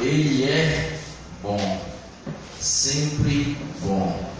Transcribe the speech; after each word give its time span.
Ele 0.00 0.44
é 0.44 0.98
bom, 1.42 1.80
sempre 2.58 3.56
bom, 3.82 4.32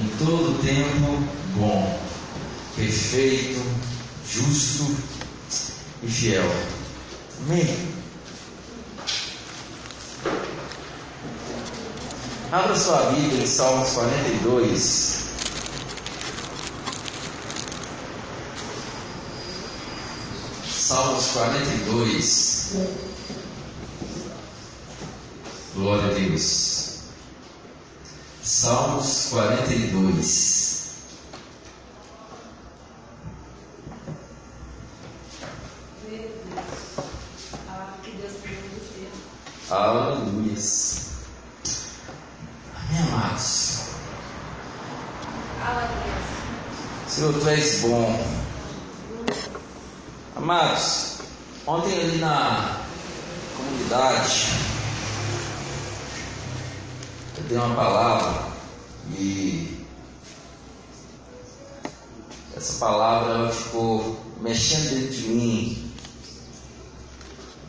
em 0.00 0.08
todo 0.24 0.62
tempo 0.62 1.20
bom, 1.56 2.00
perfeito, 2.76 3.60
justo 4.30 4.96
e 6.00 6.06
fiel. 6.06 6.44
Amém? 7.40 7.94
Abra 12.52 12.76
sua 12.76 13.10
Bíblia 13.10 13.42
em 13.42 13.46
Salmos 13.48 13.90
42. 13.90 15.24
Salmos 20.64 21.26
42. 21.32 23.13
Glória 25.84 26.10
a 26.10 26.14
Deus. 26.14 27.00
Salmos 28.42 29.26
42. 29.28 30.94
Aleluia. 39.68 40.54
Amém, 42.74 43.02
amados. 43.12 43.82
Senhor, 47.08 47.34
tu 47.34 47.46
és 47.50 47.80
bom. 47.82 48.26
Amados, 50.34 51.18
ontem 51.66 52.00
ali 52.00 52.16
na 52.16 52.80
comunidade, 53.54 54.63
dei 57.48 57.58
uma 57.58 57.74
palavra 57.74 58.52
e 59.18 59.84
essa 62.56 62.78
palavra 62.78 63.52
ficou 63.52 64.18
mexendo 64.40 64.90
dentro 64.90 65.14
de 65.14 65.28
mim 65.28 65.92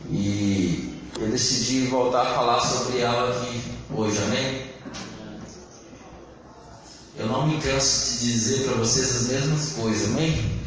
e 0.09 1.01
eu 1.19 1.27
decidi 1.29 1.87
voltar 1.87 2.21
a 2.21 2.35
falar 2.35 2.59
sobre 2.61 2.99
ela 2.99 3.35
aqui 3.35 3.61
hoje, 3.93 4.17
amém? 4.23 4.65
Eu 7.17 7.27
não 7.27 7.47
me 7.47 7.59
canso 7.61 8.19
de 8.19 8.33
dizer 8.33 8.65
para 8.65 8.75
vocês 8.75 9.15
as 9.15 9.27
mesmas 9.27 9.73
coisas, 9.73 10.09
amém? 10.09 10.61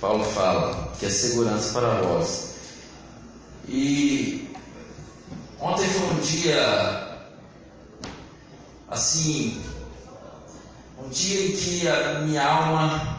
Paulo 0.00 0.24
fala 0.24 0.92
que 0.98 1.06
é 1.06 1.10
segurança 1.10 1.72
para 1.72 2.00
vós. 2.02 2.54
E 3.68 4.48
ontem 5.60 5.88
foi 5.88 6.06
um 6.08 6.20
dia 6.20 7.05
assim, 8.88 9.62
um 10.98 11.08
dia 11.08 11.46
em 11.46 11.56
que 11.56 11.88
a 11.88 12.20
minha 12.20 12.46
alma 12.46 13.18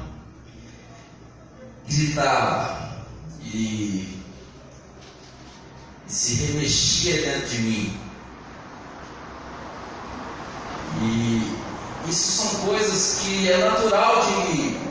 gritava 1.87 3.05
e, 3.41 4.21
e 6.07 6.11
se 6.11 6.35
remexia 6.45 7.21
dentro 7.21 7.49
de 7.49 7.57
mim. 7.59 7.99
E 11.01 12.09
isso 12.09 12.47
são 12.47 12.61
coisas 12.61 13.19
que 13.21 13.51
é 13.51 13.57
natural 13.57 14.25
de 14.25 14.87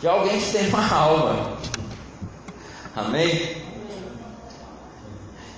de 0.00 0.06
alguém 0.06 0.40
que 0.40 0.52
tem 0.52 0.68
uma 0.68 0.92
alma. 0.92 1.58
Amém? 2.94 3.67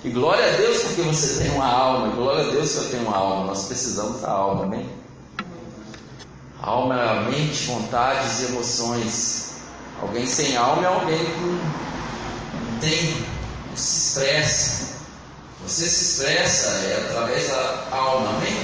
E 0.03 0.09
glória 0.09 0.43
a 0.43 0.57
Deus 0.57 0.81
porque 0.81 1.01
você 1.03 1.43
tem 1.43 1.51
uma 1.51 1.67
alma. 1.67 2.07
Glória 2.15 2.47
a 2.47 2.49
Deus 2.49 2.71
que 2.71 2.77
eu 2.77 2.89
tenho 2.89 3.07
uma 3.07 3.15
alma. 3.15 3.45
Nós 3.45 3.65
precisamos 3.65 4.21
da 4.21 4.31
alma, 4.31 4.63
amém? 4.63 4.89
A 6.59 6.69
alma 6.69 6.99
é 6.99 7.07
a 7.07 7.21
mente, 7.29 7.65
vontades 7.67 8.39
e 8.39 8.45
emoções. 8.45 9.51
Alguém 10.01 10.25
sem 10.25 10.57
alma 10.57 10.83
é 10.83 10.87
alguém 10.87 11.19
que 11.19 11.39
não 11.39 12.79
tem, 12.79 13.13
não 13.69 13.77
se 13.77 14.19
expressa. 14.19 14.91
Você 15.67 15.87
se 15.87 16.03
expressa 16.03 16.67
é 16.67 17.07
através 17.07 17.49
da 17.49 17.87
alma, 17.91 18.29
amém? 18.37 18.57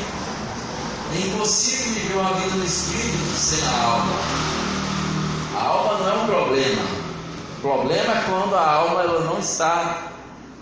É 1.13 1.27
impossível 1.27 1.93
viver 1.93 2.15
uma 2.15 2.33
vida 2.33 2.55
no 2.55 2.65
espírito 2.65 3.37
sem 3.37 3.63
a 3.63 3.83
alma. 3.83 4.13
A 5.55 5.63
alma 5.63 5.97
não 5.99 6.09
é 6.09 6.23
um 6.23 6.25
problema. 6.25 6.81
O 7.57 7.61
problema 7.61 8.13
é 8.13 8.23
quando 8.27 8.55
a 8.55 8.71
alma 8.71 9.01
ela 9.01 9.19
não 9.21 9.37
está 9.37 10.16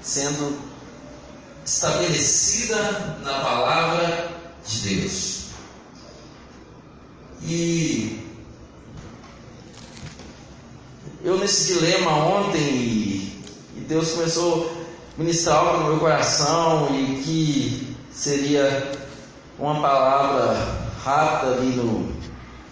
sendo 0.06 0.58
estabelecida 1.66 3.18
na 3.24 3.40
palavra 3.40 4.32
de 4.66 4.78
Deus. 4.90 5.46
E 7.42 8.24
eu 11.24 11.38
nesse 11.40 11.74
dilema 11.74 12.12
ontem 12.12 12.60
e 13.76 13.86
Deus 13.88 14.12
começou 14.12 14.72
a 15.18 15.22
ministrar 15.22 15.58
algo 15.58 15.84
no 15.84 15.90
meu 15.90 16.00
coração 16.00 16.88
e 16.96 17.22
que 17.24 17.98
seria 18.14 18.92
uma 19.58 19.82
palavra 19.82 20.86
rápida 21.04 21.54
ali 21.54 21.76
no, 21.76 22.14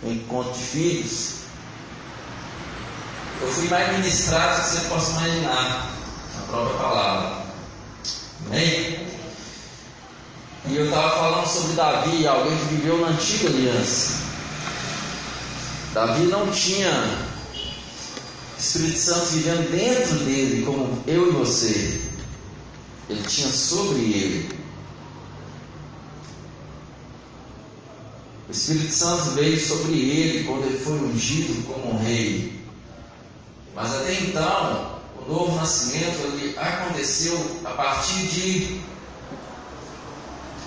no 0.04 0.12
encontro 0.12 0.54
de 0.54 0.60
filhos. 0.60 1.34
Eu 3.42 3.48
fui 3.48 3.68
mais 3.68 3.98
ministrado 3.98 4.56
do 4.56 4.64
que 4.64 4.70
você 4.70 4.88
possa 4.88 5.12
imaginar, 5.12 5.93
própria 6.54 6.78
palavra. 6.78 7.46
Amém? 8.46 9.08
E 10.68 10.76
eu 10.76 10.86
estava 10.86 11.18
falando 11.18 11.48
sobre 11.48 11.74
Davi, 11.74 12.28
alguém 12.28 12.56
que 12.58 12.76
viveu 12.76 13.02
na 13.02 13.08
antiga 13.08 13.50
aliança. 13.50 14.22
Davi 15.94 16.24
não 16.28 16.50
tinha 16.52 17.28
Espírito 18.58 19.00
Santo 19.00 19.26
vivendo 19.32 19.72
dentro 19.72 20.16
dele, 20.26 20.64
como 20.64 21.04
eu 21.08 21.30
e 21.30 21.32
você. 21.32 22.02
Ele 23.10 23.24
tinha 23.24 23.50
sobre 23.52 24.00
ele. 24.00 24.60
O 28.48 28.52
Espírito 28.52 28.94
Santo 28.94 29.32
veio 29.32 29.60
sobre 29.60 29.94
ele 29.94 30.44
quando 30.44 30.66
ele 30.66 30.78
foi 30.78 30.94
ungido 31.00 31.66
como 31.66 31.98
rei. 32.00 32.62
Mas 33.76 33.94
até 33.94 34.14
então, 34.14 34.93
o 35.28 35.32
novo 35.32 35.56
nascimento 35.56 36.20
ele 36.26 36.58
aconteceu 36.58 37.62
a 37.64 37.70
partir 37.72 38.28
de 38.28 38.82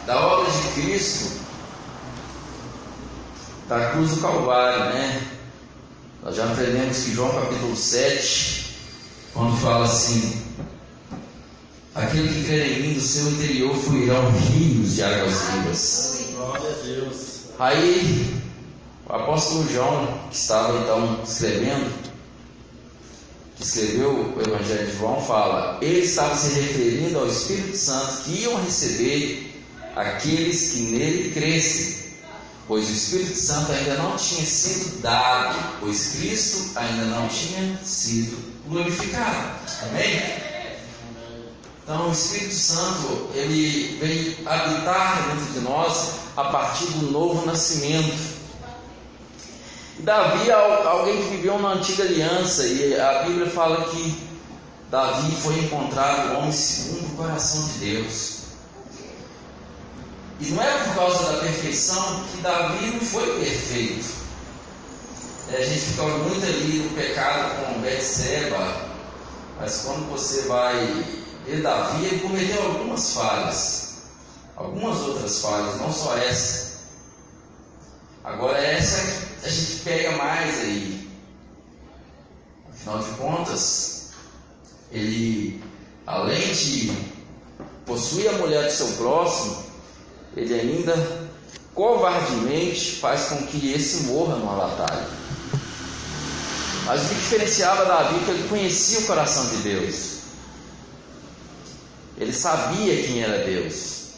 da 0.06 0.24
obra 0.24 0.50
de 0.50 0.80
Cristo, 0.80 1.40
da 3.68 3.90
cruz 3.90 4.12
do 4.12 4.20
Calvário, 4.20 4.84
né? 4.94 5.20
Nós 6.22 6.36
já 6.36 6.44
aprendemos 6.44 6.98
que 6.98 7.12
João 7.12 7.30
capítulo 7.30 7.76
7, 7.76 8.76
quando 9.34 9.56
fala 9.60 9.84
assim, 9.84 10.40
aquele 11.92 12.28
que 12.28 12.44
crer 12.44 12.78
em 12.78 12.82
mim, 12.82 12.94
do 12.94 13.00
seu 13.00 13.28
interior 13.30 13.74
fluirão 13.74 14.30
rios 14.30 14.94
de 14.94 15.02
águas 15.02 15.42
vivas. 15.50 16.26
Glória 16.36 16.70
a 16.70 16.84
Deus. 16.84 17.26
Aí, 17.58 18.40
o 19.08 19.12
apóstolo 19.12 19.68
João, 19.72 20.20
que 20.30 20.36
estava 20.36 20.78
então 20.78 21.20
escrevendo, 21.24 22.15
que 23.56 23.62
escreveu 23.62 24.34
o 24.36 24.40
Evangelho 24.40 24.86
de 24.86 24.98
João, 24.98 25.20
fala: 25.20 25.78
ele 25.80 26.00
estava 26.00 26.36
se 26.36 26.60
referindo 26.60 27.18
ao 27.18 27.26
Espírito 27.26 27.76
Santo 27.76 28.22
que 28.22 28.42
iam 28.42 28.62
receber 28.62 29.64
aqueles 29.96 30.72
que 30.72 30.82
nele 30.82 31.30
crescem, 31.32 31.96
pois 32.68 32.88
o 32.88 32.92
Espírito 32.92 33.36
Santo 33.36 33.72
ainda 33.72 33.94
não 33.94 34.16
tinha 34.16 34.44
sido 34.44 35.00
dado, 35.00 35.78
pois 35.80 36.16
Cristo 36.16 36.78
ainda 36.78 37.04
não 37.06 37.26
tinha 37.28 37.78
sido 37.82 38.36
glorificado. 38.68 39.58
Amém? 39.82 40.46
Então 41.82 42.08
o 42.08 42.12
Espírito 42.12 42.54
Santo 42.54 43.30
ele 43.32 43.96
vem 43.98 44.36
habitar 44.44 45.28
dentro 45.28 45.52
de 45.52 45.60
nós 45.60 46.14
a 46.36 46.44
partir 46.44 46.86
do 46.86 47.10
novo 47.10 47.46
nascimento. 47.46 48.35
Davi 50.00 50.50
é 50.50 50.52
alguém 50.52 51.16
que 51.22 51.36
viveu 51.36 51.58
na 51.58 51.72
antiga 51.72 52.04
aliança 52.04 52.66
e 52.66 53.00
a 53.00 53.22
Bíblia 53.22 53.48
fala 53.48 53.88
que 53.88 54.26
Davi 54.90 55.34
foi 55.36 55.58
encontrado 55.58 56.36
homem 56.36 56.52
segundo 56.52 57.06
o 57.06 57.16
coração 57.16 57.66
de 57.68 57.78
Deus. 57.78 58.36
E 60.38 60.50
não 60.50 60.62
é 60.62 60.84
por 60.84 60.94
causa 60.94 61.32
da 61.32 61.38
perfeição 61.40 62.24
que 62.30 62.42
Davi 62.42 62.90
não 62.90 63.00
foi 63.00 63.40
perfeito. 63.40 64.06
É, 65.52 65.56
a 65.56 65.64
gente 65.64 65.80
fica 65.80 66.02
muito 66.02 66.44
ali 66.44 66.78
no 66.78 66.90
pecado 66.90 67.64
com 67.64 67.80
Betseba, 67.80 68.76
mas 69.58 69.82
quando 69.82 70.10
você 70.10 70.42
vai 70.42 71.04
ver 71.46 71.62
Davi, 71.62 72.04
ele 72.04 72.20
cometeu 72.20 72.62
algumas 72.64 73.14
falhas, 73.14 73.94
algumas 74.56 74.98
outras 74.98 75.40
falhas, 75.40 75.80
não 75.80 75.90
só 75.90 76.18
essa. 76.18 76.75
Agora 78.26 78.58
essa 78.58 79.24
a 79.44 79.48
gente 79.48 79.82
pega 79.84 80.16
mais 80.16 80.58
aí. 80.58 81.08
Afinal 82.68 82.98
de 82.98 83.10
contas, 83.10 84.10
ele, 84.90 85.62
além 86.04 86.52
de 86.52 86.92
possui 87.86 88.26
a 88.26 88.32
mulher 88.32 88.64
do 88.64 88.72
seu 88.72 88.88
próximo, 88.96 89.64
ele 90.36 90.52
ainda 90.52 91.28
covardemente 91.72 92.96
faz 92.96 93.26
com 93.26 93.46
que 93.46 93.72
esse 93.72 94.06
morra 94.08 94.34
numa 94.34 94.56
batalha. 94.56 95.06
Mas 96.84 97.04
o 97.04 97.08
que 97.08 97.14
diferenciava 97.14 97.84
Davi 97.84 98.16
é 98.16 98.24
que 98.24 98.30
ele 98.32 98.48
conhecia 98.48 99.00
o 99.00 99.06
coração 99.06 99.46
de 99.50 99.56
Deus. 99.58 100.16
Ele 102.18 102.32
sabia 102.32 103.04
quem 103.04 103.22
era 103.22 103.44
Deus 103.44 104.14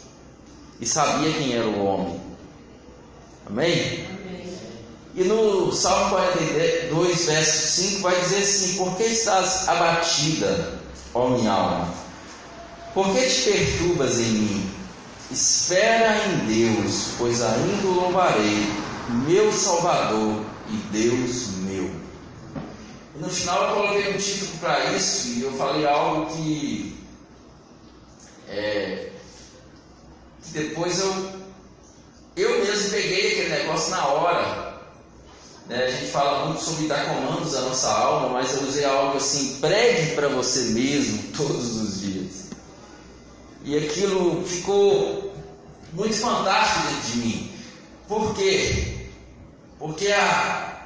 e 0.81 0.85
sabia 0.87 1.31
quem 1.31 1.53
era 1.53 1.67
o 1.67 1.85
homem. 1.85 2.28
Amém? 3.49 4.07
E 5.15 5.23
no 5.23 5.71
Salmo 5.73 6.11
42, 6.11 7.25
verso 7.25 7.81
5, 7.81 8.01
vai 8.01 8.19
dizer 8.21 8.37
assim: 8.37 8.77
Por 8.77 8.95
que 8.95 9.03
estás 9.03 9.67
abatida, 9.67 10.79
ó 11.13 11.29
minha 11.29 11.51
alma? 11.51 11.93
Por 12.93 13.13
que 13.13 13.21
te 13.27 13.51
perturbas 13.51 14.19
em 14.19 14.31
mim? 14.31 14.71
Espera 15.31 16.25
em 16.25 16.73
Deus, 16.73 17.09
pois 17.17 17.41
ainda 17.41 17.87
o 17.87 17.93
louvarei, 17.93 18.67
meu 19.27 19.51
Salvador 19.51 20.43
e 20.69 20.75
Deus 20.91 21.49
meu. 21.57 21.89
E 23.15 23.19
no 23.19 23.29
final 23.29 23.69
eu 23.69 23.75
coloquei 23.75 24.13
um 24.13 24.17
título 24.17 24.51
para 24.59 24.91
isso 24.93 25.27
e 25.29 25.41
eu 25.43 25.51
falei 25.53 25.85
algo 25.85 26.27
que, 26.35 26.97
é, 28.47 29.09
que 30.43 30.51
depois 30.51 30.99
eu, 30.99 31.38
eu 32.41 32.63
mesmo 32.63 32.91
peguei 32.91 33.31
aquele 33.33 33.49
negócio 33.49 33.91
na 33.91 34.07
hora. 34.07 34.69
Né? 35.67 35.83
A 35.85 35.91
gente 35.91 36.11
fala 36.11 36.47
muito 36.47 36.63
sobre 36.63 36.87
dar 36.87 37.05
comandos 37.05 37.55
à 37.55 37.61
nossa 37.61 37.89
alma, 37.89 38.29
mas 38.29 38.55
eu 38.55 38.63
usei 38.63 38.85
algo 38.85 39.17
assim: 39.17 39.57
pregue 39.59 40.15
para 40.15 40.29
você 40.29 40.61
mesmo 40.69 41.23
todos 41.35 41.75
os 41.75 42.01
dias. 42.01 42.49
E 43.63 43.77
aquilo 43.77 44.43
ficou 44.45 45.33
muito 45.93 46.15
fantástico 46.15 46.87
dentro 46.87 47.11
de 47.11 47.17
mim. 47.17 47.51
Por 48.07 48.33
quê? 48.35 49.07
Porque 49.77 50.07
a, 50.07 50.81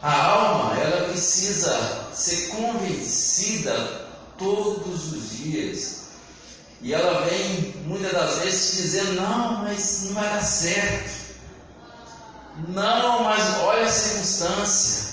a 0.00 0.26
alma, 0.26 0.78
ela 0.78 1.08
precisa 1.08 2.10
ser 2.14 2.48
convencida 2.48 4.08
todos 4.38 5.12
os 5.12 5.30
dias. 5.38 6.01
E 6.82 6.92
ela 6.92 7.24
vem 7.26 7.74
muitas 7.86 8.12
das 8.12 8.38
vezes 8.38 8.76
dizendo: 8.76 9.12
não, 9.12 9.58
mas 9.58 10.02
não 10.06 10.14
vai 10.14 10.28
dar 10.28 10.42
certo. 10.42 11.22
Não, 12.68 13.22
mas 13.22 13.58
olha 13.60 13.84
a 13.84 13.90
circunstância. 13.90 15.12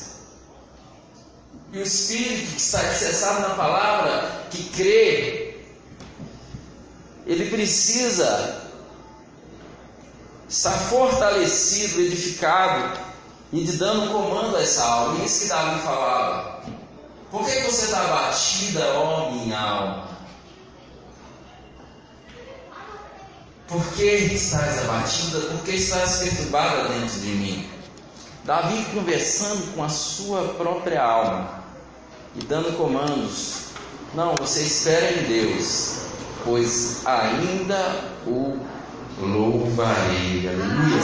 E 1.72 1.78
o 1.78 1.84
Espírito 1.84 2.52
que 2.54 2.60
está 2.60 2.80
alicerçado 2.80 3.42
na 3.42 3.56
palavra, 3.56 4.48
que 4.50 4.64
crê, 4.70 5.58
ele 7.28 7.50
precisa 7.52 8.64
estar 10.50 10.72
fortalecido, 10.72 12.02
edificado 12.02 13.00
e 13.54 13.64
de 13.64 13.74
dando 13.74 14.12
comando 14.12 14.58
a 14.58 14.64
essa 14.64 14.84
alma. 14.84 15.22
E 15.22 15.26
isso 15.26 15.42
que 15.42 15.48
Davi 15.48 15.82
falava. 15.82 16.64
Por 17.30 17.46
que 17.46 17.62
você 17.62 17.86
está 17.86 18.02
batida, 18.02 18.84
ó 18.96 19.30
minha 19.30 19.60
alma? 19.60 20.09
Por 23.70 23.86
que 23.94 24.04
estás 24.04 24.80
abatida? 24.80 25.40
Por 25.42 25.64
que 25.64 25.72
estás 25.72 26.18
perturbada 26.18 26.90
dentro 26.90 27.20
de 27.20 27.28
mim? 27.28 27.70
Davi 28.44 28.84
conversando 28.94 29.76
com 29.76 29.84
a 29.84 29.90
sua 29.90 30.56
própria 30.56 31.04
alma 31.04 31.64
e 32.36 32.44
dando 32.46 32.76
comandos. 32.76 33.70
Não, 34.16 34.36
você 34.36 34.64
espera 34.64 35.12
em 35.12 35.24
Deus 35.26 36.10
pois 36.44 37.06
ainda 37.06 38.04
o 38.26 38.58
louvarei. 39.22 40.48
Aleluia. 40.48 41.02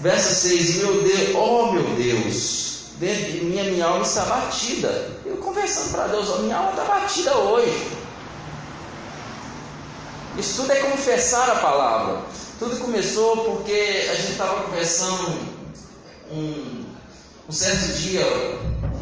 Verso 0.00 0.34
6: 0.48 0.76
Meu 0.76 1.02
Deus, 1.02 1.34
oh 1.34 1.72
meu 1.72 1.84
Deus, 1.96 2.84
minha 2.98 3.86
alma 3.86 4.02
está 4.02 4.24
batida. 4.24 5.10
Eu 5.24 5.36
conversando 5.36 5.92
para 5.92 6.08
Deus, 6.08 6.30
a 6.30 6.38
minha 6.38 6.56
alma 6.56 6.70
está 6.70 6.84
batida 6.84 7.36
hoje. 7.36 7.95
Isso 10.38 10.62
tudo 10.62 10.72
é 10.72 10.76
confessar 10.76 11.50
a 11.50 11.56
palavra. 11.56 12.20
Tudo 12.58 12.76
começou 12.78 13.44
porque 13.44 14.08
a 14.10 14.14
gente 14.14 14.32
estava 14.32 14.62
conversando 14.64 15.38
um, 16.30 16.84
um 17.48 17.52
certo 17.52 17.92
dia, 17.98 18.24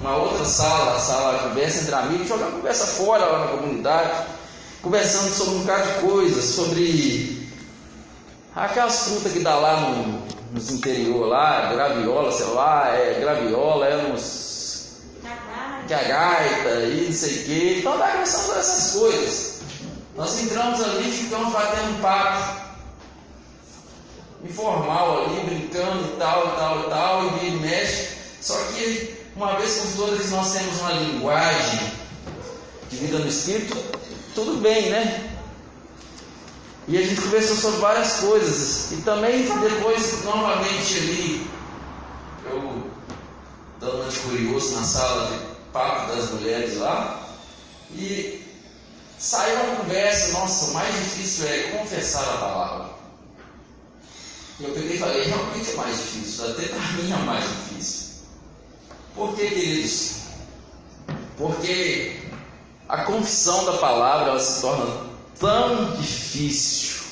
uma 0.01 0.17
outra 0.17 0.45
sala, 0.45 0.97
a 0.97 1.01
sala 1.01 1.39
de 1.39 1.49
conversa 1.49 1.81
entre 1.83 1.95
amigos, 1.95 2.29
jogando 2.29 2.57
conversa 2.57 2.87
fora 2.87 3.25
lá 3.25 3.39
na 3.41 3.47
comunidade 3.49 4.35
conversando 4.85 5.33
sobre 5.33 5.55
um 5.55 5.59
bocado 5.61 5.93
de 5.93 6.07
coisas, 6.07 6.45
sobre 6.45 7.49
aquelas 8.55 9.05
frutas 9.05 9.33
que 9.33 9.41
dá 9.41 9.57
lá 9.57 9.81
no, 9.81 10.23
nos 10.53 10.71
interior 10.71 11.27
lá, 11.27 11.73
graviola, 11.73 12.31
sei 12.31 12.47
lá, 12.49 12.89
é 12.91 13.19
graviola, 13.19 13.87
é 13.87 14.03
nos 14.03 14.45
gaita 15.89 16.69
e 16.87 17.07
não 17.07 17.13
sei 17.13 17.33
o 17.33 17.45
que. 17.45 17.79
Então 17.79 17.99
dá 17.99 18.09
conversando 18.09 18.43
sobre 18.43 18.61
essas 18.61 18.93
coisas. 18.93 19.54
Nós 20.17 20.41
entramos 20.43 20.81
ali 20.83 21.09
e 21.09 21.13
ficamos 21.13 21.53
batendo 21.53 22.01
papo 22.01 22.65
informal 24.45 25.25
ali, 25.25 25.41
brincando 25.41 26.05
e 26.05 26.17
tal, 26.19 26.47
e 26.47 26.51
tal, 26.57 26.81
e 26.81 26.91
tal, 26.91 27.27
e 27.27 27.31
vira 27.39 27.57
mexe. 27.57 28.09
Só 28.41 28.55
que 28.73 29.15
uma 29.35 29.57
vez 29.57 29.77
por 29.79 30.07
todas 30.07 30.31
nós 30.31 30.53
temos 30.53 30.81
uma 30.81 30.93
linguagem 30.93 31.93
de 32.91 32.97
vida 32.97 33.19
no 33.19 33.27
Espírito, 33.27 33.77
tudo 34.35 34.61
bem, 34.61 34.91
né? 34.91 35.31
E 36.87 36.99
a 36.99 37.03
gente 37.03 37.21
conversou 37.21 37.57
sobre 37.57 37.81
várias 37.81 38.21
coisas. 38.21 38.93
E 38.93 38.97
também 38.97 39.43
depois, 39.43 40.23
novamente 40.23 40.97
ali, 40.99 41.51
eu 42.45 42.85
dando 43.81 44.09
de 44.11 44.19
curioso 44.21 44.75
na 44.77 44.85
sala 44.85 45.31
de 45.31 45.39
papo 45.73 46.15
das 46.15 46.31
mulheres 46.31 46.77
lá, 46.77 47.27
e 47.93 48.44
saiu 49.19 49.61
uma 49.61 49.77
conversa, 49.77 50.33
nossa, 50.33 50.67
o 50.67 50.75
mais 50.75 50.95
difícil 50.95 51.47
é 51.49 51.63
confessar 51.79 52.23
a 52.23 52.39
palavra. 52.39 52.91
Eu 54.61 54.71
peguei 54.71 54.97
e 54.97 54.99
falei, 54.99 55.25
realmente 55.25 55.71
é 55.71 55.75
mais 55.75 55.97
difícil, 55.97 56.51
até 56.51 56.69
para 56.69 56.93
mim 56.93 57.13
é 57.13 57.17
mais 57.17 57.45
difícil. 57.45 58.05
Por 59.15 59.35
que, 59.35 59.49
queridos? 59.49 60.15
Porque 61.37 62.23
a 62.89 62.99
confissão 63.05 63.65
da 63.65 63.79
palavra 63.79 64.31
ela 64.31 64.41
se 64.41 64.61
torna 64.61 65.11
tão 65.39 65.95
difícil. 65.97 67.03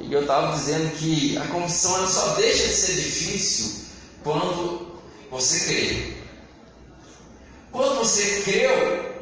E 0.00 0.12
eu 0.12 0.20
estava 0.20 0.54
dizendo 0.54 0.94
que 0.96 1.36
a 1.38 1.46
confissão 1.46 1.96
ela 1.96 2.08
só 2.08 2.28
deixa 2.34 2.68
de 2.68 2.74
ser 2.74 2.94
difícil 2.94 3.86
quando 4.22 5.00
você 5.30 5.60
crê. 5.66 6.16
Quando 7.72 7.96
você 7.96 8.42
creu, 8.42 9.15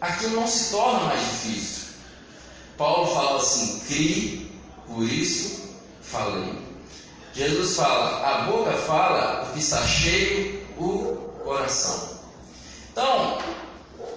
aquilo 0.00 0.36
não 0.36 0.46
se 0.46 0.70
torna 0.70 1.00
mais 1.00 1.20
difícil. 1.20 1.86
Paulo 2.76 3.14
fala 3.14 3.38
assim: 3.38 3.80
crie, 3.86 4.52
por 4.86 5.02
isso 5.02 5.70
falei. 6.02 6.58
Jesus 7.32 7.76
fala: 7.76 8.26
a 8.26 8.42
boca 8.50 8.72
fala 8.72 9.44
o 9.48 9.52
que 9.52 9.60
está 9.60 9.82
cheio 9.86 10.64
o 10.78 11.16
coração. 11.44 12.16
Então, 12.92 13.38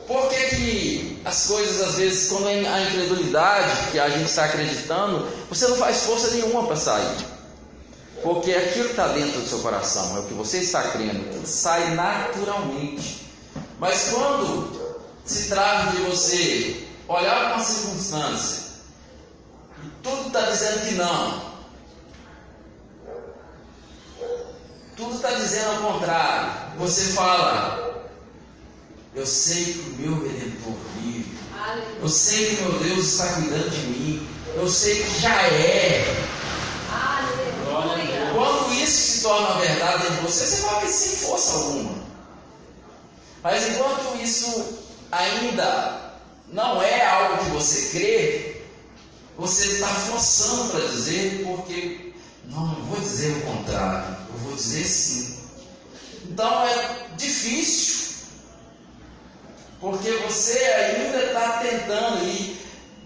por 0.07 0.27
que, 0.29 0.55
que 0.55 1.21
as 1.25 1.47
coisas, 1.47 1.87
às 1.87 1.95
vezes, 1.95 2.29
quando 2.29 2.47
a 2.47 2.81
incredulidade 2.81 3.91
que 3.91 3.99
a 3.99 4.09
gente 4.09 4.25
está 4.29 4.45
acreditando, 4.45 5.27
você 5.49 5.67
não 5.67 5.75
faz 5.77 6.03
força 6.03 6.31
nenhuma 6.31 6.65
para 6.65 6.75
sair? 6.75 7.17
Porque 8.23 8.51
aquilo 8.51 8.85
que 8.85 8.91
está 8.91 9.07
dentro 9.09 9.39
do 9.39 9.47
seu 9.47 9.59
coração 9.59 10.17
é 10.17 10.19
o 10.19 10.23
que 10.23 10.33
você 10.33 10.59
está 10.59 10.83
crendo, 10.83 11.45
sai 11.45 11.93
naturalmente. 11.93 13.25
Mas 13.79 14.09
quando 14.09 14.88
se 15.29 15.47
trata 15.47 15.91
de 15.91 16.01
você 16.03 16.87
olhar 17.07 17.45
para 17.45 17.55
uma 17.55 17.63
circunstância 17.63 18.69
e 19.83 19.89
tudo 20.01 20.27
está 20.27 20.41
dizendo 20.41 20.87
que 20.87 20.95
não, 20.95 21.41
tudo 24.97 25.15
está 25.15 25.31
dizendo 25.31 25.69
ao 25.69 25.93
contrário, 25.93 26.51
você 26.79 27.13
fala, 27.13 28.09
eu 29.13 29.25
sei 29.25 29.65
que 29.65 29.79
o 29.79 29.95
meu 29.99 30.27
Redentor 30.27 30.73
vive. 30.97 31.37
Eu 32.01 32.09
sei 32.09 32.55
que 32.55 32.63
meu 32.63 32.79
Deus 32.79 33.05
está 33.05 33.33
cuidando 33.33 33.69
de 33.69 33.81
mim. 33.87 34.27
Eu 34.55 34.67
sei 34.67 35.03
que 35.03 35.19
já 35.21 35.41
é. 35.43 36.25
Quando 38.33 38.73
isso 38.73 39.11
se 39.11 39.21
torna 39.21 39.59
verdade 39.59 40.09
de 40.09 40.21
você, 40.21 40.45
você 40.45 40.61
vai 40.61 40.87
sem 40.87 41.17
força 41.17 41.53
alguma. 41.53 41.99
Mas 43.43 43.69
enquanto 43.69 44.17
isso 44.21 44.88
ainda 45.11 46.13
não 46.47 46.81
é 46.81 47.05
algo 47.05 47.43
que 47.43 47.49
você 47.51 47.97
crê, 47.97 48.61
você 49.37 49.67
está 49.73 49.87
forçando 49.87 50.71
para 50.71 50.87
dizer, 50.87 51.43
porque 51.45 52.13
não, 52.45 52.65
não 52.65 52.85
vou 52.85 52.99
dizer 52.99 53.37
o 53.37 53.41
contrário, 53.41 54.17
eu 54.33 54.39
vou 54.39 54.55
dizer 54.55 54.83
sim. 54.85 55.39
Então 56.29 56.63
é 56.65 57.07
difícil 57.17 57.99
porque 59.79 60.11
você 60.27 60.57
ainda 60.57 61.25
está 61.25 61.59
tentando 61.59 62.25
e 62.25 62.59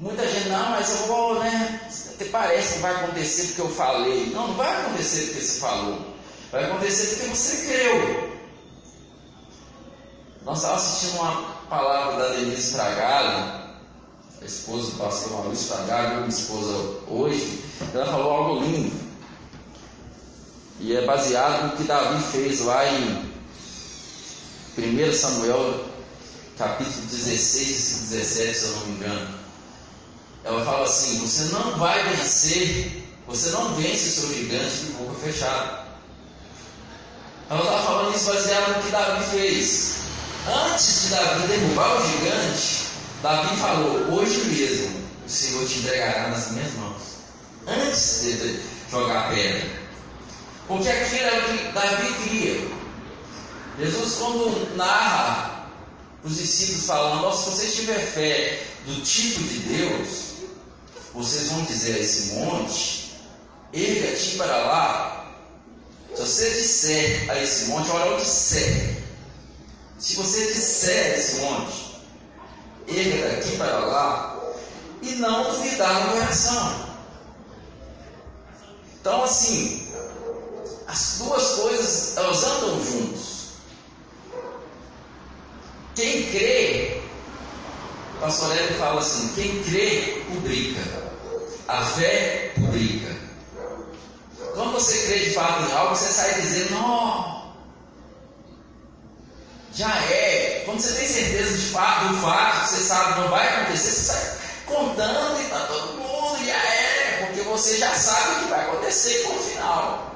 Muita 0.04 0.28
gente, 0.28 0.50
não, 0.50 0.72
mas 0.72 0.90
eu 0.90 1.08
vou, 1.08 1.40
né? 1.40 1.80
Até 2.14 2.26
parece 2.26 2.74
que 2.74 2.80
vai 2.80 2.94
acontecer 2.94 3.44
porque 3.48 3.62
eu 3.62 3.70
falei. 3.70 4.26
Não, 4.32 4.50
não 4.50 4.56
vai 4.56 4.82
acontecer 4.82 5.28
porque 5.28 5.40
você 5.40 5.60
falou. 5.62 6.14
Vai 6.52 6.66
acontecer 6.66 7.16
porque 7.16 7.30
você 7.30 7.68
creu. 7.68 8.34
Nós 10.44 10.58
estávamos 10.58 10.84
assistindo 10.84 11.22
uma 11.22 11.53
palavra 11.70 12.24
da 12.24 12.36
Denise 12.36 12.74
Fragalho, 12.74 13.64
a 14.42 14.46
esposa 14.46 14.92
do 14.92 14.98
pastor 14.98 15.32
Maurício 15.32 15.68
Fragalho, 15.68 16.16
minha 16.18 16.30
esposa 16.30 17.00
hoje. 17.08 17.64
Ela 17.94 18.06
falou 18.06 18.32
algo 18.32 18.66
lindo. 18.66 19.04
E 20.80 20.96
é 20.96 21.06
baseado 21.06 21.72
no 21.72 21.78
que 21.78 21.84
Davi 21.84 22.22
fez 22.32 22.62
lá 22.62 22.86
em 22.90 23.34
1 24.78 25.14
Samuel, 25.14 25.86
capítulo 26.58 27.06
16 27.06 27.92
e 27.92 28.16
17, 28.16 28.58
se 28.58 28.66
eu 28.66 28.72
não 28.72 28.86
me 28.86 28.92
engano. 28.94 29.40
Ela 30.44 30.66
fala 30.66 30.84
assim: 30.84 31.20
Você 31.20 31.54
não 31.54 31.78
vai 31.78 32.04
vencer, 32.10 33.04
você 33.28 33.50
não 33.52 33.76
vence 33.76 34.08
o 34.08 34.22
seu 34.22 34.34
gigante 34.34 34.76
de 34.78 34.92
boca 34.94 35.14
fechada. 35.20 35.84
Ela 37.50 37.62
estava 37.62 37.84
falando 37.84 38.16
isso 38.16 38.26
baseado 38.26 38.76
no 38.76 38.84
que 38.84 38.92
Davi 38.92 39.26
fez. 39.26 40.03
Antes 40.46 41.04
de 41.04 41.10
Davi 41.10 41.48
derrubar 41.48 42.02
o 42.02 42.06
gigante, 42.06 42.88
Davi 43.22 43.56
falou: 43.56 44.14
Hoje 44.14 44.44
mesmo 44.46 45.04
o 45.26 45.30
Senhor 45.30 45.66
te 45.66 45.80
entregará 45.80 46.28
nas 46.30 46.52
minhas 46.52 46.74
mãos. 46.74 47.02
Antes 47.66 48.22
de 48.22 48.60
jogar 48.92 49.28
a 49.28 49.30
pedra. 49.30 49.70
Porque 50.68 50.90
aquilo 50.90 51.22
era 51.22 51.40
o 51.40 51.58
que 51.58 51.72
Davi 51.72 52.14
queria. 52.16 52.68
Jesus, 53.80 54.16
quando 54.16 54.76
narra 54.76 55.70
os 56.26 56.36
discípulos 56.36 56.86
falando: 56.88 57.34
Se 57.34 57.50
você 57.50 57.68
tiver 57.68 58.00
fé 58.00 58.64
do 58.86 59.02
tipo 59.02 59.42
de 59.44 59.60
Deus, 59.60 60.10
vocês 61.14 61.52
vão 61.52 61.64
dizer 61.64 61.96
a 61.96 62.00
esse 62.00 62.34
monte: 62.34 63.14
erga-te 63.72 64.36
para 64.36 64.58
lá. 64.58 65.26
Se 66.14 66.22
você 66.22 66.50
disser 66.50 67.32
a 67.32 67.42
esse 67.42 67.66
monte, 67.68 67.90
olha 67.92 68.16
o 68.16 68.18
disser. 68.18 69.03
Se 70.04 70.18
você 70.18 70.48
disser 70.48 71.18
esse 71.18 71.40
monte, 71.40 71.96
erga 72.90 73.36
daqui 73.36 73.56
para 73.56 73.80
lá, 73.86 74.38
e 75.02 75.16
não 75.16 75.50
duvidar 75.50 76.08
no 76.08 76.12
coração. 76.12 76.90
Então, 79.00 79.24
assim, 79.24 79.88
as 80.88 81.20
duas 81.20 81.52
coisas 81.54 82.18
elas 82.18 82.44
andam 82.44 82.84
juntos. 82.84 83.48
Quem 85.96 86.30
crê, 86.32 87.02
o 88.18 88.20
pastor 88.20 88.58
Hélio 88.58 88.78
fala 88.78 89.00
assim: 89.00 89.30
quem 89.36 89.64
crê, 89.64 90.22
publica. 90.28 90.82
A 91.70 91.82
fé 91.82 92.52
publica. 92.56 93.16
Quando 94.54 94.74
você 94.74 94.98
crê 95.08 95.20
de 95.20 95.30
fato 95.30 95.64
em 95.64 95.72
algo, 95.72 95.96
você 95.96 96.12
sai 96.12 96.42
dizendo, 96.42 96.72
não, 96.72 97.43
já 99.76 99.90
é. 99.90 100.64
Quando 100.66 100.80
você 100.80 100.94
tem 100.94 101.08
certeza 101.08 101.58
de 101.58 101.66
fato, 101.68 102.08
do 102.10 102.22
fato, 102.22 102.68
você 102.68 102.84
sabe 102.84 103.14
que 103.14 103.20
não 103.22 103.30
vai 103.30 103.48
acontecer, 103.48 103.92
você 103.92 104.02
sai 104.02 104.38
contando 104.66 105.42
e 105.42 105.46
para 105.46 105.60
todo 105.66 105.98
mundo, 105.98 106.46
já 106.46 106.54
é, 106.54 107.26
porque 107.26 107.42
você 107.42 107.78
já 107.78 107.94
sabe 107.94 108.36
o 108.36 108.40
que 108.40 108.50
vai 108.50 108.62
acontecer 108.62 109.24
com 109.24 109.36
o 109.36 109.40
final. 109.40 110.16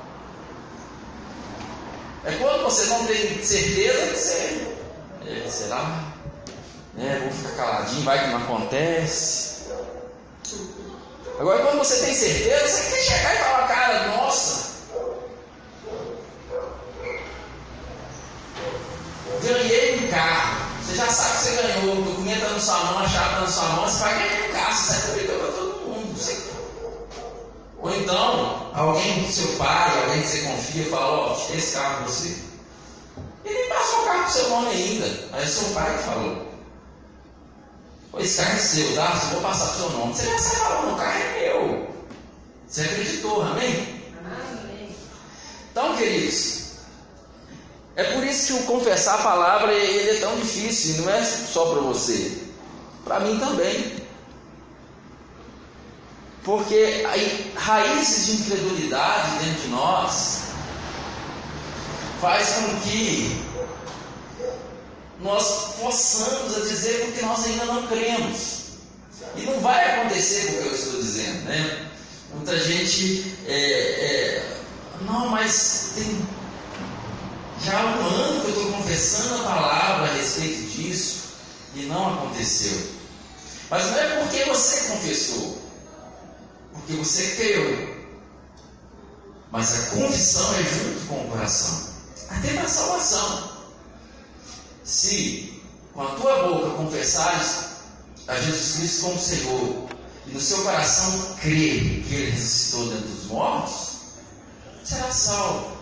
É 2.26 2.32
quando 2.34 2.64
você 2.64 2.86
não 2.86 3.06
tem 3.06 3.44
certeza 3.44 4.08
que 4.08 4.20
você, 4.20 4.68
é, 5.26 5.50
será? 5.50 6.04
É, 7.00 7.20
vou 7.20 7.32
ficar 7.32 7.56
caladinho, 7.56 8.04
vai 8.04 8.24
que 8.24 8.32
não 8.32 8.38
acontece. 8.38 9.68
Agora, 11.40 11.64
quando 11.64 11.78
você 11.78 11.98
tem 12.04 12.16
certeza, 12.16 12.68
você 12.68 12.82
tem 12.82 12.92
que 12.92 13.04
chegar 13.04 13.36
e 13.36 13.38
falar, 13.38 13.68
cara, 13.68 14.08
nossa, 14.08 14.76
ganhei 19.54 20.06
um 20.06 20.12
carro. 20.12 20.68
Você 20.84 20.96
já 20.96 21.08
sabe 21.08 21.38
que 21.38 21.44
você 21.44 21.62
ganhou, 21.62 21.98
o 21.98 22.01
documento 22.04 22.38
está 22.38 22.50
na 22.50 22.60
sua 22.60 22.80
mão, 22.86 23.00
a 23.00 23.08
chave 23.10 23.30
está 23.30 23.42
na 23.42 23.48
sua 23.48 23.63
mão, 23.70 23.89
você 23.89 24.00
vai 24.00 24.20
ganhar 24.20 24.50
um 24.50 24.51
carro, 24.54 24.74
você 24.74 24.94
sai 24.94 25.01
prometendo 25.01 25.39
para 25.39 25.51
todo 25.51 25.82
mundo. 25.88 26.18
Você... 26.18 26.48
Ou 27.80 27.96
então, 27.96 28.72
alguém 28.74 29.24
do 29.24 29.32
seu 29.32 29.48
pai, 29.58 30.04
alguém 30.04 30.22
que 30.22 30.27
você 30.27 30.42
confia, 30.42 30.86
fala, 30.86 31.06
ó, 31.06 31.34
oh, 31.34 31.54
esse 31.54 31.75
carro 31.75 31.96
para 31.96 32.06
você. 32.06 32.36
E 33.46 33.50
nem 33.50 33.70
passou 33.70 34.01
o 34.01 34.06
carro 34.06 34.20
para 34.20 34.27
o 34.27 34.32
seu 34.32 34.50
nome 34.50 34.70
ainda. 34.70 35.06
Aí 35.34 35.44
é 35.44 35.48
seu 35.48 35.70
pai 35.74 35.98
que 35.98 36.04
falou. 36.04 36.48
Esse 38.20 38.42
carro 38.42 38.56
é 38.56 38.60
seu, 38.60 38.96
tá? 38.96 39.12
Vou 39.32 39.42
passar 39.42 39.66
o 39.66 39.75
seu 39.77 39.89
nome. 39.92 40.13
Você 40.13 40.25
já 40.25 40.39
sai 40.39 40.56
falando, 40.56 40.94
o 40.94 40.98
carro 40.98 41.20
é 41.20 41.39
meu. 41.39 41.88
Você 42.68 42.82
acreditou, 42.82 43.42
amém? 43.44 44.04
Amém. 44.20 44.96
Então, 45.72 45.96
queridos, 45.96 46.66
é 47.98 48.04
por 48.04 48.24
isso 48.24 48.54
que 48.54 48.54
o 48.54 48.66
confessar 48.68 49.16
a 49.16 49.24
palavra 49.24 49.74
ele 49.74 50.18
é 50.18 50.20
tão 50.20 50.36
difícil, 50.38 51.04
não 51.04 51.12
é 51.12 51.24
só 51.24 51.66
para 51.66 51.82
você, 51.82 52.44
para 53.04 53.20
mim 53.22 53.39
também. 53.39 53.96
Porque 56.44 57.04
aí, 57.10 57.51
raízes 57.58 58.27
de 58.27 58.32
incredulidade 58.44 59.44
dentro 59.44 59.62
de 59.63 59.68
nós 59.70 60.42
faz 62.22 62.50
com 62.50 62.80
que 62.82 63.44
nós 65.20 65.74
possamos 65.82 66.56
a 66.56 66.60
dizer 66.60 67.04
porque 67.04 67.25
nós 67.25 67.46
ainda 67.46 67.66
não 67.66 67.88
cremos. 67.88 68.58
E 69.36 69.42
não 69.42 69.60
vai 69.60 69.94
acontecer 69.94 70.51
o 70.51 70.62
que 70.62 70.68
eu 70.68 70.75
estou 70.75 71.01
dizendo, 71.01 71.46
né? 71.46 71.89
Muita 72.32 72.60
gente, 72.60 73.36
é, 73.48 73.56
é, 73.56 74.58
não, 75.01 75.30
mas 75.30 75.94
tem 75.96 76.37
já 77.64 77.80
há 77.80 77.86
um 77.86 78.06
ano 78.06 78.42
que 78.42 78.52
eu 78.52 78.56
estou 78.56 78.72
confessando 78.74 79.36
a 79.36 79.44
palavra 79.44 80.12
a 80.12 80.14
respeito 80.14 80.70
disso 80.72 81.18
e 81.76 81.84
não 81.84 82.14
aconteceu. 82.14 82.78
Mas 83.70 83.86
não 83.86 83.98
é 83.98 84.20
porque 84.22 84.46
você 84.46 84.82
confessou, 84.88 85.62
porque 86.74 86.94
você 86.94 87.36
creu. 87.36 87.98
Mas 89.52 89.74
a 89.74 89.86
confissão 89.88 90.56
é 90.56 90.64
junto 90.64 91.08
com 91.08 91.26
o 91.26 91.30
coração, 91.30 91.94
até 92.30 92.54
para 92.54 92.64
a 92.64 92.70
salvação. 92.70 93.58
Se 94.84 95.62
com 95.94 96.04
a 96.04 96.16
tua 96.16 96.48
boca 96.48 96.78
confessares 96.78 97.66
a 98.28 98.36
Jesus 98.36 98.76
Cristo 98.78 99.02
como 99.06 99.20
Senhor 99.20 99.90
e 100.28 100.32
no 100.32 100.40
seu 100.40 100.64
coração 100.64 101.36
crer 101.42 102.04
que 102.04 102.14
Ele 102.14 102.32
ressuscitou 102.32 102.90
dentre 102.90 103.12
os 103.12 103.26
mortos, 103.26 103.98
será 104.84 105.12
salvo. 105.12 105.76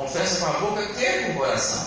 Confessa 0.00 0.40
com 0.40 0.46
a 0.46 0.60
boca, 0.60 0.86
crê 0.94 1.24
com 1.24 1.32
o 1.32 1.34
coração. 1.34 1.86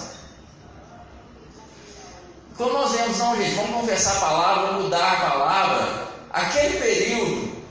Quando 2.56 2.74
nós 2.74 2.92
vemos, 2.92 3.18
não, 3.18 3.36
gente, 3.36 3.56
vamos 3.56 3.82
confessar 3.82 4.18
a 4.18 4.20
palavra, 4.20 4.72
mudar 4.74 5.14
a 5.14 5.30
palavra, 5.32 6.08
aquele 6.32 6.80
período 6.80 7.64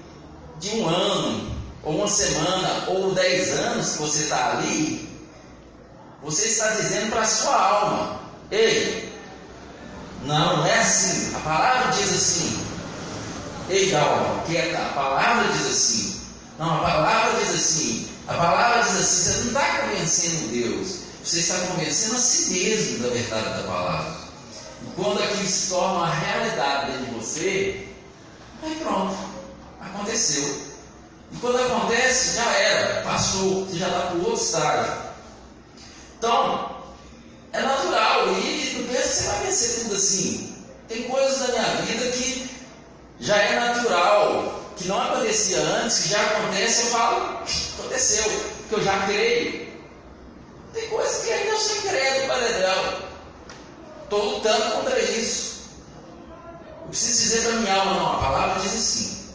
de 0.58 0.70
um 0.70 0.88
ano, 0.88 1.56
ou 1.84 1.94
uma 1.94 2.08
semana, 2.08 2.86
ou 2.88 3.14
dez 3.14 3.52
anos 3.52 3.92
que 3.92 3.98
você 3.98 4.22
está 4.24 4.50
ali, 4.50 5.08
você 6.24 6.48
está 6.48 6.70
dizendo 6.70 7.10
para 7.10 7.20
a 7.20 7.26
sua 7.26 7.54
alma: 7.54 8.20
Ei, 8.50 9.16
não, 10.24 10.56
não 10.56 10.66
é 10.66 10.80
assim. 10.80 11.36
A 11.36 11.38
palavra 11.38 11.92
diz 11.92 12.12
assim. 12.12 12.66
Ei, 13.70 13.92
calma, 13.92 14.42
quieta. 14.44 14.76
A 14.76 14.92
palavra 14.92 15.52
diz 15.52 15.66
assim. 15.68 16.11
Não, 16.62 16.76
a 16.76 16.78
palavra 16.78 17.40
diz 17.40 17.54
assim. 17.56 18.08
A 18.28 18.34
palavra 18.34 18.82
diz 18.84 18.92
assim. 18.92 19.32
Você 19.32 19.38
não 19.40 19.46
está 19.48 19.78
convencendo 19.78 20.48
Deus. 20.52 20.98
Você 21.24 21.38
está 21.40 21.58
convencendo 21.66 22.14
a 22.14 22.18
si 22.18 22.50
mesmo 22.52 23.02
da 23.02 23.08
verdade 23.08 23.62
da 23.62 23.62
palavra. 23.64 24.16
E 24.82 24.90
quando 24.94 25.20
aquilo 25.20 25.48
se 25.48 25.70
torna 25.70 25.94
uma 25.94 26.14
realidade 26.14 26.92
dentro 26.92 27.06
de 27.06 27.14
você, 27.18 27.88
aí 28.62 28.76
pronto, 28.76 29.16
aconteceu. 29.80 30.62
E 31.32 31.36
quando 31.38 31.58
acontece, 31.58 32.36
já 32.36 32.48
era, 32.52 33.02
passou, 33.02 33.66
você 33.66 33.78
já 33.78 33.88
está 33.88 34.00
para 34.02 34.16
o 34.18 34.24
outro 34.24 34.44
estágio. 34.44 34.92
Então, 36.16 36.76
é 37.52 37.60
natural. 37.60 38.28
E 38.38 38.76
não 38.78 38.86
pensa 38.86 39.02
que 39.02 39.14
você 39.14 39.24
vai 39.24 39.46
vencer 39.46 39.82
tudo 39.82 39.96
assim. 39.96 40.56
Tem 40.86 41.02
coisas 41.08 41.40
da 41.40 41.48
minha 41.48 41.82
vida 41.82 42.12
que 42.12 42.50
já 43.18 43.36
é 43.36 43.58
natural, 43.58 44.61
que 44.82 44.88
não 44.88 45.00
acontecia 45.00 45.60
antes, 45.60 46.02
que 46.02 46.08
já 46.08 46.20
acontece, 46.20 46.82
eu 46.82 46.90
falo, 46.90 47.38
aconteceu, 47.78 48.24
porque 48.58 48.74
eu 48.74 48.82
já 48.82 49.06
creio. 49.06 49.72
Tem 50.74 50.88
coisas 50.88 51.24
que 51.24 51.32
ainda 51.32 51.50
eu 51.50 51.58
sou 51.58 51.76
incrédulo, 51.76 52.28
Padre 52.28 53.02
Estou 54.04 54.34
lutando 54.34 54.72
contra 54.72 55.00
isso. 55.00 55.52
Eu 56.82 56.88
preciso 56.88 57.22
dizer 57.22 57.42
para 57.42 57.60
minha 57.60 57.74
alma, 57.74 57.94
não, 57.94 58.12
a 58.12 58.18
palavra 58.18 58.60
diz 58.60 58.74
assim. 58.74 59.28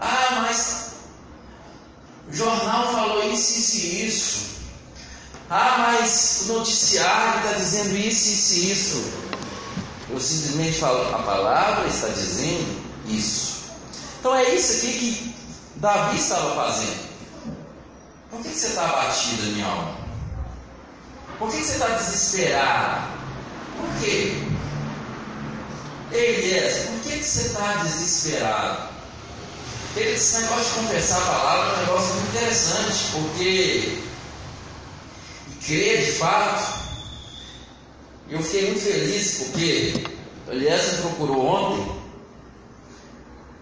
Ah, 0.00 0.40
mas 0.42 0.92
o 2.28 2.34
jornal 2.34 2.92
falou 2.92 3.32
isso, 3.32 3.58
isso 3.58 3.76
e 3.76 4.06
isso. 4.06 4.54
Ah, 5.48 5.76
mas 5.78 6.46
o 6.48 6.54
noticiário 6.54 7.40
está 7.40 7.52
dizendo 7.52 7.96
isso, 7.96 8.30
isso 8.30 8.54
e 8.54 8.72
isso. 8.72 9.12
Eu 10.10 10.20
simplesmente 10.20 10.78
falo, 10.78 11.14
a 11.14 11.18
palavra 11.20 11.86
está 11.86 12.08
dizendo 12.08 12.82
isso. 13.06 13.63
Então 14.24 14.34
é 14.34 14.54
isso 14.54 14.78
aqui 14.78 14.92
que 14.94 15.34
Davi 15.76 16.18
estava 16.18 16.54
fazendo. 16.54 17.10
Por 18.30 18.40
que, 18.40 18.48
você 18.48 18.68
está 18.68 18.84
abatido, 18.86 19.42
minha 19.52 19.66
alma? 19.66 19.98
Por 21.38 21.50
que, 21.50 21.58
você 21.58 21.72
está 21.72 21.88
desesperado? 21.88 23.08
Por 23.76 24.00
quê? 24.00 24.42
Elias, 26.10 26.86
por 26.86 27.00
que, 27.00 27.18
que 27.18 27.22
você 27.22 27.40
está 27.42 27.82
desesperado? 27.82 28.88
Esse 29.94 30.40
negócio 30.40 30.64
de 30.72 30.86
confessar 30.86 31.18
a 31.18 31.26
palavra 31.26 31.66
é 31.66 31.76
um 31.76 31.80
negócio 31.80 32.14
muito 32.14 32.28
interessante, 32.30 32.98
porque 33.12 33.98
crer 35.66 36.02
de 36.02 36.12
fato, 36.12 36.78
eu 38.30 38.42
fiquei 38.42 38.68
muito 38.68 38.80
feliz 38.80 39.34
porque 39.34 40.02
Elias 40.48 40.92
me 40.92 41.02
procurou 41.02 41.44
ontem 41.44 41.93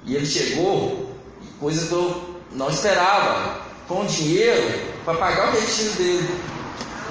e 0.05 0.17
ele 0.17 0.27
chegou, 0.27 1.15
coisa 1.61 1.87
que 1.87 1.93
eu 1.93 2.41
não 2.53 2.71
esperava, 2.71 3.61
com 3.89 4.05
dinheiro 4.07 4.93
para 5.05 5.19
pagar 5.19 5.49
o 5.49 5.61
retiro 5.61 5.93
dele. 5.93 6.41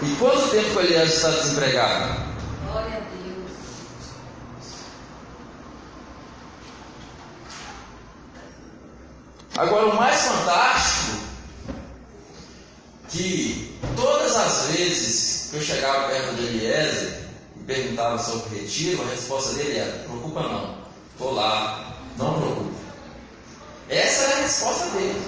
E 0.04 0.16
quanto 0.18 0.50
tempo 0.50 0.72
que 0.72 0.78
o 0.78 0.82
Elias 0.82 1.14
está 1.14 1.30
desempregado? 1.30 2.32
Glória 2.66 2.98
a 2.98 3.00
Deus. 3.00 3.52
Agora, 9.58 9.86
o 9.88 9.96
mais 9.96 10.22
fantástico 10.22 11.22
que 13.10 13.80
todas 13.96 14.36
as 14.36 14.66
vezes 14.68 15.50
que 15.52 15.58
eu 15.58 15.62
chegava 15.62 16.08
perto 16.08 16.36
de 16.36 16.44
Eliezer 16.44 17.26
e 17.58 17.64
perguntava 17.64 18.18
sobre 18.18 18.56
o 18.56 18.62
retiro, 18.62 19.02
a 19.04 19.12
resposta 19.12 19.54
dele 19.54 19.78
era: 19.78 20.04
preocupa 20.04 20.42
não, 20.42 20.78
estou 21.12 21.34
lá, 21.34 21.98
não 22.18 22.40
preocupa. 22.40 22.71
Essa 23.92 24.24
era 24.24 24.38
a 24.38 24.42
resposta 24.42 24.86
dele. 24.92 25.22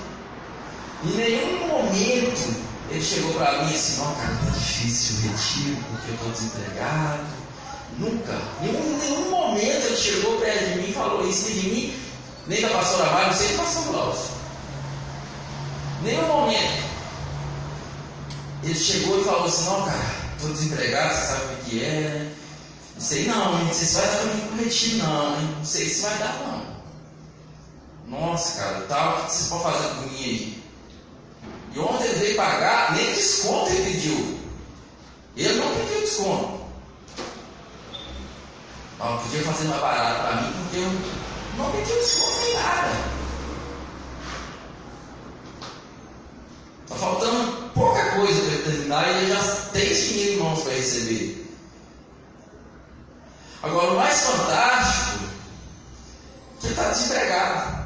Em 1.03 1.11
nenhum 1.17 1.67
momento 1.67 2.63
ele 2.89 3.03
chegou 3.03 3.33
para 3.33 3.63
mim 3.63 3.75
assim: 3.75 4.01
não, 4.01 4.15
cara, 4.15 4.33
está 4.33 4.57
difícil 4.57 5.15
o 5.17 5.21
retiro 5.21 5.83
porque 5.91 6.11
eu 6.11 6.15
estou 6.15 6.31
desempregado. 6.31 7.43
Nunca, 7.99 8.41
em 8.61 8.71
nenhum, 8.71 8.97
nenhum 8.97 9.29
momento 9.29 9.85
ele 9.85 9.97
chegou 9.97 10.39
perto 10.39 10.65
de 10.65 10.75
mim 10.79 10.89
e 10.89 10.93
falou 10.93 11.27
isso, 11.27 11.51
de 11.51 11.69
mim, 11.69 11.99
nem 12.47 12.61
da 12.61 12.69
pastora 12.69 13.11
Mário, 13.11 13.27
não 13.27 13.37
sei 13.37 13.47
do 13.49 13.57
pastor 13.57 13.83
Glaucio. 13.83 14.31
Nenhum 16.01 16.27
momento. 16.27 16.83
Ele 18.63 18.75
chegou 18.75 19.19
e 19.19 19.23
falou 19.25 19.45
assim, 19.45 19.65
não, 19.65 19.83
cara, 19.83 20.15
estou 20.35 20.53
desempregado, 20.53 21.13
você 21.13 21.27
sabe 21.27 21.53
o 21.53 21.57
que 21.65 21.83
é? 21.83 22.31
Não 22.95 23.01
sei 23.01 23.25
não, 23.25 23.59
hein? 23.59 23.65
Não 23.65 23.73
sei 23.73 23.85
se 23.85 23.95
vai 23.95 24.07
dar 24.07 24.17
para 24.17 24.33
mim 24.33 24.47
pro 24.47 24.63
retiro, 24.63 24.97
não, 24.97 25.39
hein? 25.39 25.55
Não 25.57 25.65
sei 25.65 25.89
se 25.89 26.01
vai 26.01 26.17
dar, 26.17 26.39
não. 26.47 26.62
Nossa, 28.13 28.61
cara, 28.61 28.85
tal, 28.87 29.17
o 29.17 29.25
que 29.25 29.31
vocês 29.31 29.49
podem 29.49 29.73
fazer 29.73 29.87
por 29.95 30.11
mim 30.11 30.23
aí? 30.23 30.63
E 31.73 31.79
ontem 31.79 32.03
ele 32.03 32.19
veio 32.19 32.35
pagar, 32.35 32.93
nem 32.93 33.11
desconto 33.11 33.71
ele 33.71 33.91
pediu. 33.91 34.39
Ele 35.35 35.53
não 35.55 35.73
pediu 35.73 36.01
desconto. 36.01 36.63
Não, 38.99 39.17
podia 39.17 39.43
fazer 39.43 39.63
mais 39.67 39.81
barato 39.81 40.21
para 40.21 40.41
mim, 40.41 40.53
porque 40.53 40.77
eu 40.77 41.57
não 41.57 41.71
pedi 41.71 41.91
desconto 41.91 42.37
nem 42.39 42.53
nada. 42.53 42.89
Está 46.83 46.95
faltando 46.95 47.71
pouca 47.73 48.11
coisa 48.11 48.41
para 48.41 48.51
ele 48.53 48.63
terminar 48.63 49.07
e 49.07 49.17
ele 49.17 49.33
já 49.33 49.41
tem 49.71 49.91
dinheiro 49.91 50.33
em 50.33 50.37
mãos 50.37 50.61
para 50.61 50.73
receber. 50.73 51.51
Agora, 53.63 53.91
o 53.91 53.95
mais 53.95 54.19
fantástico 54.19 55.19
que 56.59 56.67
ele 56.67 56.73
está 56.73 56.89
desempregado. 56.89 57.82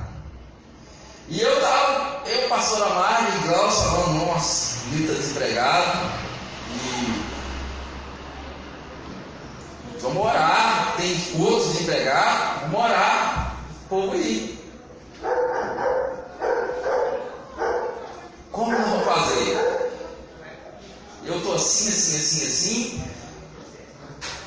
E 1.29 1.41
eu 1.41 1.57
estava, 1.57 2.21
eu, 2.25 2.47
pastor 2.47 2.83
Amar 2.83 3.35
e 3.35 3.47
Glaucio 3.47 3.89
falando, 3.89 4.25
nossa, 4.27 4.77
está 4.95 5.13
desempregado. 5.13 6.09
E 6.71 7.21
vamos 9.99 10.25
orar, 10.25 10.95
tem 10.95 11.17
outros 11.37 11.73
desempregados, 11.73 12.61
vamos 12.61 12.79
orar, 12.79 13.57
o 13.85 13.89
povo 13.89 14.15
ir. 14.15 14.57
Como 18.53 18.71
nós 18.71 18.89
vamos 18.89 19.05
fazer? 19.05 19.91
Eu 21.25 21.37
estou 21.39 21.55
assim, 21.55 21.89
assim, 21.89 22.15
assim, 22.15 22.47
assim. 22.47 23.03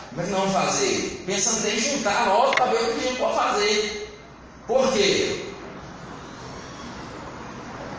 Como 0.09 0.23
é 0.23 0.25
que 0.25 0.31
nós 0.31 0.41
vamos 0.41 0.55
fazer? 0.55 1.25
Pensando 1.27 1.69
em 1.69 1.79
juntar 1.79 2.25
nós 2.25 2.55
para 2.55 2.67
ver 2.67 2.77
o 2.77 2.95
que 2.95 3.01
a 3.01 3.09
gente 3.11 3.19
pode 3.19 3.35
fazer. 3.37 4.19
Por 4.67 4.93
quê? 4.95 5.50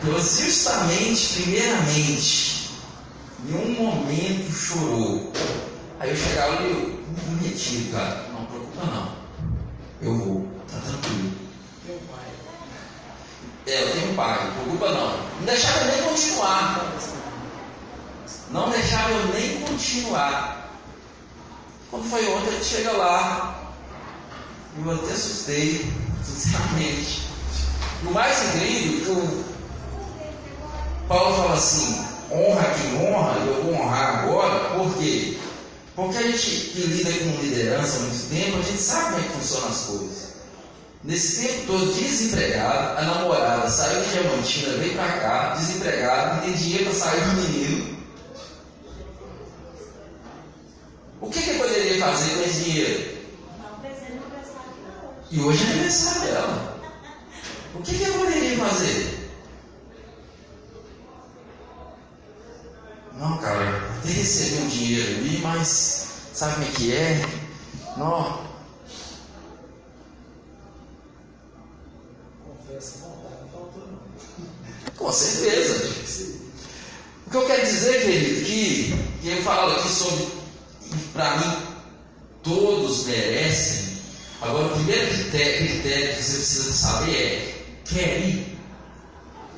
Deus 0.04 0.38
justamente, 0.40 1.42
primeiramente, 1.42 2.70
em 3.48 3.54
um 3.54 3.82
momento 3.82 4.52
chorou. 4.52 5.32
Aí 6.00 6.10
eu 6.10 6.16
chegava 6.16 6.62
e 6.62 6.70
eu, 6.70 7.02
retiro, 7.40 7.92
cara. 7.92 8.26
Não 8.32 8.44
preocupa 8.46 8.84
não. 8.86 9.12
Eu 10.00 10.18
vou, 10.18 10.48
tá 10.70 10.78
tranquilo. 10.78 11.32
É, 13.64 13.82
eu 13.82 13.92
tenho 13.92 14.14
pai, 14.16 14.44
não 14.44 14.54
preocupa 14.54 14.90
não. 14.90 15.16
Não 15.38 15.46
deixava 15.46 15.78
eu 15.78 15.92
nem 15.92 16.02
continuar. 16.02 16.92
Não 18.50 18.70
deixava 18.70 19.10
eu 19.10 19.26
nem 19.28 19.60
continuar. 19.60 20.68
Quando 21.90 22.10
foi 22.10 22.28
ontem, 22.28 22.54
ele 22.54 22.64
chega 22.64 22.90
lá. 22.90 23.72
Eu 24.84 24.90
até 24.90 25.12
assustei, 25.12 25.92
sinceramente. 26.24 27.22
O 28.04 28.10
mais 28.10 28.42
incrível, 28.48 29.14
o 29.14 29.51
Paulo 31.08 31.36
fala 31.36 31.54
assim, 31.54 32.04
honra 32.30 32.74
quem 32.74 33.06
honra, 33.06 33.38
e 33.40 33.48
eu 33.48 33.62
vou 33.64 33.74
honrar 33.74 34.24
agora, 34.24 34.58
por 34.76 34.94
quê? 34.96 35.38
Porque 35.94 36.16
a 36.16 36.22
gente 36.22 36.68
que 36.68 36.80
lida 36.80 37.12
com 37.12 37.42
liderança 37.42 37.98
há 37.98 38.00
muito 38.00 38.28
tempo, 38.30 38.58
a 38.58 38.62
gente 38.62 38.80
sabe 38.80 39.04
como 39.04 39.18
é 39.18 39.22
que 39.22 39.28
funcionam 39.34 39.68
as 39.68 39.80
coisas. 39.82 40.32
Nesse 41.04 41.46
tempo 41.46 41.66
todo, 41.66 41.92
desempregado, 41.92 42.98
a 42.98 43.02
namorada 43.02 43.68
saiu 43.68 44.02
de 44.02 44.10
Diamantina, 44.10 44.76
veio 44.78 44.94
para 44.94 45.12
cá, 45.18 45.54
desempregado, 45.56 46.36
não 46.36 46.42
tem 46.42 46.52
dinheiro 46.54 46.84
para 46.84 46.94
sair 46.94 47.20
do 47.20 47.42
menino. 47.42 47.98
O 51.20 51.28
que, 51.28 51.42
que 51.42 51.50
eu 51.50 51.58
poderia 51.58 52.04
fazer 52.04 52.34
com 52.36 52.42
esse 52.42 52.64
dinheiro? 52.64 53.12
E 55.30 55.40
hoje 55.40 55.64
é 55.64 55.70
aniversário 55.70 56.20
dela. 56.22 56.78
O 57.74 57.82
que, 57.82 57.98
que 57.98 58.04
eu 58.04 58.12
poderia 58.14 58.58
fazer? 58.58 59.21
Não, 63.22 63.38
cara, 63.38 63.88
até 63.98 64.08
receber 64.08 64.62
um 64.62 64.68
dinheiro 64.68 65.18
ali, 65.18 65.38
mas 65.44 66.06
sabe 66.34 66.54
como 66.54 66.66
é 66.66 66.70
que 66.72 66.92
é? 66.92 67.24
Não. 67.96 68.42
Com 74.98 75.12
certeza. 75.12 76.32
O 77.24 77.30
que 77.30 77.36
eu 77.36 77.46
quero 77.46 77.64
dizer, 77.64 78.02
querido, 78.02 78.44
que, 78.44 78.94
que 79.22 79.28
eu 79.28 79.42
falo 79.44 79.70
aqui 79.70 79.88
sobre, 79.88 80.26
para 81.12 81.36
mim, 81.36 81.56
todos 82.42 83.06
merecem. 83.06 83.98
Agora, 84.40 84.66
o 84.66 84.70
primeiro 84.70 85.06
critério, 85.06 85.68
critério 85.68 86.16
que 86.16 86.22
você 86.24 86.36
precisa 86.38 86.72
saber 86.72 87.16
é: 87.16 87.64
quer 87.84 88.18
ir? 88.18 88.58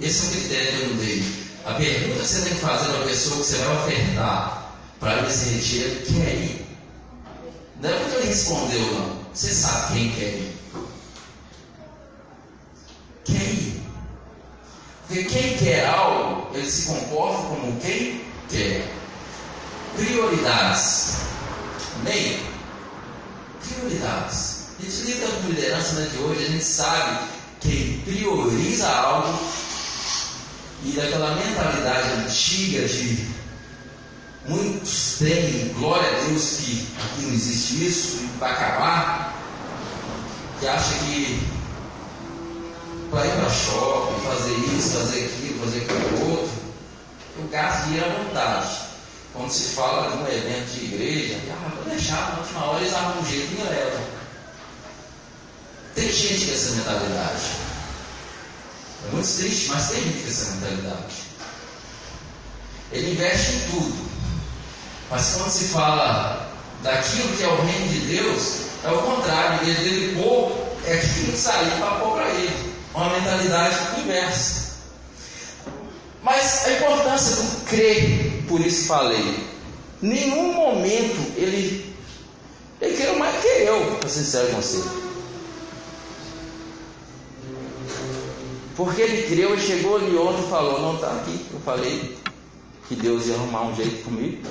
Esse 0.02 0.26
é 0.26 0.28
o 0.28 0.32
critério 0.32 0.68
que 0.68 0.82
eu 0.82 0.88
não 0.90 0.96
dei. 0.98 1.43
A 1.66 1.72
pergunta 1.74 2.20
que 2.20 2.26
você 2.26 2.42
tem 2.42 2.54
que 2.54 2.60
fazer 2.60 2.92
para 2.92 3.00
a 3.00 3.06
pessoa 3.06 3.36
que 3.36 3.46
você 3.46 3.56
vai 3.56 3.76
ofertar 3.76 4.74
para 5.00 5.18
ele 5.18 5.30
se 5.30 5.48
retirar, 5.48 6.02
quer 6.04 6.34
ir? 6.34 6.66
Não 7.80 7.88
é 7.90 7.98
porque 8.00 8.16
ele 8.16 8.26
respondeu, 8.26 8.94
não. 8.94 9.24
Você 9.32 9.48
sabe 9.48 9.94
quem 9.94 10.12
quer 10.12 10.24
ir. 10.24 10.56
Quer 13.24 13.42
ir. 13.42 13.82
Porque 15.06 15.24
quem 15.24 15.56
quer 15.56 15.86
algo, 15.86 16.54
ele 16.54 16.70
se 16.70 16.86
comporta 16.86 17.48
como 17.48 17.80
quem 17.80 18.24
quer. 18.50 18.86
Prioridades. 19.96 21.16
Amém? 22.00 22.40
Prioridades. 23.66 24.64
A 24.78 24.82
gente 24.82 24.96
lida 25.06 25.26
com 25.28 25.48
liderança 25.48 25.94
né, 25.94 26.10
de 26.12 26.18
hoje, 26.18 26.44
a 26.44 26.50
gente 26.50 26.64
sabe 26.64 27.26
quem 27.60 28.02
prioriza 28.04 28.86
algo 28.86 29.38
e 30.84 30.92
daquela 30.92 31.34
mentalidade 31.34 32.12
antiga 32.24 32.86
de 32.86 33.26
muitos 34.46 35.16
têm, 35.18 35.72
glória 35.78 36.06
a 36.06 36.24
Deus 36.26 36.58
que 36.58 36.86
aqui 37.02 37.22
não 37.22 37.32
existe 37.32 37.86
isso, 37.86 38.16
e 38.18 38.38
vai 38.38 38.52
acabar, 38.52 39.34
que 40.60 40.66
acha 40.66 40.94
que 40.98 41.42
para 43.10 43.26
ir 43.26 43.30
para 43.30 43.50
shopping, 43.50 44.20
fazer 44.26 44.54
isso, 44.76 44.90
fazer 44.90 45.24
aquilo, 45.24 45.60
fazer 45.60 45.78
aquilo 45.82 46.30
outro, 46.30 46.52
eu 47.38 47.48
gasto 47.48 47.86
dinheiro 47.86 48.06
à 48.06 48.22
vontade. 48.22 48.78
Quando 49.32 49.50
se 49.50 49.74
fala 49.74 50.12
de 50.12 50.18
um 50.18 50.26
evento 50.28 50.70
de 50.72 50.84
igreja, 50.84 51.40
ah, 51.50 51.70
vou 51.74 51.84
deixar, 51.90 52.32
na 52.32 52.38
última 52.38 52.64
hora 52.66 52.80
eles 52.80 52.94
arrumam 52.94 53.22
um 53.22 53.26
jeito 53.26 53.52
e 53.52 53.62
levam. 53.62 54.04
Tem 55.94 56.12
gente 56.12 56.46
com 56.46 56.52
essa 56.52 56.70
mentalidade. 56.76 57.73
É 59.08 59.12
muito 59.12 59.36
triste, 59.36 59.68
mas 59.68 59.88
tem 59.90 60.02
gente 60.02 60.22
com 60.22 60.28
essa 60.28 60.50
mentalidade. 60.52 61.14
Ele 62.92 63.12
investe 63.12 63.52
em 63.52 63.60
tudo. 63.70 64.10
Mas 65.10 65.34
quando 65.34 65.50
se 65.50 65.64
fala 65.66 66.50
daquilo 66.82 67.36
que 67.36 67.42
é 67.42 67.48
o 67.48 67.60
reino 67.62 67.88
de 67.88 68.00
Deus, 68.00 68.58
é 68.84 68.88
o 68.90 68.98
contrário. 68.98 69.64
Vez 69.64 69.78
dele 69.78 70.22
pôr, 70.22 70.52
é 70.86 70.94
aquilo 70.94 71.32
que 71.32 71.38
sair 71.38 71.70
para 71.78 71.96
pôr 71.96 72.14
para 72.14 72.30
ele. 72.30 72.74
Uma 72.94 73.10
mentalidade 73.10 74.00
inversa. 74.00 74.74
Mas 76.22 76.66
a 76.66 76.72
importância 76.72 77.36
do 77.36 77.64
crer, 77.66 78.44
por 78.48 78.60
isso 78.60 78.86
falei. 78.86 79.46
Nenhum 80.00 80.54
momento 80.54 81.32
ele, 81.36 81.94
ele 82.80 83.18
mais 83.18 83.40
que 83.42 83.48
eu, 83.48 83.96
para 84.00 84.08
ser 84.08 84.20
sincero 84.20 84.48
com 84.48 84.62
você. 84.62 85.03
Porque 88.76 89.02
ele 89.02 89.28
creu 89.28 89.54
e 89.54 89.60
chegou 89.60 89.96
ali 89.96 90.16
ontem 90.16 90.44
e 90.44 90.50
falou, 90.50 90.80
não 90.80 90.94
está 90.94 91.08
aqui. 91.12 91.46
Eu 91.52 91.60
falei 91.60 92.16
que 92.88 92.96
Deus 92.96 93.26
ia 93.26 93.34
arrumar 93.34 93.62
um 93.62 93.74
jeito 93.76 94.04
comigo. 94.04 94.42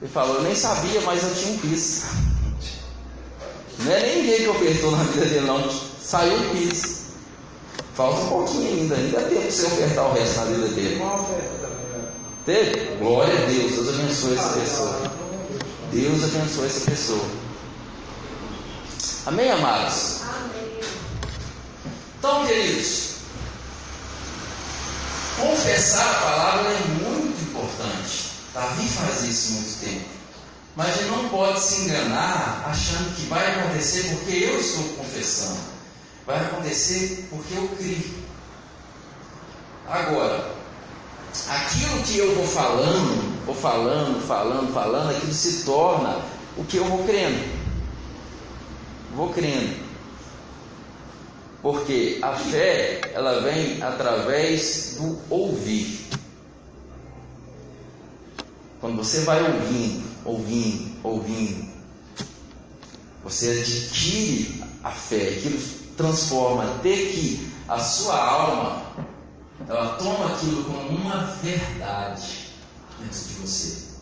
Ele 0.00 0.10
falou, 0.10 0.36
eu 0.36 0.42
nem 0.42 0.54
sabia, 0.54 1.00
mas 1.02 1.22
eu 1.22 1.34
tinha 1.34 1.54
um 1.54 1.58
pis. 1.58 2.04
Não 3.78 3.90
é 3.90 4.14
ninguém 4.14 4.42
que 4.42 4.50
apertou 4.50 4.90
na 4.92 5.02
vida 5.04 5.24
dele, 5.26 5.46
não. 5.46 5.58
Saiu 6.00 6.36
um 6.36 6.50
pis. 6.50 7.02
Falta 7.94 8.20
um 8.20 8.28
pouquinho 8.28 8.68
ainda, 8.68 8.94
ainda 8.94 9.20
tempo 9.22 9.46
de 9.46 9.52
você 9.52 9.66
ofertar 9.66 10.10
o 10.10 10.12
resto 10.12 10.36
na 10.36 10.44
vida 10.44 10.68
dele. 10.68 11.02
Teve? 12.44 12.96
Glória 12.96 13.34
a 13.34 13.46
Deus, 13.46 13.72
Deus 13.72 13.88
abençoe 13.88 14.34
essa 14.34 14.58
pessoa. 14.58 15.12
Deus 15.92 16.24
abençoe 16.24 16.66
essa 16.66 16.90
pessoa. 16.90 17.24
Amém, 19.26 19.50
amados? 19.50 20.21
Então, 22.22 22.46
queridos, 22.46 23.14
confessar 25.36 26.08
a 26.08 26.20
palavra 26.20 26.70
é 26.70 26.78
muito 27.02 27.42
importante. 27.50 28.30
Davi 28.54 28.88
faz 28.90 29.24
isso 29.24 29.54
muito 29.54 29.80
tempo. 29.84 30.08
Mas 30.76 30.98
ele 30.98 31.10
não 31.10 31.28
pode 31.30 31.58
se 31.58 31.80
enganar 31.80 32.62
achando 32.64 33.12
que 33.16 33.22
vai 33.22 33.44
acontecer 33.58 34.04
porque 34.14 34.36
eu 34.36 34.60
estou 34.60 34.84
confessando. 34.90 35.58
Vai 36.24 36.38
acontecer 36.42 37.26
porque 37.28 37.54
eu 37.56 37.68
crio. 37.76 38.14
Agora, 39.88 40.54
aquilo 41.48 42.02
que 42.04 42.18
eu 42.18 42.36
vou 42.36 42.46
falando, 42.46 43.44
vou 43.44 43.54
falando, 43.56 44.24
falando, 44.24 44.72
falando, 44.72 45.10
aquilo 45.10 45.34
se 45.34 45.64
torna 45.64 46.20
o 46.56 46.64
que 46.64 46.76
eu 46.76 46.84
vou 46.84 47.04
crendo. 47.04 47.52
Vou 49.16 49.30
crendo. 49.30 49.91
Porque 51.62 52.18
a 52.20 52.32
fé, 52.32 53.00
ela 53.14 53.40
vem 53.40 53.80
através 53.80 54.96
do 54.98 55.18
ouvir. 55.30 56.10
Quando 58.80 58.96
você 58.96 59.20
vai 59.20 59.40
ouvindo, 59.40 60.04
ouvindo, 60.24 60.98
ouvindo, 61.04 61.72
você 63.22 63.60
adquire 63.60 64.64
a 64.82 64.90
fé, 64.90 65.36
aquilo 65.38 65.60
transforma 65.96 66.64
até 66.64 66.96
que 66.96 67.52
a 67.68 67.78
sua 67.78 68.16
alma 68.16 68.82
ela 69.68 69.94
toma 69.96 70.34
aquilo 70.34 70.64
como 70.64 70.88
uma 70.88 71.26
verdade 71.42 72.48
dentro 72.98 73.18
de 73.20 73.34
você. 73.34 73.92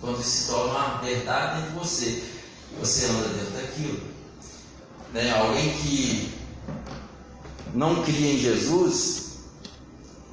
Quando 0.00 0.20
isso 0.20 0.30
se 0.30 0.46
torna 0.50 0.72
uma 0.72 0.98
verdade 1.02 1.60
dentro 1.60 1.72
de 1.72 1.78
você, 1.78 2.24
você 2.78 3.06
anda 3.06 3.28
dentro 3.28 3.52
daquilo. 3.52 4.09
Né? 5.12 5.30
Alguém 5.32 5.70
que 5.74 6.32
não 7.74 8.02
cria 8.02 8.34
em 8.34 8.38
Jesus, 8.38 9.38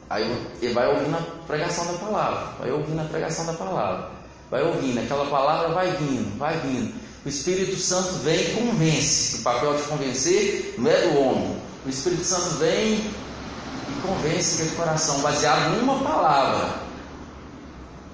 aí 0.10 0.24
ele 0.62 0.74
vai 0.74 0.88
ouvindo 0.88 1.16
a 1.16 1.22
pregação 1.46 1.86
da 1.86 1.94
palavra, 1.94 2.54
vai 2.60 2.72
ouvindo 2.72 3.02
a 3.02 3.06
pregação 3.06 3.46
da 3.46 3.54
palavra, 3.54 4.10
vai 4.50 4.64
ouvindo, 4.64 5.00
aquela 5.00 5.26
palavra 5.26 5.70
vai 5.70 5.92
vindo, 5.92 6.38
vai 6.38 6.58
vindo. 6.60 6.94
O 7.26 7.30
Espírito 7.30 7.76
Santo 7.76 8.14
vem 8.20 8.40
e 8.40 8.54
convence. 8.54 9.40
O 9.40 9.44
papel 9.44 9.76
de 9.76 9.84
convencer 9.84 10.76
não 10.78 10.90
é 10.90 11.02
do 11.08 11.20
homem. 11.20 11.62
O 11.86 11.90
Espírito 11.90 12.24
Santo 12.24 12.52
vem 12.58 12.96
e 12.96 14.02
convence 14.02 14.62
aquele 14.62 14.76
coração, 14.78 15.20
baseado 15.20 15.76
numa 15.76 16.00
palavra. 16.00 16.88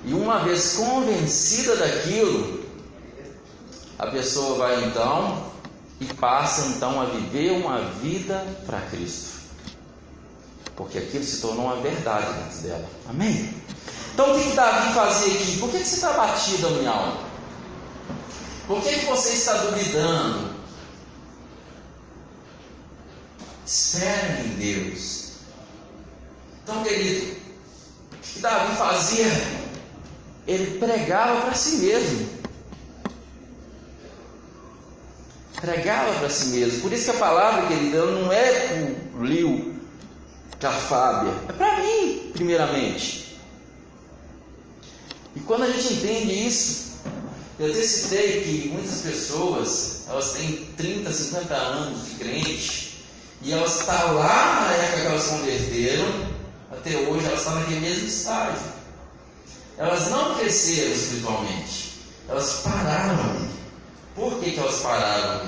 E 0.06 0.14
uma 0.14 0.40
vez 0.40 0.74
convencida 0.74 1.76
daquilo, 1.76 2.64
a 4.00 4.08
pessoa 4.08 4.58
vai 4.58 4.84
então 4.86 5.53
e 6.00 6.06
passa 6.14 6.68
então 6.68 7.00
a 7.02 7.06
viver 7.06 7.52
uma 7.52 7.80
vida 8.02 8.46
para 8.66 8.82
Cristo. 8.82 9.42
Porque 10.76 10.98
aquilo 10.98 11.24
se 11.24 11.42
tornou 11.42 11.66
uma 11.66 11.82
verdade 11.82 12.26
dentro 12.34 12.58
dela. 12.62 12.90
Amém? 13.10 13.54
Então 14.14 14.36
o 14.36 14.40
que 14.42 14.56
Davi 14.56 14.94
fazia 14.94 15.34
aqui? 15.34 15.58
Por 15.58 15.70
que, 15.70 15.80
que 15.80 15.86
você 15.86 15.96
está 15.96 16.14
batido 16.14 16.68
a 16.68 16.72
minha 16.72 16.92
alma? 16.92 17.34
Por 18.68 18.82
que, 18.82 19.00
que 19.00 19.06
você 19.06 19.34
está 19.34 19.54
duvidando? 19.54 20.54
Espere 23.66 24.46
em 24.46 24.56
Deus. 24.56 25.32
Então, 26.64 26.84
querido, 26.84 27.38
o 28.14 28.18
que 28.18 28.40
Davi 28.40 28.76
fazia? 28.76 29.26
Ele 30.48 30.80
pregava 30.80 31.42
para 31.42 31.54
si 31.54 31.78
mesmo. 31.78 32.43
Pregava 35.64 36.20
para 36.20 36.30
si 36.30 36.48
mesmo. 36.48 36.82
Por 36.82 36.92
isso 36.92 37.06
que 37.06 37.12
a 37.12 37.20
palavra, 37.22 37.68
querido, 37.68 38.06
não 38.08 38.34
é 38.34 38.52
para 39.14 39.22
o 39.22 39.24
Liu, 39.24 39.74
para 40.60 40.72
a 40.72 40.74
Fábia. 40.74 41.32
É 41.48 41.54
para 41.54 41.78
mim, 41.78 42.32
primeiramente. 42.34 43.40
E 45.34 45.40
quando 45.40 45.64
a 45.64 45.72
gente 45.72 45.94
entende 45.94 46.48
isso, 46.48 46.98
eu 47.58 47.72
até 47.72 47.82
citei 47.82 48.42
que 48.42 48.70
muitas 48.74 49.04
pessoas, 49.04 50.04
elas 50.10 50.34
têm 50.34 50.68
30, 50.76 51.14
50 51.14 51.56
anos 51.56 52.10
de 52.10 52.16
crente, 52.16 53.06
e 53.42 53.54
elas 53.54 53.80
estão 53.80 53.96
tá 53.96 54.04
lá 54.12 54.66
na 54.68 54.74
época 54.74 55.00
que 55.02 55.08
elas 55.08 55.28
converteram, 55.28 56.28
até 56.74 56.98
hoje 57.08 57.26
elas 57.26 57.40
estão 57.40 57.56
naquele 57.56 57.80
mesmo 57.80 58.06
estágio. 58.06 58.74
Elas 59.78 60.10
não 60.10 60.36
cresceram 60.36 60.92
espiritualmente, 60.92 62.02
elas 62.28 62.64
pararam. 62.66 63.63
Por 64.16 64.40
que, 64.40 64.52
que 64.52 64.60
elas 64.60 64.80
pararam? 64.82 65.42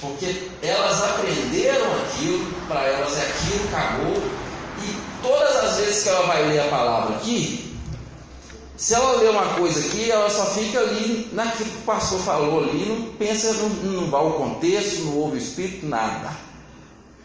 Porque 0.00 0.48
elas 0.62 1.02
aprenderam 1.02 1.86
aquilo, 2.02 2.52
para 2.66 2.82
elas 2.84 3.12
aquilo 3.18 3.68
acabou, 3.68 4.22
e 4.82 5.22
todas 5.22 5.56
as 5.56 5.76
vezes 5.76 6.02
que 6.02 6.08
ela 6.08 6.26
vai 6.26 6.46
ler 6.46 6.60
a 6.60 6.68
palavra 6.68 7.16
aqui, 7.16 7.70
se 8.76 8.94
ela 8.94 9.20
lê 9.20 9.28
uma 9.28 9.44
coisa 9.56 9.78
aqui, 9.78 10.10
ela 10.10 10.30
só 10.30 10.46
fica 10.46 10.80
ali 10.80 11.28
naquilo 11.32 11.68
que 11.68 11.76
o 11.76 11.82
pastor 11.82 12.18
falou 12.20 12.64
ali, 12.64 12.86
não 12.86 13.12
pensa, 13.12 13.52
não, 13.52 14.16
ao 14.16 14.32
contexto, 14.32 15.02
não 15.02 15.16
ouve 15.18 15.36
o 15.36 15.38
Espírito, 15.38 15.84
nada. 15.84 16.30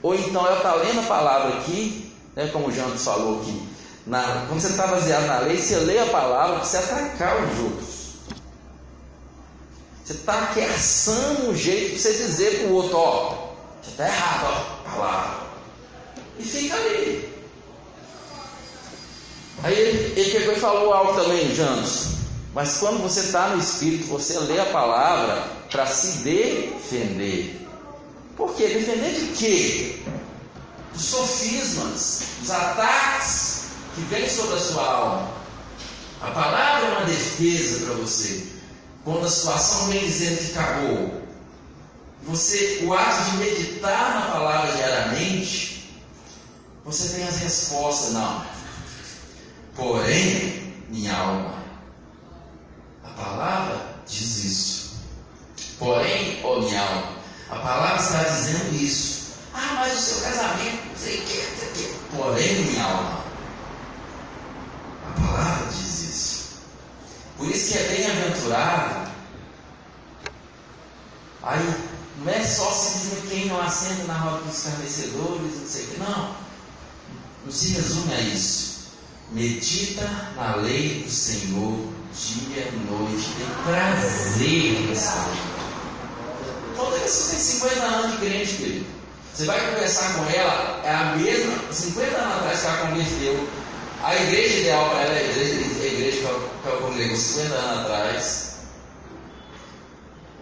Ou 0.03 0.13
então 0.13 0.45
ela 0.45 0.57
está 0.57 0.75
lendo 0.75 0.99
a 0.99 1.03
palavra 1.03 1.57
aqui, 1.59 2.13
né, 2.35 2.49
como 2.51 2.67
o 2.67 2.71
Jantos 2.73 3.05
falou 3.05 3.39
aqui, 3.39 3.67
na, 4.05 4.45
quando 4.47 4.59
você 4.59 4.67
está 4.67 4.85
baseado 4.85 5.25
na 5.27 5.39
lei, 5.39 5.57
você 5.57 5.77
lê 5.77 5.97
a 5.97 6.05
palavra 6.07 6.57
para 6.57 6.65
você 6.65 6.77
atacar 6.77 7.41
os 7.41 7.59
outros. 7.59 7.94
Você 10.05 10.13
está 10.13 10.43
aqui 10.43 10.61
assando 10.61 11.49
um 11.49 11.55
jeito 11.55 11.93
para 11.93 11.99
você 11.99 12.13
dizer 12.13 12.59
para 12.59 12.67
o 12.67 12.73
outro, 12.75 12.95
ó, 12.95 13.55
você 13.81 13.89
está 13.89 14.05
errado, 14.05 14.45
ó, 14.45 14.87
a 14.87 14.91
palavra. 14.91 15.47
E 16.37 16.43
fica 16.43 16.75
ali. 16.75 17.33
Aí 19.63 19.73
ele, 19.73 20.19
ele 20.19 20.31
pegou 20.31 20.53
e 20.53 20.59
falou 20.59 20.93
algo 20.93 21.19
também, 21.19 21.55
Janos. 21.55 22.09
Mas 22.53 22.77
quando 22.77 23.01
você 23.01 23.21
está 23.21 23.47
no 23.47 23.59
Espírito, 23.59 24.05
você 24.05 24.37
lê 24.37 24.59
a 24.59 24.65
palavra 24.67 25.43
para 25.71 25.87
se 25.87 26.19
defender. 26.19 27.67
Por 28.37 28.53
quê? 28.53 28.67
Defender 28.67 29.11
de 29.11 29.25
quê? 29.35 29.99
Dos 30.93 31.03
sofismas, 31.03 32.21
dos 32.41 32.51
ataques 32.51 33.63
que 33.95 34.01
vêm 34.01 34.29
sobre 34.29 34.53
a 34.53 34.59
sua 34.59 34.83
alma. 34.83 35.31
A 36.21 36.27
palavra 36.29 36.89
é 36.89 36.91
uma 36.91 37.05
defesa 37.05 37.87
para 37.87 37.95
você. 37.95 38.54
Quando 39.05 39.25
a 39.25 39.29
situação 39.29 39.87
vem 39.87 40.03
dizendo 40.03 40.37
que 40.39 40.57
acabou, 40.57 41.21
você, 42.23 42.81
o 42.83 42.93
ato 42.93 43.31
de 43.31 43.37
meditar 43.37 44.15
na 44.15 44.31
palavra 44.31 44.71
diariamente, 44.75 45.95
você 46.83 47.15
tem 47.15 47.27
as 47.27 47.37
respostas. 47.37 48.13
Não, 48.13 48.43
Porém, 49.75 50.73
minha 50.89 51.13
alma, 51.15 51.53
a 53.03 53.09
palavra 53.09 53.85
diz 54.07 54.43
isso. 54.43 54.95
Porém, 55.77 56.39
ó 56.43 56.57
oh, 56.57 56.61
minha 56.61 56.81
alma, 56.81 57.09
a 57.49 57.55
palavra 57.57 58.01
está 58.01 58.23
dizendo 58.23 58.73
isso. 58.73 59.33
Ah, 59.53 59.75
mas 59.75 59.93
o 59.93 60.01
seu 60.01 60.21
casamento, 60.21 60.87
não 60.87 60.95
sei 60.97 61.19
o 61.19 61.25
que, 61.25 61.37
não 61.37 61.57
sei 61.57 61.69
o 61.69 61.73
que. 61.73 62.15
Porém, 62.15 62.65
minha 62.65 62.83
alma, 62.85 63.25
a 65.09 65.21
palavra 65.21 65.67
diz 65.67 66.01
isso. 66.01 66.34
Por 67.37 67.47
isso 67.49 67.71
que 67.71 67.77
é 67.77 67.83
bem-aventurado. 67.83 69.11
Aí, 71.43 71.75
Não 72.23 72.31
é 72.31 72.43
só 72.43 72.71
simplesmente 72.71 73.27
quem 73.27 73.45
não 73.47 73.61
assenta 73.61 74.03
na 74.05 74.17
roda 74.17 74.43
dos 74.43 74.57
escarnecedores, 74.57 75.59
não 75.59 75.67
sei 75.67 75.83
o 75.83 75.87
que. 75.87 75.99
Não. 75.99 76.35
Não 77.45 77.51
se 77.51 77.73
resume 77.73 78.13
a 78.13 78.21
isso. 78.21 78.75
Medita 79.31 80.07
na 80.35 80.55
lei 80.55 81.03
do 81.03 81.11
Senhor 81.11 81.95
dia 82.15 82.69
e 82.71 82.89
noite. 82.89 83.27
Tem 83.37 83.47
prazer 83.65 84.87
nessa 84.87 85.27
lei. 85.27 85.55
Toda 86.75 86.97
você 86.97 87.31
tem 87.31 87.39
50 87.39 87.83
anos 87.83 88.11
de 88.11 88.17
crente, 88.17 88.53
querido, 88.55 88.85
você 89.33 89.45
vai 89.45 89.73
conversar 89.73 90.13
com 90.13 90.25
ela, 90.29 90.81
é 90.83 90.93
a 90.93 91.15
mesma, 91.15 91.53
50 91.71 92.17
anos 92.17 92.35
atrás 92.37 92.61
que 92.61 92.67
ela 92.67 92.77
converteu. 92.87 93.47
A 94.05 94.15
igreja 94.15 94.59
ideal 94.59 94.87
para 94.91 95.01
ela 95.01 95.13
é 95.15 95.17
a 95.17 95.23
igreja, 95.23 95.81
a 95.81 95.85
igreja 95.87 96.17
que 96.19 96.67
ela 96.67 96.77
congregou 96.79 97.17
50 97.17 97.55
anos 97.55 97.79
atrás. 97.79 98.55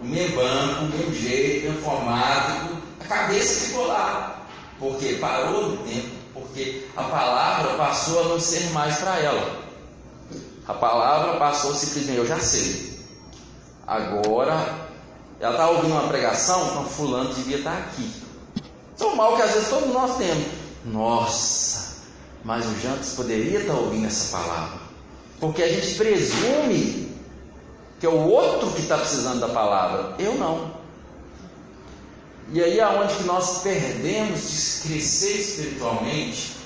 O 0.01 0.05
mesmo 0.05 0.35
banco, 0.35 0.83
o 0.83 0.89
mesmo 0.89 1.13
jeito, 1.13 1.67
mesmo 1.67 1.81
formato, 1.81 2.77
a 2.99 3.05
cabeça 3.05 3.67
ficou 3.67 3.87
lá. 3.87 4.45
Porque 4.77 5.13
parou 5.13 5.69
no 5.69 5.77
tempo, 5.77 6.09
porque 6.33 6.87
a 6.97 7.03
palavra 7.03 7.75
passou 7.75 8.19
a 8.19 8.27
não 8.27 8.39
ser 8.41 8.69
mais 8.71 8.97
para 8.97 9.17
ela. 9.19 9.63
A 10.67 10.73
palavra 10.73 11.39
passou 11.39 11.73
simplesmente, 11.73 12.17
eu 12.17 12.27
já 12.27 12.39
sei. 12.39 12.99
Agora, 13.87 14.89
ela 15.39 15.51
está 15.51 15.69
ouvindo 15.69 15.93
uma 15.93 16.09
pregação, 16.09 16.67
então 16.67 16.85
fulano 16.85 17.33
devia 17.33 17.59
estar 17.59 17.71
tá 17.71 17.77
aqui. 17.77 18.11
Um 18.99 19.15
mal 19.15 19.37
que 19.37 19.41
às 19.41 19.51
vezes 19.53 19.69
todos 19.69 19.93
nós 19.93 20.17
temos. 20.17 20.47
Nossa, 20.83 21.82
mas 22.43 22.65
o 22.65 22.79
Jantes 22.81 23.13
poderia 23.13 23.59
estar 23.59 23.73
ouvindo 23.73 24.07
essa 24.07 24.37
palavra. 24.37 24.79
Porque 25.39 25.63
a 25.63 25.67
gente 25.67 25.95
presume 25.95 27.13
que 27.99 28.05
é 28.05 28.09
o 28.09 28.27
outro 28.27 28.71
que 28.71 28.81
está 28.81 28.97
precisando 28.97 29.39
da 29.39 29.49
palavra. 29.49 30.15
Eu 30.19 30.35
não. 30.35 30.73
E 32.51 32.61
aí 32.61 32.79
aonde 32.81 33.15
que 33.15 33.23
nós 33.23 33.61
perdemos 33.61 34.41
de 34.41 34.89
crescer 34.89 35.39
espiritualmente, 35.39 36.57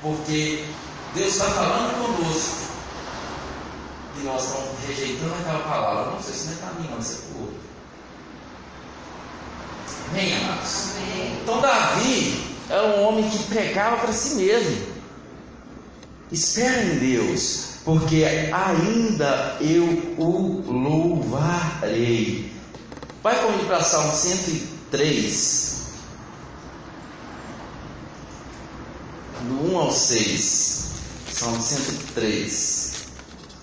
porque 0.00 0.64
Deus 1.14 1.28
está 1.28 1.44
falando 1.44 2.16
conosco 2.16 2.62
e 4.18 4.24
nós 4.24 4.44
estamos 4.44 4.70
rejeitando 4.86 5.34
aquela 5.40 5.60
palavra. 5.64 6.12
Não 6.12 6.22
sei 6.22 6.34
se 6.34 6.46
não 6.46 6.52
é 6.52 6.56
para 6.56 6.72
mim, 6.80 7.02
se 7.02 7.12
é 7.12 7.16
para 7.18 7.36
o 7.36 7.40
outro. 7.42 7.60
Amém, 10.10 10.36
amados? 10.36 10.92
Então 11.42 11.60
Davi 11.60 12.51
é 12.72 12.80
um 12.80 13.06
homem 13.06 13.28
que 13.28 13.38
pregava 13.44 13.98
para 13.98 14.12
si 14.14 14.36
mesmo. 14.36 14.86
Espera 16.30 16.82
em 16.84 16.98
Deus, 16.98 17.74
porque 17.84 18.24
ainda 18.24 19.58
eu 19.60 19.84
o 20.16 20.64
louvarei. 20.66 22.50
Vai 23.22 23.38
comigo 23.42 23.66
para 23.66 23.82
Salmo 23.82 24.12
103, 24.16 25.82
do 29.42 29.74
1 29.74 29.78
ao 29.78 29.92
6. 29.92 30.92
Salmo 31.30 31.60
103. 31.60 32.92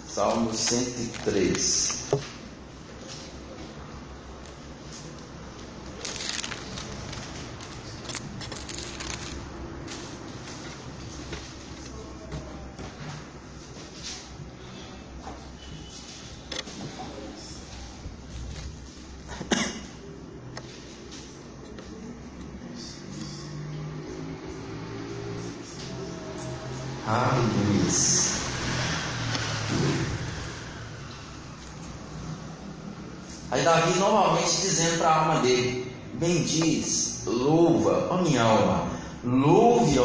Salmo 0.07 0.53
103. 0.53 1.99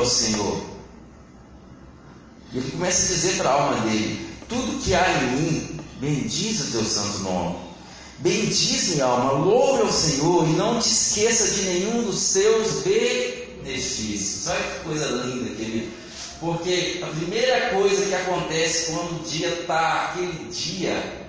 Ao 0.04 0.10
Senhor. 0.10 0.62
E 2.52 2.58
ele 2.58 2.70
começa 2.70 3.02
a 3.02 3.08
dizer 3.08 3.36
para 3.38 3.50
a 3.50 3.52
alma 3.52 3.80
dele: 3.86 4.28
Tudo 4.48 4.78
que 4.82 4.94
há 4.94 5.22
em 5.22 5.36
mim, 5.36 5.80
bendiz 6.00 6.60
o 6.60 6.70
teu 6.70 6.84
santo 6.84 7.18
nome. 7.20 7.56
Bendiz 8.18 8.90
minha 8.90 9.06
alma, 9.06 9.32
louve 9.32 9.82
ao 9.82 9.92
Senhor 9.92 10.48
e 10.48 10.52
não 10.52 10.78
te 10.78 10.88
esqueça 10.88 11.50
de 11.50 11.62
nenhum 11.62 12.04
dos 12.04 12.18
seus 12.18 12.84
benefícios. 12.84 14.46
Olha 14.46 14.62
que 14.62 14.84
coisa 14.84 15.06
linda, 15.06 15.54
querido. 15.56 15.92
Porque 16.38 17.00
a 17.02 17.06
primeira 17.06 17.70
coisa 17.70 18.04
que 18.04 18.14
acontece 18.14 18.92
quando 18.92 19.20
o 19.20 19.24
dia 19.24 19.48
está 19.48 20.10
aquele 20.10 20.48
dia 20.50 21.24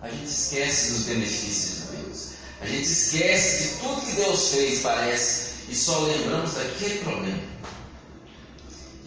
a 0.00 0.08
gente 0.08 0.26
esquece 0.26 0.92
dos 0.92 1.02
benefícios 1.04 1.90
de 1.90 1.96
Deus. 1.96 2.28
A 2.60 2.66
gente 2.66 2.84
esquece 2.84 3.62
de 3.62 3.80
tudo 3.80 4.06
que 4.06 4.12
Deus 4.12 4.48
fez, 4.48 4.80
parece, 4.80 5.50
e 5.68 5.74
só 5.74 5.98
lembramos 6.00 6.54
daquele 6.54 6.98
problema. 7.00 7.38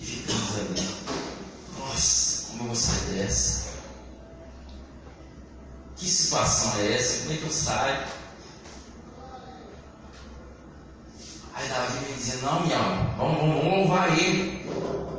E 0.01 0.05
ficamos 0.05 0.55
ali. 0.55 0.87
Nossa, 1.79 2.47
como 2.47 2.63
eu 2.63 2.67
vou 2.67 2.75
sair 2.75 3.15
dessa? 3.15 3.71
Que 5.95 6.09
situação 6.09 6.79
é 6.79 6.95
essa? 6.95 7.21
Como 7.21 7.33
é 7.33 7.37
que 7.37 7.43
eu 7.43 7.51
saio? 7.51 8.03
Aí 11.53 11.69
Davi 11.69 12.05
vem 12.05 12.15
dizer, 12.15 12.41
não, 12.41 12.61
minha 12.61 12.77
alma, 12.77 13.15
vamos, 13.17 13.37
vamos, 13.37 13.63
vamos 13.63 13.77
louvar 13.77 14.17
ele. 14.17 14.65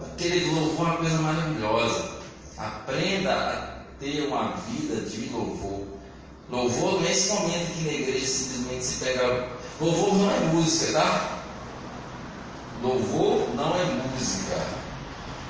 Porque 0.01 0.25
ele 0.25 0.51
louvou 0.51 0.87
uma 0.87 0.97
coisa 0.97 1.18
maravilhosa. 1.18 2.11
Aprenda 2.59 3.33
a 3.33 4.01
ter 4.01 4.27
uma 4.27 4.57
vida 4.57 5.09
de 5.09 5.29
louvor. 5.29 5.87
Louvor 6.51 7.01
não 7.01 7.07
é 7.07 7.14
momento 7.35 7.73
que 7.75 7.85
na 7.85 7.92
igreja 7.92 8.27
simplesmente 8.27 8.85
se 8.85 9.05
pega. 9.05 9.49
Louvor 9.81 10.14
não 10.16 10.31
é 10.31 10.38
música, 10.53 10.92
tá? 10.92 11.41
Louvor 12.83 13.55
não 13.55 13.77
é 13.77 13.85
música. 13.85 14.61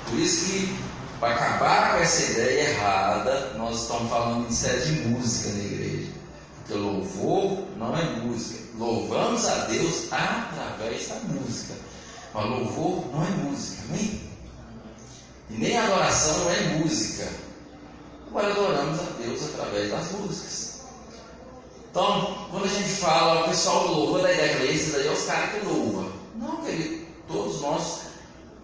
Por 0.06 0.18
isso 0.18 0.44
que, 0.44 0.78
para 1.18 1.34
acabar 1.34 1.92
com 1.92 2.02
essa 2.02 2.32
ideia 2.32 2.68
errada, 2.68 3.54
nós 3.56 3.80
estamos 3.80 4.10
falando 4.10 4.46
em 4.46 4.52
série 4.52 4.82
de 4.82 4.92
música 5.08 5.48
na 5.48 5.64
igreja. 5.64 6.10
Porque 6.58 6.74
louvor 6.74 7.64
não 7.78 7.96
é 7.96 8.04
música. 8.20 8.60
Louvamos 8.78 9.46
a 9.46 9.64
Deus 9.64 10.12
através 10.12 11.08
da 11.08 11.14
música. 11.20 11.74
Mas 12.34 12.44
louvor 12.44 13.06
não 13.10 13.24
é 13.24 13.30
música, 13.30 13.82
amém? 13.88 14.20
E 15.48 15.54
nem 15.54 15.78
adoração 15.78 16.50
é 16.50 16.60
música. 16.76 17.28
Agora 18.28 18.50
adoramos 18.50 19.00
a 19.00 19.22
Deus 19.22 19.42
através 19.44 19.90
das 19.90 20.12
músicas. 20.12 20.82
Então, 21.90 22.46
quando 22.50 22.64
a 22.64 22.68
gente 22.68 22.90
fala, 22.90 23.44
o 23.44 23.48
pessoal 23.48 23.86
louva 23.86 24.22
da 24.22 24.32
ideia 24.32 24.56
que 24.56 24.66
esses 24.66 24.92
daí 24.92 25.06
é 25.06 25.10
os 25.10 25.24
caras 25.24 25.50
que 25.50 25.66
louvam. 25.66 26.12
Não, 26.36 26.56
querido, 26.62 27.01
todos 27.28 27.60
nós 27.60 28.00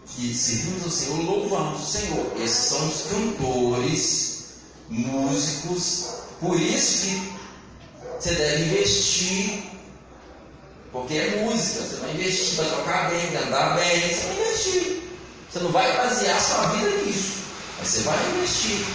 que 0.06 0.34
servimos 0.34 0.84
ao 0.84 0.90
Senhor, 0.90 1.24
louvamos 1.24 1.82
o 1.82 1.86
Senhor. 1.86 2.32
Esses 2.40 2.68
são 2.68 2.88
os 2.88 3.02
cantores, 3.02 4.38
músicos. 4.88 6.06
Por 6.40 6.60
isso 6.60 7.02
que 7.02 7.32
você 8.18 8.34
deve 8.34 8.64
investir, 8.64 9.62
porque 10.92 11.14
é 11.14 11.44
música. 11.44 11.82
Você 11.82 11.96
vai 11.96 12.10
investir, 12.14 12.56
vai 12.56 12.70
tocar 12.70 13.10
bem, 13.10 13.30
cantar 13.32 13.76
bem, 13.76 14.00
você 14.00 14.26
vai 14.26 14.40
investir. 14.40 15.02
Você 15.50 15.58
não 15.60 15.72
vai 15.72 15.96
basear 15.96 16.40
sua 16.40 16.66
vida 16.68 16.90
nisso, 17.04 17.38
mas 17.78 17.88
você 17.88 18.00
vai 18.02 18.18
investir. 18.30 18.86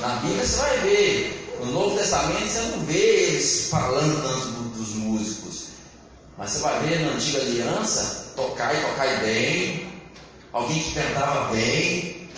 Na 0.00 0.08
Bíblia 0.16 0.46
você 0.46 0.56
vai 0.56 0.78
ver, 0.80 1.56
no 1.60 1.72
Novo 1.72 1.98
Testamento 1.98 2.48
você 2.48 2.60
não 2.60 2.80
vê 2.80 2.98
eles 2.98 3.68
falando 3.68 4.22
tanto 4.22 4.78
dos 4.78 4.94
músicos, 4.94 5.49
mas 6.40 6.52
você 6.52 6.60
vai 6.60 6.80
ver 6.80 7.00
na 7.00 7.12
Antiga 7.12 7.38
Aliança 7.38 8.32
tocar 8.34 8.74
e 8.74 8.80
tocar 8.80 9.20
bem, 9.20 9.92
alguém 10.54 10.82
que 10.82 10.94
cantava 10.94 11.52
bem. 11.52 12.30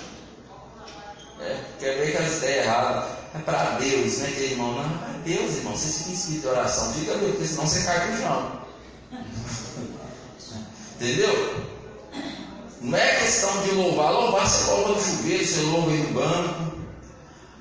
É, 1.40 1.60
quer 1.78 1.98
ver 1.98 2.10
que 2.10 2.16
as 2.16 2.38
ideias 2.38 2.66
erradas 2.66 3.10
é 3.32 3.38
para 3.38 3.78
Deus, 3.78 4.18
né? 4.18 4.32
Que 4.34 4.42
irmão, 4.42 4.72
não, 4.72 4.82
é 4.82 5.18
Deus, 5.24 5.58
irmão, 5.58 5.76
você 5.76 6.02
fica 6.02 6.32
em 6.32 6.40
de 6.40 6.46
oração, 6.48 6.92
fica 6.94 7.14
bem, 7.14 7.30
porque 7.30 7.46
senão 7.46 7.64
você 7.64 7.84
cai 7.84 8.10
no 8.10 8.20
chão. 8.20 8.62
Entendeu? 10.96 11.64
Não 12.80 12.98
é 12.98 13.20
questão 13.20 13.62
de 13.62 13.70
louvar, 13.70 14.12
louvar 14.12 14.50
você 14.50 14.68
louva 14.68 14.94
no 14.94 15.00
chuveiro, 15.00 15.46
você 15.46 15.60
louva 15.60 15.90
no 15.92 16.12
banco. 16.12 16.72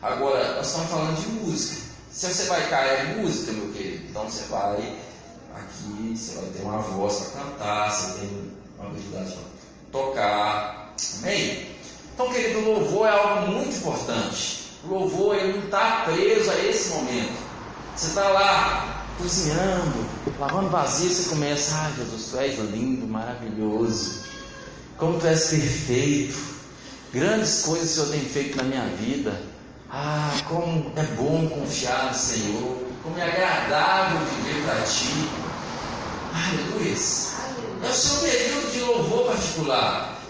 Agora, 0.02 0.56
nós 0.56 0.66
estamos 0.66 0.90
falando 0.90 1.22
de 1.22 1.28
música. 1.34 1.84
Se 2.12 2.34
você 2.34 2.46
vai 2.46 2.68
cair 2.68 3.12
em 3.12 3.22
música, 3.22 3.52
meu 3.52 3.72
querido, 3.72 4.08
então 4.10 4.24
você 4.24 4.44
vai 4.46 5.11
aqui, 5.56 6.16
você 6.16 6.36
vai 6.36 6.50
ter 6.50 6.62
uma 6.64 6.80
voz 6.80 7.16
para 7.16 7.42
cantar, 7.42 7.92
você 7.92 8.20
tem 8.20 8.52
uma 8.78 8.90
habilidade 8.90 9.32
para 9.32 10.00
tocar. 10.00 10.96
Amém? 11.20 11.68
Então, 12.14 12.32
querido, 12.32 12.60
o 12.60 12.74
louvor 12.74 13.08
é 13.08 13.12
algo 13.12 13.52
muito 13.52 13.76
importante. 13.76 14.62
O 14.84 14.94
louvor 14.94 15.36
ele 15.36 15.58
não 15.58 15.66
está 15.66 16.04
preso 16.06 16.50
a 16.52 16.66
esse 16.66 16.90
momento. 16.90 17.34
Você 17.96 18.08
está 18.08 18.28
lá 18.30 19.06
cozinhando, 19.18 20.06
lavando 20.40 20.70
vasilha, 20.70 21.14
você 21.14 21.30
começa, 21.30 21.76
ai 21.76 21.94
Jesus, 21.98 22.32
tu 22.32 22.38
és 22.38 22.58
lindo, 22.58 23.08
maravilhoso, 23.08 24.24
como 24.98 25.20
tu 25.20 25.28
és 25.28 25.50
perfeito, 25.50 26.36
grandes 27.14 27.62
coisas 27.64 27.92
o 27.92 27.94
Senhor 27.94 28.10
tem 28.10 28.22
feito 28.22 28.58
na 28.58 28.64
minha 28.64 28.86
vida. 28.88 29.40
Ah, 29.90 30.34
como 30.48 30.92
é 30.96 31.04
bom 31.16 31.48
confiar 31.50 32.08
no 32.08 32.18
Senhor, 32.18 32.78
como 33.04 33.18
é 33.18 33.24
agradável 33.24 34.20
viver 34.28 34.64
para 34.66 34.82
ti. 34.84 35.30
Aleluia. 36.34 36.96
É 37.84 37.90
o 37.90 37.94
seu 37.94 38.18
período 38.20 38.72
de 38.72 38.80
louvor 38.82 39.28
particular. 39.28 40.22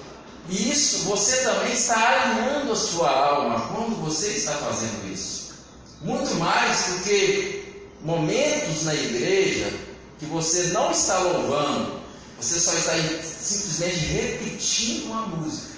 E 0.49 0.71
isso 0.71 1.05
você 1.05 1.37
também 1.43 1.73
está 1.73 2.21
alinhando 2.23 2.71
a 2.71 2.75
sua 2.75 3.09
alma 3.09 3.59
quando 3.73 4.01
você 4.01 4.29
está 4.29 4.53
fazendo 4.53 5.11
isso. 5.11 5.53
Muito 6.01 6.33
mais 6.35 6.85
do 6.87 7.03
que 7.03 7.83
momentos 8.03 8.83
na 8.83 8.95
igreja 8.95 9.71
que 10.17 10.25
você 10.25 10.67
não 10.67 10.91
está 10.91 11.19
louvando, 11.19 11.99
você 12.39 12.59
só 12.59 12.73
está 12.73 12.93
simplesmente 13.21 13.97
repetindo 13.97 15.05
uma 15.07 15.27
música. 15.27 15.71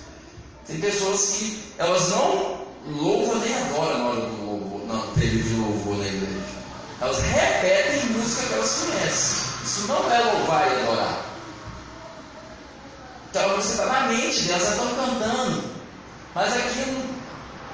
Tem 0.65 0.79
pessoas 0.79 1.35
que 1.37 1.63
elas 1.77 2.09
não 2.09 2.61
louvam 2.87 3.39
nem 3.39 3.53
adoram 3.53 3.97
na 3.97 4.05
hora 4.05 4.21
do 4.21 4.45
louvor, 4.45 4.87
no 4.87 5.13
período 5.13 5.49
de 5.49 5.55
louvor 5.55 5.97
na 5.97 6.07
igreja. 6.07 6.62
Elas 7.03 7.19
repetem 7.19 8.05
música 8.11 8.47
que 8.47 8.53
elas 8.53 8.77
conhecem. 8.79 9.53
Isso 9.65 9.87
não 9.87 10.09
é 10.09 10.19
louvar 10.19 10.71
e 10.71 10.81
adorar. 10.83 11.25
Então 13.29 13.55
você 13.57 13.71
está 13.73 13.85
na 13.87 14.07
mente 14.07 14.43
delas, 14.43 14.63
elas 14.63 14.69
estão 14.69 14.95
cantando. 14.95 15.63
Mas 16.33 16.53
aquilo 16.55 17.03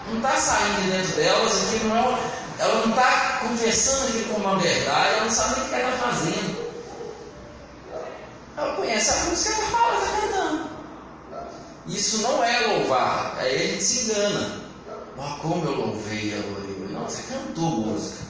não 0.07 0.17
está 0.17 0.31
saindo 0.35 0.81
de 0.81 0.89
dentro 0.89 1.15
delas, 1.15 1.63
aquilo 1.63 1.89
não 1.89 1.97
é, 1.97 2.19
ela 2.57 2.73
não 2.73 2.89
está 2.89 3.39
conversando 3.41 4.07
aquilo 4.07 4.33
como 4.33 4.47
uma 4.47 4.57
verdade, 4.57 5.09
ela 5.09 5.23
não 5.25 5.31
sabe 5.31 5.59
o 5.61 5.65
que 5.65 5.75
ela 5.75 5.93
está 5.93 6.07
fazendo. 6.07 6.69
Ela 8.57 8.75
conhece 8.77 9.11
a 9.11 9.29
música 9.29 9.53
que 9.53 9.61
ela 9.61 10.03
está 10.05 10.21
cantando. 10.21 10.69
Isso 11.85 12.23
não 12.23 12.43
é 12.43 12.59
louvar, 12.61 13.35
aí 13.37 13.55
a 13.55 13.67
gente 13.73 13.83
se 13.83 14.09
engana. 14.09 14.59
Oh, 15.17 15.39
como 15.39 15.65
eu 15.65 15.75
louvei, 15.75 16.33
eu 16.33 16.41
louvei. 16.49 16.87
Não, 16.89 17.03
você 17.03 17.21
cantou 17.31 17.69
música. 17.69 18.28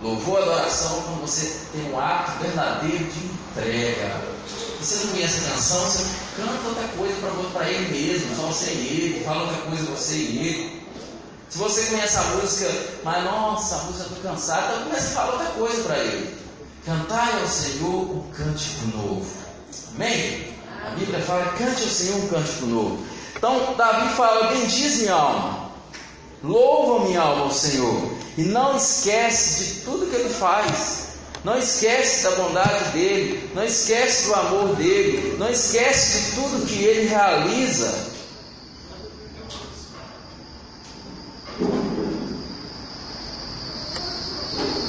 Louvor, 0.00 0.42
adoração, 0.42 1.02
quando 1.02 1.22
você 1.22 1.60
tem 1.72 1.90
um 1.92 1.98
ato 1.98 2.40
verdadeiro 2.40 3.04
de 3.04 3.18
entrega 3.26 4.38
você 4.80 5.06
não 5.06 5.12
conhece 5.12 5.44
a 5.44 5.50
canção, 5.50 5.80
você 5.80 6.04
canta 6.36 6.68
outra 6.68 6.88
coisa 6.96 7.14
para 7.52 7.68
ele 7.68 7.88
mesmo, 7.88 8.36
só 8.36 8.42
você 8.42 8.70
e 8.70 8.86
ele, 8.86 9.24
fala 9.24 9.42
outra 9.42 9.62
coisa 9.62 9.84
você 9.86 10.14
e 10.14 10.38
ele. 10.38 10.88
Se 11.48 11.58
você 11.58 11.86
conhece 11.86 12.16
a 12.16 12.22
música, 12.22 12.72
mas 13.02 13.24
nossa, 13.24 13.74
a 13.74 13.78
música 13.84 14.04
estou 14.04 14.30
cansado, 14.30 14.72
então 14.72 14.84
começa 14.84 15.08
a 15.08 15.10
falar 15.10 15.32
outra 15.32 15.46
coisa 15.46 15.82
para 15.82 15.98
ele. 15.98 16.38
Cantai 16.84 17.40
ao 17.40 17.48
Senhor 17.48 18.16
um 18.16 18.30
cântico 18.30 18.86
novo. 18.96 19.26
Amém? 19.94 20.54
A 20.86 20.90
Bíblia 20.90 21.20
fala, 21.22 21.44
cante 21.58 21.82
ao 21.82 21.88
Senhor 21.88 22.18
um 22.18 22.28
cântico 22.28 22.66
novo. 22.66 23.04
Então, 23.34 23.74
Davi 23.76 24.14
fala, 24.14 24.52
bendiz 24.52 24.98
minha 24.98 25.14
alma, 25.14 25.70
louva 26.42 27.04
minha 27.06 27.20
alma 27.20 27.44
ao 27.44 27.52
Senhor, 27.52 28.12
e 28.38 28.42
não 28.44 28.76
esquece 28.76 29.64
de 29.64 29.80
tudo 29.80 30.06
que 30.06 30.14
ele 30.14 30.28
faz. 30.28 31.08
Não 31.42 31.58
esquece 31.58 32.22
da 32.22 32.30
bondade 32.36 32.90
dele, 32.92 33.50
não 33.52 33.64
esquece 33.64 34.26
do 34.26 34.34
amor 34.34 34.76
dele, 34.76 35.36
não 35.38 35.50
esquece 35.50 36.20
de 36.20 36.34
tudo 36.36 36.66
que 36.66 36.84
ele 36.84 37.08
realiza. 37.08 37.92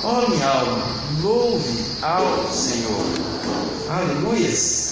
Ó 0.03 0.23
oh, 0.25 0.29
minha 0.29 0.47
alma, 0.47 0.85
louve 1.21 2.03
ao 2.03 2.47
Senhor. 2.51 3.05
Aleluias. 3.89 4.88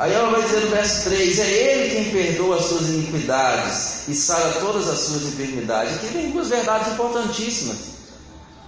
Aí 0.00 0.14
ela 0.14 0.30
vai 0.30 0.42
dizer 0.42 0.60
no 0.60 0.70
verso 0.70 1.10
3: 1.10 1.38
É 1.40 1.50
Ele 1.50 1.94
quem 1.94 2.10
perdoa 2.10 2.56
as 2.56 2.64
suas 2.64 2.88
iniquidades 2.88 4.08
e 4.08 4.14
sara 4.14 4.52
todas 4.58 4.88
as 4.88 4.98
suas 4.98 5.24
enfermidades. 5.24 5.96
Aqui 5.96 6.06
vem 6.06 6.30
duas 6.30 6.48
verdades 6.48 6.94
importantíssimas. 6.94 7.76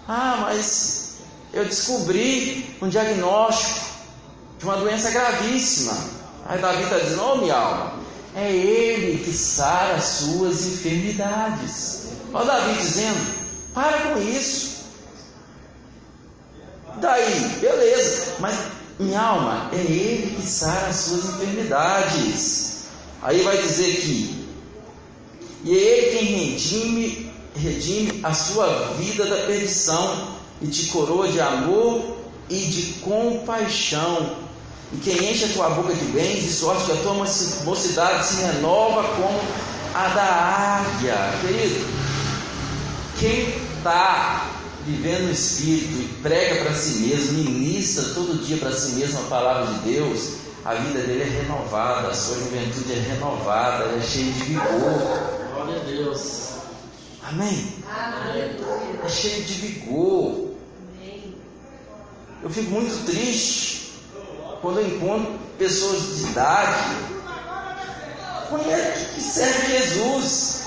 Ah, 0.07 0.37
mas 0.43 1.15
eu 1.55 1.65
descobri 1.65 2.77
um 2.83 2.89
diagnóstico 2.91 3.81
de 4.59 4.65
uma 4.67 4.77
doença 4.77 5.11
gravíssima. 5.11 5.97
Aí 6.45 6.61
Davi 6.61 6.83
está 6.83 6.99
dizendo: 6.99 7.23
Ô 7.23 7.33
oh, 7.33 7.37
minha 7.37 7.57
alma, 7.57 7.95
é 8.37 8.53
Ele 8.53 9.25
que 9.25 9.33
sara 9.33 9.95
as 9.95 10.05
suas 10.05 10.67
enfermidades. 10.67 12.09
Olha 12.31 12.45
Davi 12.45 12.75
dizendo: 12.75 13.35
para 13.73 14.01
com 14.01 14.19
isso. 14.21 14.83
Daí, 17.01 17.59
beleza, 17.59 18.35
mas 18.39 18.55
minha 18.99 19.21
alma, 19.21 19.71
é 19.73 19.77
Ele 19.77 20.37
que 20.37 20.47
sara 20.47 20.89
as 20.89 20.97
suas 20.97 21.25
enfermidades. 21.25 22.85
Aí 23.23 23.43
vai 23.43 23.57
dizer 23.57 23.97
que, 23.97 24.47
e 25.65 25.77
é 25.77 25.81
Ele 25.81 26.19
quem 26.19 26.27
redime 26.51 27.33
redime 27.55 28.21
a 28.23 28.33
sua 28.33 28.95
vida 28.99 29.27
da 29.27 29.47
perdição 29.47 30.29
e 30.61 30.67
te 30.69 30.87
coroa 30.87 31.29
de 31.29 31.41
amor 31.41 32.17
e 32.49 32.59
de 32.59 32.83
compaixão. 33.01 34.37
E 34.93 34.97
quem 34.99 35.31
enche 35.31 35.47
a 35.47 35.49
tua 35.49 35.71
boca 35.71 35.95
de 35.95 36.05
bens 36.07 36.45
e 36.45 36.53
sorte 36.53 36.85
que 36.85 36.93
a 36.93 36.97
tua 36.97 37.15
mocidade 37.15 38.27
se 38.27 38.43
renova 38.43 39.03
como 39.15 39.41
a 39.95 40.09
da 40.09 40.23
águia. 40.23 41.17
Querido, 41.41 41.87
quem 43.19 43.49
está 43.79 44.51
vivendo 44.87 45.27
no 45.27 45.33
Espírito 45.33 45.99
e 45.99 46.09
prega 46.23 46.65
para 46.65 46.75
si 46.75 47.01
mesmo, 47.01 47.39
ministra 47.39 48.15
todo 48.15 48.45
dia 48.45 48.57
para 48.57 48.73
si 48.73 48.93
mesmo 48.93 49.21
a 49.21 49.25
palavra 49.25 49.75
de 49.75 49.93
Deus, 49.93 50.35
a 50.65 50.75
vida 50.75 51.01
dele 51.01 51.23
é 51.23 51.43
renovada, 51.43 52.09
a 52.09 52.15
sua 52.15 52.37
juventude 52.37 52.93
é 52.93 52.97
renovada, 52.97 53.85
é 53.97 54.01
cheia 54.01 54.33
de 54.33 54.43
vigor. 54.45 54.67
Glória 55.55 55.81
a 55.81 55.85
Deus. 55.85 56.49
Amém? 57.25 57.75
Amém. 57.89 58.57
É 59.05 59.09
cheio 59.09 59.45
de 59.45 59.55
vigor. 59.55 60.51
Amém. 60.99 61.35
Eu 62.43 62.51
fico 62.51 62.71
muito 62.71 63.07
triste 63.07 63.93
quando 64.61 64.81
eu 64.81 64.87
encontro 64.87 65.39
pessoas 65.59 66.17
de 66.17 66.23
idade 66.25 67.13
que 69.15 69.21
servem 69.21 69.79
Jesus. 69.79 70.62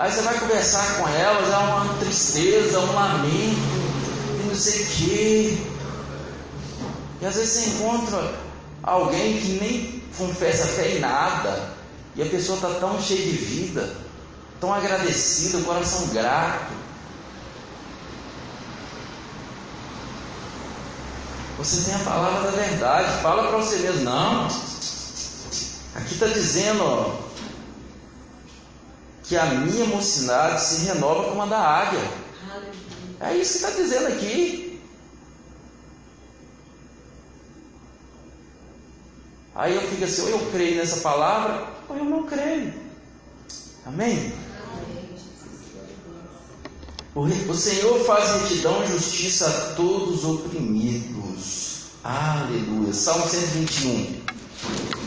Aí 0.00 0.10
você 0.10 0.22
vai 0.22 0.38
conversar 0.38 0.96
com 0.96 1.08
elas, 1.08 1.52
é 1.52 1.56
uma 1.58 1.94
tristeza, 1.98 2.80
um 2.80 2.94
lamento, 2.94 3.60
e 4.40 4.46
não 4.48 4.54
sei 4.54 4.82
o 4.82 4.86
quê. 4.86 5.58
E 7.20 7.26
às 7.26 7.34
vezes 7.34 7.50
você 7.50 7.70
encontra 7.70 8.34
alguém 8.82 9.38
que 9.38 9.58
nem 9.60 10.02
confessa 10.16 10.66
fé 10.68 10.96
em 10.96 11.00
nada, 11.00 11.74
e 12.16 12.22
a 12.22 12.26
pessoa 12.26 12.56
está 12.56 12.80
tão 12.80 13.00
cheia 13.02 13.20
de 13.20 13.32
vida 13.36 14.10
tão 14.60 14.72
agradecido, 14.72 15.58
um 15.58 15.64
coração 15.64 16.06
grato. 16.08 16.72
Você 21.58 21.90
tem 21.90 21.94
a 21.94 22.04
palavra 22.04 22.50
da 22.50 22.56
verdade, 22.56 23.22
fala 23.22 23.48
para 23.48 23.58
você 23.58 23.76
mesmo, 23.76 24.04
não. 24.04 24.46
Aqui 25.94 26.14
está 26.14 26.26
dizendo 26.26 26.84
ó, 26.84 27.19
que 29.30 29.36
a 29.36 29.46
minha 29.46 29.84
mocidade 29.84 30.60
se 30.60 30.86
renova 30.86 31.28
como 31.28 31.40
a 31.42 31.46
da 31.46 31.60
águia. 31.60 32.00
É 33.20 33.36
isso 33.36 33.52
que 33.52 33.64
está 33.64 33.70
dizendo 33.70 34.08
aqui. 34.08 34.80
Aí 39.54 39.76
eu 39.76 39.82
fico 39.82 40.02
assim, 40.02 40.22
ou 40.22 40.30
eu 40.30 40.50
creio 40.50 40.78
nessa 40.78 40.96
palavra, 40.96 41.68
ou 41.88 41.96
eu 41.96 42.04
não 42.04 42.24
creio. 42.24 42.74
Amém? 43.86 44.34
O 47.14 47.54
Senhor 47.54 48.04
faz 48.04 48.42
retidão 48.42 48.82
e 48.82 48.88
justiça 48.88 49.46
a 49.46 49.74
todos 49.76 50.24
os 50.24 50.24
oprimidos. 50.24 51.82
Aleluia. 52.02 52.92
Salmo 52.92 53.28
121. 53.28 54.99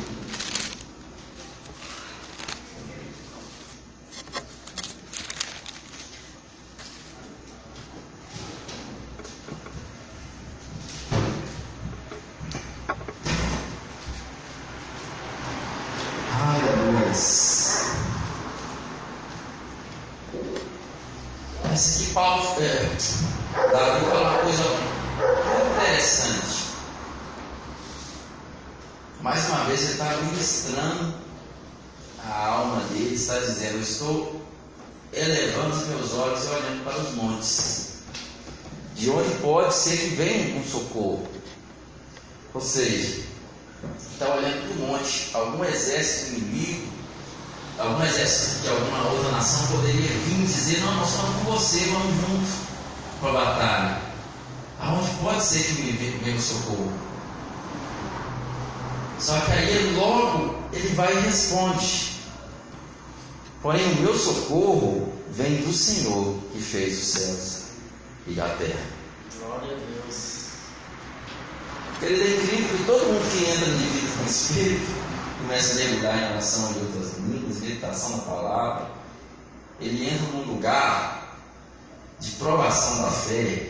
Vamos 52.03 52.21
juntos 52.21 52.49
para 53.19 53.29
a 53.29 53.33
batalha. 53.33 54.01
Aonde 54.79 55.09
pode 55.21 55.43
ser 55.43 55.63
que 55.63 55.81
me 55.81 55.91
venha 55.91 56.35
o 56.35 56.41
socorro? 56.41 56.91
Só 59.19 59.39
que 59.39 59.51
aí 59.51 59.69
ele 59.69 59.95
logo 59.97 60.55
ele 60.73 60.89
vai 60.95 61.15
e 61.15 61.21
responde. 61.21 62.13
Porém 63.61 63.85
o 63.93 64.01
meu 64.01 64.17
socorro 64.17 65.13
vem 65.31 65.61
do 65.61 65.71
Senhor 65.71 66.37
que 66.51 66.61
fez 66.61 66.99
os 66.99 67.07
céus 67.07 67.63
e 68.27 68.39
a 68.39 68.49
terra. 68.49 68.85
Glória 69.39 69.71
a 69.71 69.79
Deus. 69.79 70.43
Querido, 71.99 72.21
é 72.21 72.35
incrível 72.35 72.77
que 72.77 72.83
todo 72.83 73.05
mundo 73.05 73.31
que 73.31 73.45
entra 73.45 73.65
de 73.65 73.83
vida 73.83 74.17
com 74.17 74.23
o 74.23 74.27
Espírito 74.27 74.91
começa 75.41 75.73
a 75.73 75.75
mergulhar 75.75 76.17
em 76.17 76.31
oração 76.31 76.73
de 76.73 76.79
outras 76.79 77.17
línguas, 77.19 77.59
meditação 77.61 78.17
na 78.17 78.23
palavra, 78.23 78.91
ele 79.79 80.09
entra 80.09 80.27
num 80.33 80.43
lugar 80.43 81.12
de 82.23 82.31
provação 82.31 83.03
da 83.03 83.11
fé 83.11 83.69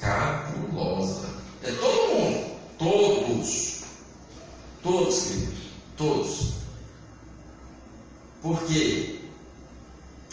cabulosa. 0.00 1.28
É 1.62 1.70
todo 1.72 2.14
mundo, 2.14 2.56
todos, 2.76 3.82
todos, 4.82 5.22
queridos, 5.24 5.58
todos. 5.96 6.52
Por 8.42 8.60
quê? 8.64 9.20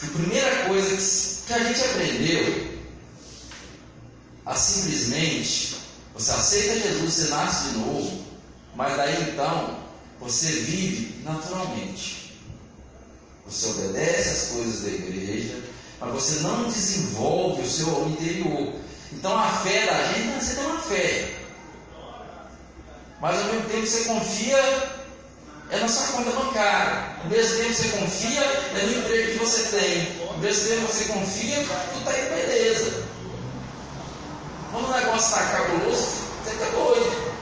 A 0.02 0.06
primeira 0.06 0.66
coisa 0.66 1.44
que 1.46 1.52
a 1.52 1.58
gente 1.64 1.80
aprendeu 1.80 2.76
a 4.44 4.54
simplesmente 4.54 5.76
você 6.14 6.30
aceita 6.30 6.80
Jesus, 6.80 7.12
você 7.12 7.28
nasce 7.28 7.68
de 7.68 7.78
novo, 7.78 8.24
mas 8.74 8.96
daí 8.96 9.30
então 9.30 9.78
você 10.18 10.50
vive 10.50 11.22
naturalmente. 11.22 12.40
Você 13.44 13.66
obedece 13.66 14.28
às 14.30 14.42
coisas 14.48 14.80
da 14.82 14.88
igreja, 14.88 15.62
mas 16.00 16.12
você 16.12 16.40
não 16.40 16.64
desenvolve 16.64 17.62
o 17.62 17.70
seu 17.70 18.08
interior. 18.08 18.72
Então 19.12 19.38
a 19.38 19.48
fé 19.48 19.86
da 19.86 20.12
gente, 20.12 20.44
você 20.44 20.54
tem 20.56 20.66
uma 20.66 20.80
fé. 20.80 21.34
Mas 23.20 23.40
ao 23.40 23.46
mesmo 23.46 23.68
tempo 23.70 23.86
você 23.86 24.04
confia 24.04 24.96
é 25.70 25.78
na 25.80 25.88
sua 25.88 26.06
conta 26.08 26.30
bancária. 26.30 27.16
Ao 27.22 27.30
mesmo 27.30 27.56
tempo 27.56 27.74
você 27.74 27.88
confia 27.88 28.40
é 28.40 28.82
no 28.82 28.98
emprego 28.98 29.32
que 29.32 29.38
você 29.38 29.76
tem. 29.76 30.28
Ao 30.28 30.38
mesmo 30.38 30.68
tempo 30.68 30.86
você 30.86 31.04
confia, 31.04 31.56
tudo 31.56 31.98
está 31.98 32.10
aí 32.10 32.28
beleza. 32.28 33.04
Quando 34.70 34.88
o 34.88 34.92
negócio 34.92 35.34
está 35.34 35.46
cabuloso, 35.50 36.06
você 36.44 36.50
fica 36.50 36.70
doido. 36.70 37.36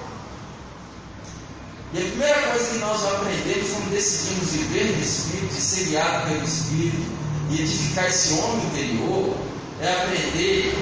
E 1.93 1.99
a 1.99 2.01
primeira 2.01 2.43
coisa 2.51 2.71
que 2.71 2.79
nós 2.79 3.05
aprendemos 3.05 3.71
quando 3.71 3.91
decidimos 3.91 4.51
viver 4.51 4.97
no 4.97 5.03
Espírito, 5.03 5.55
ser 5.55 5.85
guiado 5.85 6.29
pelo 6.29 6.45
Espírito, 6.45 7.24
e 7.51 7.61
edificar 7.61 8.07
esse 8.07 8.35
homem 8.35 8.67
interior, 8.67 9.37
é 9.81 9.93
aprender, 9.93 10.75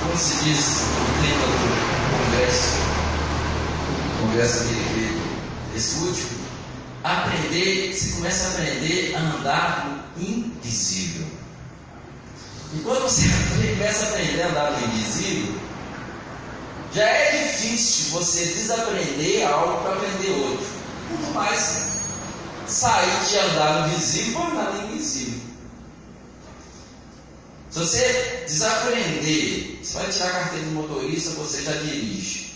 como 0.00 0.16
se 0.16 0.44
diz 0.44 0.82
no 0.98 1.22
tema 1.22 1.46
do 1.46 1.68
congresso, 2.24 2.78
congresso 4.20 4.60
aquele, 4.60 5.22
esse 5.76 5.98
último, 5.98 6.38
aprender, 7.04 7.92
você 7.92 8.12
começa 8.12 8.46
a 8.46 8.50
aprender 8.50 9.14
a 9.14 9.20
andar 9.20 10.06
no 10.16 10.22
invisível. 10.22 11.26
E 12.74 12.80
quando 12.80 13.02
você 13.02 13.22
começa 13.76 14.04
a 14.04 14.08
aprender 14.08 14.42
a 14.42 14.48
andar 14.48 14.70
no 14.72 14.86
invisível, 14.86 15.54
já 16.94 17.04
é 17.04 17.48
difícil 17.48 18.12
você 18.12 18.46
desaprender 18.46 19.46
algo 19.46 19.82
para 19.82 19.92
aprender 19.92 20.30
outro. 20.30 20.66
Muito 21.10 21.34
mais 21.34 21.98
sair 22.66 23.28
de 23.28 23.38
andar 23.38 23.82
no 23.82 23.94
visível 23.94 24.40
para 24.40 24.50
andar 24.50 24.72
no 24.72 24.92
invisível. 24.92 25.37
Se 27.70 27.78
você 27.78 28.44
desaprender, 28.46 29.78
você 29.82 29.98
vai 29.98 30.10
tirar 30.10 30.28
a 30.28 30.32
carteira 30.32 30.64
de 30.64 30.70
motorista, 30.72 31.30
você 31.30 31.62
já 31.62 31.72
dirige. 31.72 32.48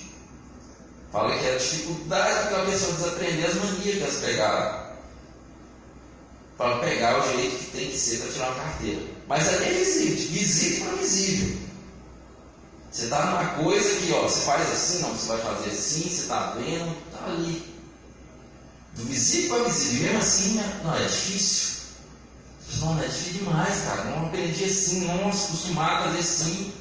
Fala 1.13 1.39
que 1.39 1.47
é 1.47 1.55
a 1.55 1.59
dificuldade 1.59 2.49
que 2.49 2.55
a 2.55 2.65
pessoa 2.65 2.93
desaprender 2.95 3.47
as 3.47 3.55
manias 3.57 3.83
que 3.83 4.03
elas 4.03 4.17
pegaram. 4.17 4.83
Para 6.57 6.79
pegar 6.79 7.21
o 7.21 7.33
jeito 7.37 7.59
que 7.59 7.71
tem 7.77 7.91
que 7.91 7.99
ser 7.99 8.19
para 8.19 8.33
tirar 8.33 8.53
uma 8.53 8.65
carteira. 8.65 9.03
Mas 9.29 9.49
é 9.49 9.59
bem 9.59 9.79
visível, 9.79 10.31
visível 10.31 10.87
para 10.87 10.97
visível. 10.97 11.59
Você 12.91 13.05
está 13.05 13.27
numa 13.27 13.47
coisa 13.63 14.01
que, 14.01 14.13
ó, 14.13 14.23
você 14.23 14.41
faz 14.41 14.71
assim, 14.71 15.03
não, 15.03 15.11
você 15.11 15.29
vai 15.29 15.39
fazer 15.39 15.71
assim, 15.71 16.03
você 16.03 16.23
está 16.23 16.51
vendo, 16.53 16.97
está 17.07 17.25
ali. 17.27 17.75
Do 18.95 19.05
visível 19.05 19.57
para 19.57 19.69
visível. 19.69 20.03
Mesmo 20.03 20.19
assim, 20.19 20.61
não, 20.83 20.97
é 20.97 21.05
difícil. 21.05 21.82
Não, 22.81 23.01
é 23.01 23.07
difícil 23.07 23.45
demais, 23.45 23.83
cara. 23.83 24.05
Não 24.05 24.27
aprendi 24.27 24.65
assim, 24.65 25.07
não 25.07 25.29
acostumado 25.29 26.05
a 26.05 26.09
fazer 26.09 26.19
assim. 26.19 26.73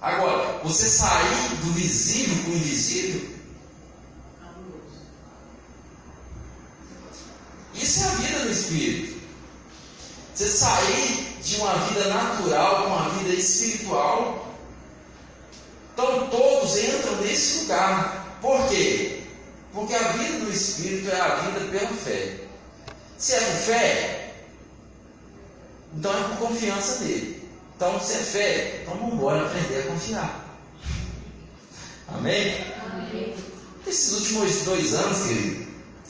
Agora, 0.00 0.58
você 0.64 0.88
sair 0.88 1.56
do 1.62 1.72
visível 1.72 2.42
para 2.42 2.52
o 2.52 2.56
invisível, 2.56 3.30
isso 7.74 8.04
é 8.04 8.08
a 8.08 8.14
vida 8.14 8.38
do 8.40 8.50
Espírito. 8.50 9.22
Você 10.34 10.48
sair 10.48 11.38
de 11.42 11.56
uma 11.56 11.74
vida 11.86 12.08
natural 12.08 12.76
para 12.76 12.86
uma 12.86 13.08
vida 13.10 13.34
espiritual. 13.34 14.52
Então 15.92 16.28
todos 16.28 16.76
entram 16.78 17.16
nesse 17.20 17.60
lugar. 17.60 18.38
Por 18.40 18.68
quê? 18.68 19.22
Porque 19.72 19.94
a 19.94 20.12
vida 20.12 20.44
do 20.44 20.52
Espírito 20.52 21.10
é 21.10 21.20
a 21.20 21.34
vida 21.36 21.60
pela 21.70 21.92
fé. 21.92 22.41
Se 23.22 23.34
é 23.34 23.40
por 23.40 23.56
fé, 23.56 24.34
então 25.96 26.10
é 26.10 26.22
por 26.24 26.48
confiança 26.48 27.04
nele. 27.04 27.48
Então, 27.76 28.00
se 28.00 28.14
é 28.14 28.16
fé, 28.16 28.80
então 28.82 28.96
vamos 28.96 29.14
embora 29.14 29.46
aprender 29.46 29.78
a 29.78 29.86
confiar. 29.86 30.44
Amém? 32.08 32.66
Amém? 32.84 33.36
Esses 33.86 34.12
últimos 34.14 34.64
dois 34.64 34.92
anos, 34.94 35.28
querido, 35.28 35.66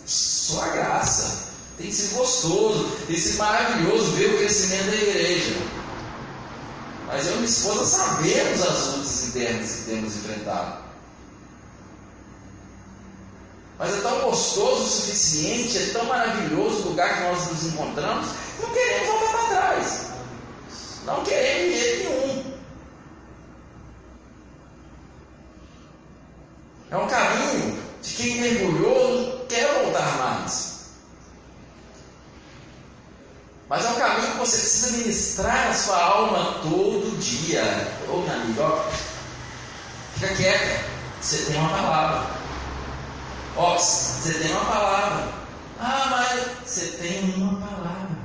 só 0.07 0.63
a 0.63 0.69
graça. 0.69 1.53
Tem 1.77 1.93
sido 1.93 2.17
gostoso, 2.17 2.97
tem 3.07 3.19
sido 3.19 3.37
maravilhoso 3.37 4.13
ver 4.13 4.35
o 4.35 4.39
crescimento 4.39 4.87
da 4.87 4.97
igreja. 4.97 5.55
Mas 7.09 7.27
eu 7.27 7.33
e 7.33 7.37
minha 7.37 7.47
esposa 7.47 7.85
sabemos 7.85 8.63
as 8.63 8.87
lutas 8.87 9.25
internas 9.29 9.71
que 9.71 9.83
temos 9.91 10.17
enfrentado. 10.17 10.82
Mas 13.79 13.99
é 13.99 14.01
tão 14.01 14.21
gostoso 14.21 14.83
o 14.83 14.87
suficiente, 14.87 15.79
é 15.79 15.93
tão 15.93 16.05
maravilhoso 16.05 16.83
o 16.83 16.89
lugar 16.91 17.17
que 17.17 17.23
nós 17.23 17.49
nos 17.49 17.65
encontramos, 17.65 18.29
não 18.61 18.71
queremos 18.71 19.09
voltar 19.09 19.33
para 19.33 19.49
trás. 19.49 20.07
Não 21.05 21.25
queremos 21.25 21.81
jeito 21.81 22.09
nenhum. 22.11 22.53
É 26.91 26.97
um 26.97 27.09
caminho 27.09 27.83
de 28.03 28.15
quem 28.15 28.41
mergulhou 28.41 29.23
não 29.23 29.47
quer 29.47 29.83
voltar 29.83 30.19
mais. 30.19 30.73
Mas 33.69 33.87
é 33.87 33.89
um 33.89 33.95
caminho 33.95 34.33
que 34.33 34.39
você 34.39 34.59
precisa 34.59 34.99
ministrar 34.99 35.69
a 35.69 35.75
sua 35.75 35.97
alma 35.97 36.61
todo 36.63 37.19
dia. 37.19 37.63
Ô 38.09 38.19
meu 38.19 38.35
amigo, 38.35 38.63
ó, 38.63 38.85
fica 40.15 40.35
quieto. 40.35 40.85
Você 41.23 41.39
tem 41.45 41.57
uma 41.57 41.71
palavra. 41.71 42.42
Ó, 43.57 43.77
você 43.77 44.35
tem 44.35 44.53
uma 44.53 44.65
palavra. 44.65 45.33
Ah, 45.79 46.07
mas 46.11 46.69
você 46.69 46.87
tem 46.99 47.35
uma 47.35 47.61
palavra. 47.61 48.19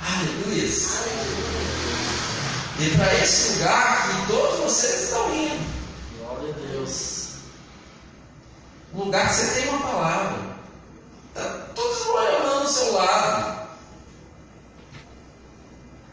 Aleluia. 0.00 0.64
E 2.80 2.96
para 2.96 3.14
esse 3.14 3.52
lugar 3.54 4.08
que 4.08 4.32
todos 4.32 4.60
vocês 4.60 5.04
estão 5.04 5.34
indo. 5.34 5.66
Glória 6.18 6.54
a 6.54 6.58
Deus. 6.58 7.18
Um 8.94 9.04
lugar 9.04 9.28
que 9.28 9.34
você 9.34 9.60
tem 9.60 9.68
uma 9.68 9.80
palavra. 9.80 10.58
Está 11.28 11.50
todos 11.74 12.06
olhando 12.06 12.62
do 12.62 12.68
seu 12.68 12.92
lado. 12.92 13.68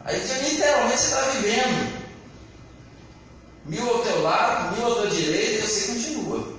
Aí 0.04 0.20
literalmente 0.20 0.98
você 0.98 1.06
está 1.06 1.20
vivendo. 1.30 2.06
Mil 3.64 3.88
ao 3.88 4.02
teu 4.02 4.22
lado, 4.22 4.76
mil 4.76 4.86
à 4.86 4.94
tua 4.94 5.10
direita, 5.10 5.64
e 5.64 5.68
você 5.68 5.92
continua. 5.92 6.56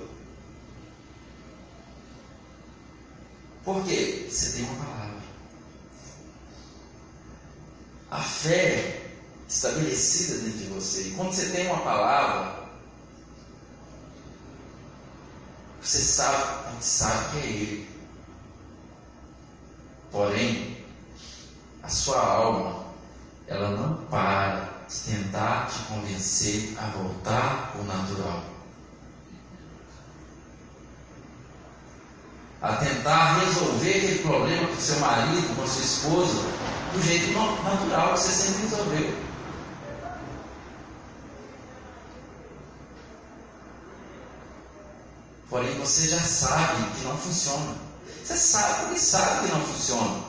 Por 3.64 3.84
quê? 3.84 4.26
Você 4.30 4.56
tem 4.56 4.64
uma 4.66 4.84
palavra. 4.84 5.18
A 8.10 8.20
fé 8.20 9.02
estabelecida 9.48 10.42
dentro 10.42 10.58
de 10.58 10.66
você. 10.66 11.02
E 11.08 11.10
quando 11.12 11.32
você 11.32 11.48
tem 11.48 11.66
uma 11.68 11.80
palavra, 11.80 12.58
Você 15.88 16.00
sabe, 16.00 16.66
a 16.66 16.70
gente 16.72 16.84
sabe 16.84 17.30
que 17.30 17.38
é 17.38 17.50
Ele. 17.50 17.90
Porém, 20.10 20.84
a 21.82 21.88
sua 21.88 22.20
alma, 22.20 22.84
ela 23.46 23.70
não 23.70 23.94
para 24.04 24.68
de 24.86 24.98
tentar 25.00 25.66
te 25.70 25.78
convencer 25.84 26.76
a 26.78 26.88
voltar 26.88 27.72
ao 27.74 27.84
natural. 27.84 28.42
A 32.60 32.76
tentar 32.76 33.38
resolver 33.38 33.90
aquele 33.90 34.18
problema 34.18 34.68
com 34.68 34.76
seu 34.76 35.00
marido, 35.00 35.56
com 35.56 35.66
sua 35.66 35.82
esposa, 35.82 36.42
do 36.92 37.02
jeito 37.02 37.32
natural 37.32 38.12
que 38.12 38.20
você 38.20 38.30
sempre 38.30 38.62
resolveu. 38.62 39.28
Porém, 45.48 45.77
você 45.88 46.08
já 46.08 46.20
sabe 46.20 46.84
que 46.96 47.04
não 47.06 47.16
funciona. 47.16 47.74
Você 48.22 48.36
sabe 48.36 48.84
porque 48.84 49.00
sabe 49.00 49.46
que 49.46 49.54
não 49.54 49.62
funciona. 49.62 50.28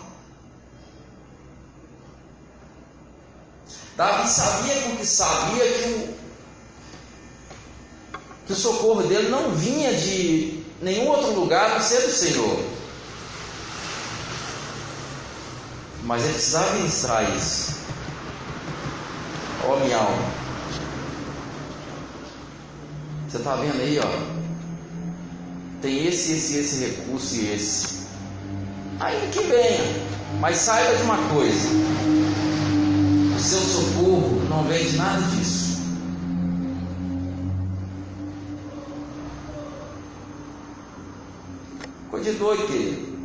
Davi 3.97 4.29
sabia 4.29 4.73
porque 4.83 5.05
sabia 5.05 5.73
que 5.73 5.89
o, 5.89 6.15
que 8.47 8.53
o 8.53 8.55
socorro 8.55 9.03
dele 9.03 9.27
não 9.27 9.51
vinha 9.51 9.93
de 9.93 10.63
nenhum 10.81 11.09
outro 11.09 11.33
lugar 11.33 11.75
a 11.75 11.81
ser 11.81 12.07
do 12.07 12.13
Senhor. 12.13 12.63
Mas 16.03 16.23
ele 16.23 16.33
precisava 16.33 16.73
ministrar 16.75 17.35
isso. 17.35 17.75
Ó 19.67 19.73
oh, 19.73 19.79
minha 19.81 19.97
alma. 19.97 20.39
Você 23.27 23.37
está 23.37 23.55
vendo 23.57 23.81
aí, 23.81 23.99
ó 23.99 24.38
tem 25.81 26.07
esse, 26.07 26.33
esse, 26.33 26.57
esse 26.57 26.85
recurso 26.85 27.35
e 27.35 27.53
esse. 27.53 27.99
Aí 28.99 29.29
que 29.31 29.39
venha, 29.43 30.07
mas 30.39 30.57
saiba 30.57 30.95
de 30.97 31.03
uma 31.03 31.17
coisa: 31.29 31.69
o 33.35 33.39
seu 33.39 33.59
socorro 33.59 34.41
não 34.49 34.63
vem 34.65 34.85
de 34.85 34.97
nada 34.97 35.21
disso. 35.21 35.69
Doido, 42.39 42.67
querido. 42.67 43.19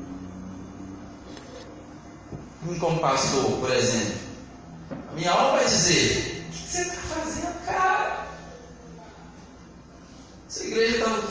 Como 2.80 2.98
pastor, 3.00 3.60
por 3.60 3.70
exemplo. 3.70 4.18
A 4.90 5.14
minha 5.14 5.30
alma 5.30 5.58
vai 5.58 5.64
dizer: 5.64 6.46
O 6.48 6.52
que 6.52 6.58
você 6.58 6.82
está 6.82 6.94
fazendo, 6.94 7.64
cara? 7.64 8.26
Essa 10.48 10.64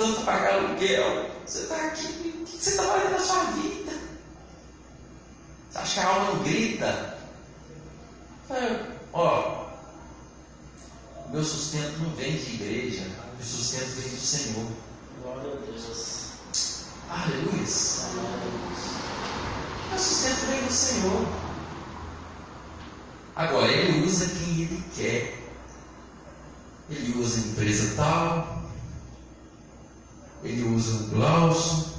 lutando 0.04 0.26
para 0.26 0.34
pagar 0.34 0.54
aluguel. 0.56 1.30
Você 1.46 1.60
está 1.60 1.76
aqui, 1.88 2.08
o 2.42 2.46
que 2.46 2.58
você 2.58 2.70
está 2.72 2.84
fazendo 2.84 3.12
na 3.12 3.20
sua 3.20 3.44
vida? 3.52 3.92
Você 5.72 5.78
acha 5.78 5.94
que 5.94 6.00
a 6.00 6.10
alma 6.10 6.34
não 6.34 6.44
grita? 6.44 7.18
É, 8.50 8.86
ó, 9.14 9.66
meu 11.30 11.44
sustento 11.44 11.98
não 12.00 12.10
vem 12.12 12.36
de 12.36 12.56
igreja, 12.56 13.02
meu 13.02 13.46
sustento 13.46 14.02
vem 14.02 14.10
do 14.10 14.20
Senhor. 14.20 14.68
Glória 15.22 15.54
a 15.54 15.56
Deus. 15.66 16.34
Aleluia. 17.10 17.64
Meu 19.90 20.00
sustento 20.00 20.46
vem 20.48 20.64
do 20.64 20.72
Senhor. 20.74 21.28
Agora, 23.36 23.72
ele 23.72 24.06
usa 24.06 24.28
quem 24.28 24.62
ele 24.62 24.84
quer. 24.96 25.40
Ele 26.90 27.18
usa 27.18 27.40
a 27.40 27.48
empresa 27.48 27.96
tal, 27.96 28.53
ele 30.44 30.64
usa 30.76 30.92
o 30.92 31.08
Glaucio, 31.10 31.94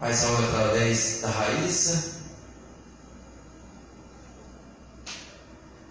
faz 0.00 0.16
salva 0.16 0.44
através 0.44 1.20
da 1.20 1.30
Raíssa. 1.30 2.14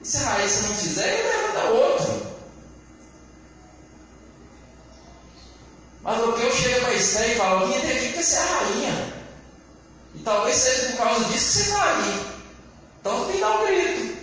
E 0.02 0.06
se 0.06 0.18
a 0.18 0.34
Raíssa 0.34 0.68
não 0.68 0.76
fizer, 0.76 1.20
ele 1.20 1.28
levanta 1.28 1.70
outro. 1.70 2.34
Mas 6.04 6.22
o 6.22 6.34
que 6.34 6.42
eu 6.42 6.52
chego 6.52 6.82
para 6.82 6.94
Esther 6.96 7.32
e 7.32 7.36
falo, 7.36 7.72
ter 7.72 7.78
aqui 7.78 8.08
porque 8.08 8.24
você 8.24 8.36
é 8.36 8.40
a 8.40 8.46
rainha. 8.46 9.14
E 10.16 10.20
talvez 10.20 10.58
seja 10.58 10.88
por 10.92 10.98
causa 10.98 11.26
disso 11.26 11.48
que 11.48 11.54
você 11.54 11.62
está 11.62 11.90
ali. 11.90 12.26
Então 13.00 13.26
tem 13.26 13.36
que 13.36 13.40
dar 13.40 13.52
um 13.52 13.66
grito. 13.66 14.18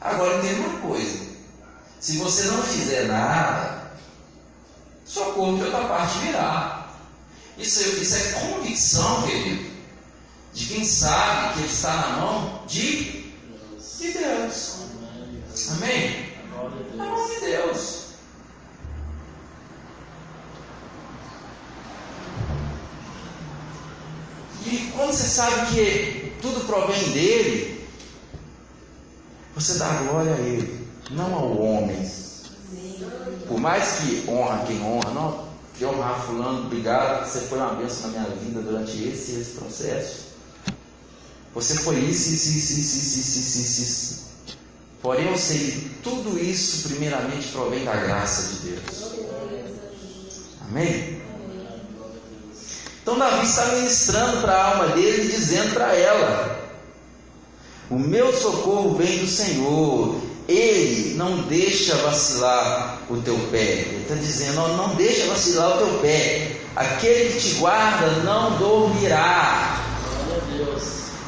Agora 0.00 0.38
entenda 0.38 0.68
uma 0.68 0.80
coisa. 0.80 1.28
Se 2.00 2.16
você 2.18 2.44
não 2.48 2.62
fizer 2.64 3.04
nada, 3.06 3.77
socorro 5.08 5.56
de 5.56 5.64
outra 5.64 5.84
parte 5.88 6.18
virá. 6.18 6.88
Isso, 7.56 7.80
isso 8.00 8.14
é 8.14 8.32
convicção, 8.32 9.22
querido, 9.22 9.70
de 10.52 10.66
quem 10.66 10.84
sabe 10.84 11.54
que 11.54 11.58
ele 11.60 11.68
está 11.68 11.96
na 11.96 12.08
mão 12.18 12.62
de, 12.66 13.32
de 13.98 14.12
Deus. 14.12 14.76
Amém? 15.70 16.28
Na 16.94 17.06
mão 17.06 17.28
de 17.28 17.40
Deus. 17.40 18.08
E 24.66 24.92
quando 24.94 25.12
você 25.12 25.26
sabe 25.26 25.74
que 25.74 26.32
tudo 26.42 26.66
provém 26.66 27.10
dele, 27.10 27.88
você 29.54 29.78
dá 29.78 29.88
glória 30.02 30.34
a 30.34 30.38
ele, 30.38 30.86
não 31.10 31.34
ao 31.34 31.56
homem. 31.58 32.27
Por 33.46 33.58
mais 33.58 33.98
que 33.98 34.24
honra 34.28 34.64
quem 34.66 34.82
honra, 34.82 35.10
não, 35.10 35.48
que 35.76 35.84
honrar 35.84 36.24
fulano, 36.26 36.66
obrigado, 36.66 37.24
você 37.24 37.40
foi 37.42 37.58
uma 37.58 37.74
bênção 37.74 38.10
na 38.10 38.18
minha 38.18 38.30
vida 38.36 38.60
durante 38.60 39.02
esse 39.04 39.40
esse 39.40 39.52
processo. 39.52 40.28
Você 41.54 41.74
foi 41.76 41.96
isso, 41.96 42.30
isso, 42.30 42.50
isso, 42.50 42.72
isso, 42.80 42.98
isso, 42.98 43.18
isso, 43.18 43.58
isso, 43.60 43.82
isso. 43.82 44.28
Porém, 45.00 45.28
eu 45.28 45.38
sei 45.38 45.58
que 45.58 45.88
tudo 46.02 46.38
isso, 46.38 46.88
primeiramente, 46.88 47.48
provém 47.48 47.84
da 47.84 47.94
graça 47.94 48.54
de 48.54 48.70
Deus. 48.70 49.12
Amém? 50.68 51.22
Então, 53.00 53.18
Davi 53.18 53.46
está 53.46 53.64
ministrando 53.66 54.42
para 54.42 54.52
a 54.52 54.70
alma 54.72 54.88
dele 54.88 55.28
dizendo 55.28 55.72
para 55.72 55.94
ela: 55.94 56.70
O 57.88 57.98
meu 57.98 58.32
socorro 58.36 58.96
vem 58.96 59.20
do 59.20 59.26
Senhor, 59.26 60.20
ele 60.48 61.14
não 61.14 61.42
deixa 61.42 61.94
vacilar 61.96 63.02
o 63.10 63.18
teu 63.18 63.38
pé. 63.50 63.58
Ele 63.58 64.02
está 64.02 64.14
dizendo: 64.14 64.54
não, 64.54 64.76
não 64.76 64.94
deixa 64.94 65.26
vacilar 65.26 65.76
o 65.76 65.78
teu 65.78 65.98
pé. 66.00 66.52
Aquele 66.74 67.34
que 67.34 67.40
te 67.40 67.54
guarda 67.56 68.06
não 68.24 68.56
dormirá. 68.56 69.78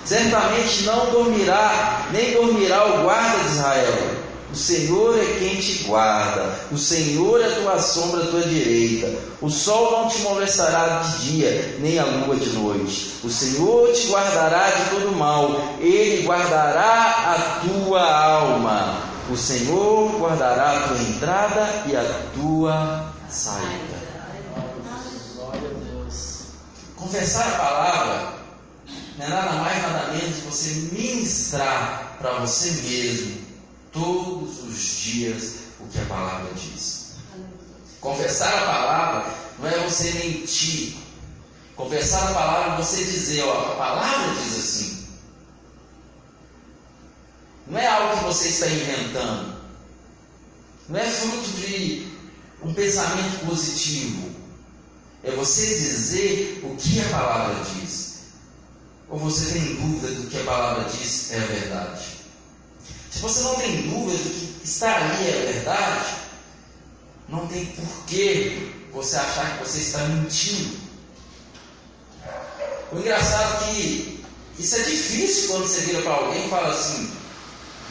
Certamente 0.06 0.84
não 0.84 1.10
dormirá, 1.10 2.08
nem 2.12 2.32
dormirá 2.32 2.86
o 2.86 3.02
guarda 3.02 3.44
de 3.44 3.50
Israel. 3.50 4.20
O 4.52 4.56
Senhor 4.56 5.16
é 5.16 5.38
quem 5.38 5.60
te 5.60 5.84
guarda, 5.84 6.52
o 6.72 6.76
Senhor 6.76 7.40
é 7.40 7.46
a 7.46 7.54
tua 7.54 7.78
sombra 7.78 8.24
à 8.24 8.26
tua 8.26 8.42
direita. 8.42 9.08
O 9.40 9.48
sol 9.48 9.92
não 9.92 10.08
te 10.08 10.18
molestará 10.22 11.02
de 11.04 11.30
dia, 11.30 11.76
nem 11.78 12.00
a 12.00 12.04
lua 12.04 12.34
de 12.34 12.48
noite. 12.48 13.20
O 13.22 13.30
Senhor 13.30 13.92
te 13.92 14.08
guardará 14.08 14.70
de 14.70 14.90
todo 14.90 15.14
mal, 15.16 15.76
ele 15.78 16.26
guardará 16.26 17.36
a 17.36 17.60
tua 17.64 18.02
alma. 18.02 19.09
O 19.30 19.36
Senhor 19.36 20.18
guardará 20.18 20.76
a 20.76 20.88
tua 20.88 21.02
entrada 21.02 21.84
e 21.86 21.96
a 21.96 22.02
tua 22.34 23.12
saída. 23.28 24.00
Confessar 26.96 27.46
a 27.46 27.58
palavra 27.58 28.34
não 29.16 29.26
é 29.26 29.28
nada 29.28 29.52
mais, 29.52 29.82
nada 29.82 30.12
menos 30.12 30.36
que 30.36 30.46
você 30.46 30.74
ministrar 30.92 32.16
para 32.18 32.40
você 32.40 32.72
mesmo 32.72 33.40
todos 33.92 34.64
os 34.64 35.00
dias 35.00 35.54
o 35.78 35.86
que 35.86 36.00
a 36.00 36.06
palavra 36.06 36.52
diz. 36.54 37.12
Confessar 38.00 38.52
a 38.52 38.66
palavra 38.66 39.34
não 39.60 39.68
é 39.68 39.78
você 39.78 40.10
mentir. 40.10 40.96
Confessar 41.76 42.30
a 42.30 42.34
palavra 42.34 42.74
é 42.74 42.76
você 42.78 43.04
dizer, 43.04 43.44
ó, 43.44 43.74
a 43.74 43.76
palavra 43.76 44.34
diz 44.42 44.58
assim. 44.58 44.99
Não 47.70 47.78
é 47.78 47.86
algo 47.86 48.18
que 48.18 48.24
você 48.24 48.48
está 48.48 48.66
inventando. 48.66 49.54
Não 50.88 50.98
é 50.98 51.08
fruto 51.08 51.50
de 51.52 52.08
um 52.64 52.74
pensamento 52.74 53.46
positivo. 53.46 54.28
É 55.22 55.30
você 55.30 55.66
dizer 55.66 56.62
o 56.64 56.74
que 56.74 57.00
a 57.00 57.08
palavra 57.10 57.64
diz. 57.64 58.22
Ou 59.08 59.20
você 59.20 59.52
tem 59.52 59.76
dúvida 59.76 60.08
do 60.14 60.28
que 60.28 60.40
a 60.40 60.44
palavra 60.44 60.90
diz 60.90 61.30
é 61.30 61.36
a 61.36 61.46
verdade. 61.46 62.06
Se 63.08 63.20
você 63.20 63.42
não 63.42 63.54
tem 63.54 63.88
dúvida 63.88 64.18
do 64.18 64.30
que 64.30 64.64
está 64.64 64.96
ali 64.96 65.28
é 65.28 65.42
a 65.42 65.52
verdade, 65.52 66.14
não 67.28 67.46
tem 67.46 67.66
porquê 67.66 68.72
você 68.92 69.16
achar 69.16 69.58
que 69.58 69.68
você 69.68 69.78
está 69.78 69.98
mentindo. 70.06 70.76
O 72.92 72.98
engraçado 72.98 73.64
é 73.64 73.74
que 73.74 74.24
isso 74.58 74.74
é 74.74 74.82
difícil 74.82 75.50
quando 75.50 75.68
você 75.68 75.80
vira 75.82 76.02
para 76.02 76.14
alguém 76.14 76.46
e 76.46 76.50
fala 76.50 76.70
assim: 76.74 77.19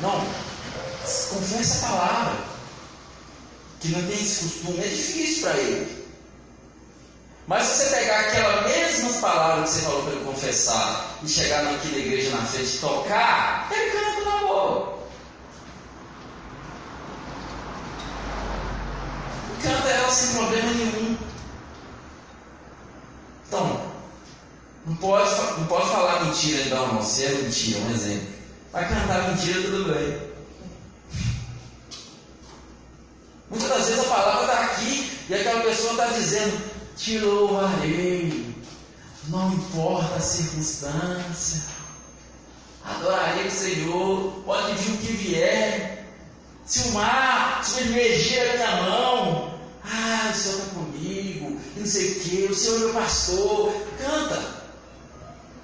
não, 0.01 0.19
confessa 1.29 1.85
a 1.85 1.89
palavra. 1.89 2.49
Que 3.79 3.87
não 3.89 4.01
tem 4.01 4.21
esse 4.21 4.43
costume, 4.43 4.79
é 4.79 4.87
difícil 4.87 5.41
para 5.43 5.57
ele. 5.57 5.99
Mas 7.47 7.63
se 7.65 7.83
você 7.83 7.95
pegar 7.95 8.19
aquelas 8.19 8.63
mesmas 8.67 9.15
palavras 9.15 9.69
que 9.69 9.75
você 9.77 9.81
falou 9.85 10.03
para 10.03 10.11
ele 10.11 10.25
confessar 10.25 11.17
e 11.23 11.27
chegar 11.27 11.63
naquela 11.63 11.97
igreja 11.97 12.29
na 12.29 12.45
frente 12.45 12.75
e 12.75 12.79
tocar, 12.79 13.67
ele 13.71 13.89
canta 13.89 14.29
na 14.29 14.37
boa. 14.37 14.99
Canta 19.63 19.89
ela 19.89 20.11
sem 20.11 20.35
problema 20.35 20.71
nenhum. 20.73 21.17
Então, 23.47 23.81
não 24.85 24.95
pode, 24.97 25.31
não 25.57 25.65
pode 25.65 25.89
falar 25.89 26.25
mentira 26.25 26.61
então, 26.61 26.93
não. 26.93 27.01
Se 27.01 27.25
é 27.25 27.29
mentira, 27.29 27.79
um 27.79 27.91
exemplo. 27.91 28.28
Vai 28.71 28.87
cantar 28.87 29.29
mentira, 29.29 29.63
tudo 29.63 29.91
bem. 29.91 30.29
Muitas 33.49 33.67
das 33.67 33.87
vezes 33.87 33.99
a 33.99 34.09
palavra 34.09 34.41
está 34.43 34.65
aqui 34.65 35.19
e 35.27 35.33
aquela 35.33 35.61
pessoa 35.63 35.91
está 35.93 36.05
dizendo: 36.05 36.61
Te 36.95 37.17
louvarei, 37.17 38.55
não 39.27 39.53
importa 39.53 40.15
a 40.17 40.19
circunstância, 40.19 41.63
adorarei 42.85 43.47
o 43.47 43.51
Senhor, 43.51 44.43
pode 44.45 44.73
vir 44.75 44.93
o 44.93 44.97
que 44.97 45.13
vier. 45.13 46.05
Se 46.63 46.89
o 46.89 46.91
mar 46.91 47.65
submergir 47.65 48.51
a 48.51 48.53
minha 48.53 48.81
mão, 48.83 49.59
ah, 49.83 50.29
o 50.31 50.37
Senhor 50.37 50.59
está 50.59 50.75
comigo, 50.75 51.59
e 51.75 51.79
não 51.79 51.87
sei 51.87 52.11
o 52.11 52.19
que, 52.19 52.47
o 52.51 52.55
Senhor 52.55 52.75
é 52.75 52.79
meu 52.81 52.93
pastor, 52.93 53.73
canta. 53.97 54.59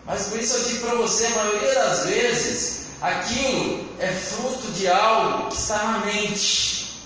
Mas 0.08 0.24
por 0.24 0.40
isso 0.40 0.58
eu 0.58 0.64
digo 0.64 0.88
para 0.88 0.96
você, 0.96 1.28
a 1.28 1.30
maioria 1.30 1.76
das 1.76 2.06
vezes, 2.08 2.85
aquilo 3.06 3.88
é 4.00 4.12
fruto 4.12 4.72
de 4.72 4.88
algo 4.88 5.50
que 5.50 5.56
está 5.56 5.78
na 5.84 6.00
mente, 6.00 7.02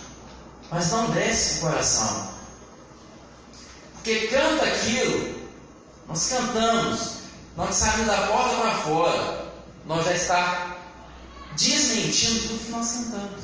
mas 0.72 0.91
não 0.91 1.10
desce 1.12 1.58
o 1.58 1.62
coração. 1.62 2.30
Porque 3.95 4.28
canta 4.28 4.66
aquilo, 4.66 5.50
nós 6.08 6.30
cantamos, 6.30 7.12
nós 7.58 7.76
saímos 7.76 8.08
da 8.08 8.28
porta 8.28 8.56
para 8.56 8.76
fora, 8.76 9.45
nós 9.86 10.06
já 10.06 10.14
está 10.14 10.78
desmentindo 11.58 12.47
tudo 12.47 12.66
que 12.66 12.72
nós 12.72 12.91
cantamos. 12.91 13.43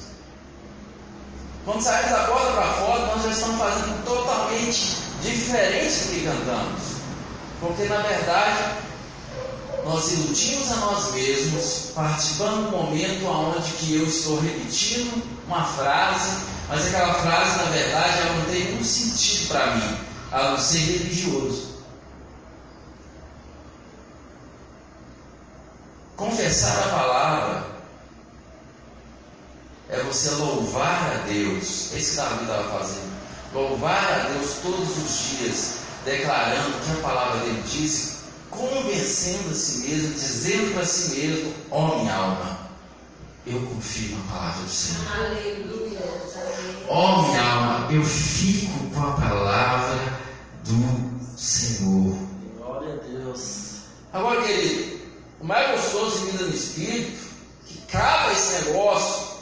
Quando 1.65 1.81
saímos 1.81 2.11
da 2.11 2.23
porta 2.25 2.51
para 2.53 2.73
fora, 2.73 3.05
nós 3.07 3.23
já 3.23 3.29
estamos 3.29 3.59
fazendo 3.59 4.05
totalmente 4.05 4.97
diferente 5.21 5.99
do 5.99 6.11
que 6.11 6.23
cantamos. 6.23 6.81
Porque 7.59 7.83
na 7.85 7.97
verdade 7.97 8.84
nós 9.85 10.11
iludimos 10.13 10.71
a 10.71 10.75
nós 10.77 11.13
mesmos, 11.13 11.91
participando 11.93 12.65
do 12.65 12.71
momento 12.71 13.25
onde 13.27 13.71
que 13.73 13.95
eu 13.95 14.05
estou 14.07 14.39
repetindo 14.41 15.23
uma 15.45 15.63
frase, 15.63 16.43
mas 16.67 16.87
aquela 16.87 17.13
frase, 17.13 17.57
na 17.57 17.65
verdade, 17.65 18.19
ela 18.19 18.37
não 18.37 18.45
tem 18.45 18.63
nenhum 18.65 18.83
sentido 18.83 19.47
para 19.49 19.75
mim, 19.75 19.97
a 20.31 20.49
não 20.49 20.57
ser 20.57 20.79
religioso. 20.79 21.75
Confessar 26.17 26.85
a 26.85 26.89
palavra 26.89 27.67
é 29.89 29.99
você 30.01 30.31
louvar 30.31 31.11
a 31.13 31.27
Deus. 31.27 31.93
Esse 31.93 32.11
que 32.11 32.17
Davi 32.17 32.41
estava 32.41 32.79
fazendo. 32.79 33.15
Louvar 33.53 34.13
a 34.13 34.29
Deus 34.29 34.55
todos 34.63 34.97
os 34.97 35.37
dias, 35.37 35.73
declarando 36.03 36.69
o 36.69 36.79
que 36.79 36.91
a 36.91 37.07
palavra 37.07 37.39
dele 37.41 37.63
diz 37.67 38.14
convencendo 38.55 39.49
a 39.49 39.53
si 39.53 39.87
mesmo, 39.87 40.13
dizendo 40.13 40.73
para 40.73 40.85
si 40.85 41.15
mesmo: 41.15 41.53
Ó 41.71 41.85
oh, 41.85 41.99
minha 41.99 42.13
alma, 42.13 42.59
eu 43.45 43.61
confio 43.67 44.17
na 44.17 44.33
palavra 44.33 44.63
do 44.63 44.69
Senhor. 44.69 45.11
Aleluia. 45.13 45.99
Ó 46.87 47.19
oh, 47.19 47.21
minha 47.23 47.43
alma, 47.43 47.91
eu 47.91 48.03
fico 48.03 48.89
com 48.93 49.01
a 49.01 49.11
palavra 49.13 50.19
do 50.63 51.37
Senhor. 51.37 52.17
Glória 52.57 52.93
a 52.93 52.97
Deus. 52.97 53.75
Agora, 54.13 54.41
querido, 54.41 54.99
o 55.39 55.45
mais 55.45 55.71
gostoso 55.71 56.25
de 56.25 56.31
vida 56.31 56.43
no 56.45 56.55
Espírito, 56.55 57.25
que 57.65 57.83
acaba 57.87 58.31
esse 58.31 58.65
negócio, 58.65 59.35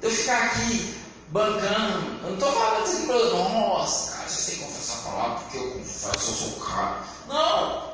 de 0.00 0.06
eu 0.06 0.10
ficar 0.10 0.46
aqui 0.46 0.94
bancando, 1.28 2.18
eu 2.22 2.30
não 2.30 2.34
estou 2.34 2.52
falando 2.52 2.82
assim, 2.82 3.06
nossa, 3.06 4.16
cara, 4.16 4.28
você 4.28 4.56
falar 5.02 5.36
porque 5.36 5.58
eu 5.58 5.70
confesso, 5.70 6.30
eu 6.30 6.34
sou 6.34 6.66
caro. 6.66 6.96
Não! 7.28 7.90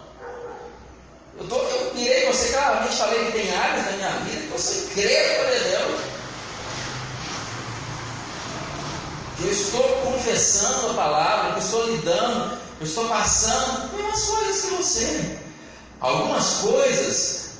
Eu, 1.38 1.46
tô, 1.48 1.56
eu 1.56 1.94
mirei 1.94 2.26
você 2.26 2.48
claramente, 2.48 2.96
falei 2.96 3.26
que 3.26 3.32
tem 3.32 3.54
áreas 3.54 3.84
na 3.84 3.92
minha 3.92 4.10
vida 4.20 4.40
que 4.40 4.52
você 4.52 4.86
crê 4.94 5.36
para 5.38 5.50
Deus. 5.50 6.00
Eu 9.38 9.52
estou 9.52 9.82
confessando 10.02 10.90
a 10.90 10.94
palavra, 10.94 11.52
eu 11.52 11.58
estou 11.58 11.86
lidando, 11.90 12.58
eu 12.80 12.86
estou 12.86 13.06
passando 13.06 13.90
pelas 13.90 14.24
coisas 14.24 14.62
que 14.62 14.74
você. 14.76 15.38
Algumas 16.00 16.46
coisas, 16.60 17.50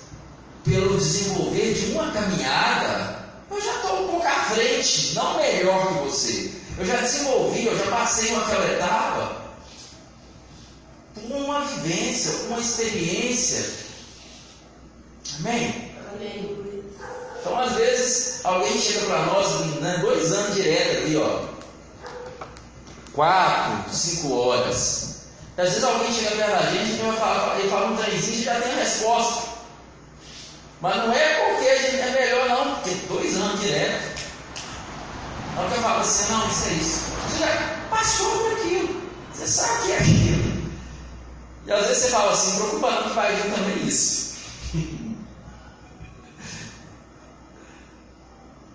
pelo 0.65 0.97
desenvolver 0.97 1.75
de 1.75 1.93
uma 1.93 2.11
caminhada, 2.13 3.27
eu 3.51 3.61
já 3.61 3.75
estou 3.75 4.05
um 4.05 4.09
pouco 4.09 4.27
à 4.27 4.45
frente, 4.55 5.15
não 5.15 5.37
melhor 5.37 5.87
que 5.89 5.95
você. 6.05 6.51
Eu 6.79 6.87
já 6.87 6.97
desenvolvi, 6.97 7.67
eu 7.67 7.79
já 7.79 7.91
passei 7.91 8.33
uma 8.33 8.43
aquela 8.43 8.73
etapa 8.73 9.36
uma 11.25 11.61
vivência, 11.61 12.33
uma 12.49 12.61
experiência. 12.61 13.65
Amém? 15.39 15.93
Amém. 16.15 16.57
Então, 17.41 17.59
às 17.59 17.73
vezes, 17.73 18.45
alguém 18.45 18.79
chega 18.81 19.07
para 19.07 19.27
nós, 19.27 19.61
né, 19.81 19.99
dois 20.01 20.33
anos 20.33 20.55
direto 20.55 20.97
ali, 20.99 21.17
ó. 21.17 21.45
Quatro, 23.13 23.95
cinco 23.95 24.35
horas. 24.35 25.17
E 25.57 25.61
às 25.61 25.69
vezes 25.71 25.85
alguém 25.85 26.13
chega 26.13 26.37
perto 26.37 26.51
da 26.51 26.71
gente 26.71 26.93
e 26.93 27.03
vai 27.03 27.17
falar, 27.17 27.59
ele 27.59 27.71
fala 27.71 27.87
um 27.87 27.97
trenzinho 27.97 28.41
e 28.41 28.43
já 28.43 28.61
tem 28.61 28.73
a 28.73 28.77
resposta. 28.77 29.49
Mas 30.81 30.97
não 30.97 31.13
é 31.13 31.55
porque 31.55 31.69
a 31.69 31.77
gente 31.77 31.97
é 31.97 32.11
melhor, 32.11 32.49
não, 32.49 32.75
porque 32.75 32.91
dois 33.09 33.37
anos 33.37 33.61
direto. 33.61 34.17
Na 35.55 35.63
hora 35.63 35.71
que 35.71 35.77
eu 35.77 35.83
falo 35.83 36.01
assim, 36.01 36.33
não, 36.33 36.49
isso 36.49 36.69
é 36.69 36.73
isso. 36.73 37.01
Você 37.31 37.39
já 37.39 37.77
passou 37.89 38.31
por 38.39 38.53
aquilo. 38.53 39.03
Você 39.33 39.47
sabe 39.47 39.79
o 39.79 39.83
que 39.87 39.93
é 39.93 39.99
aquilo. 39.99 40.36
E 41.67 41.73
às 41.73 41.87
vezes 41.87 42.05
você 42.05 42.11
fala 42.11 42.33
assim, 42.33 42.57
preocupa 42.57 42.91
não 42.93 43.03
que 43.09 43.15
vai 43.15 43.35
vir 43.35 43.53
também 43.53 43.87
isso. 43.87 44.37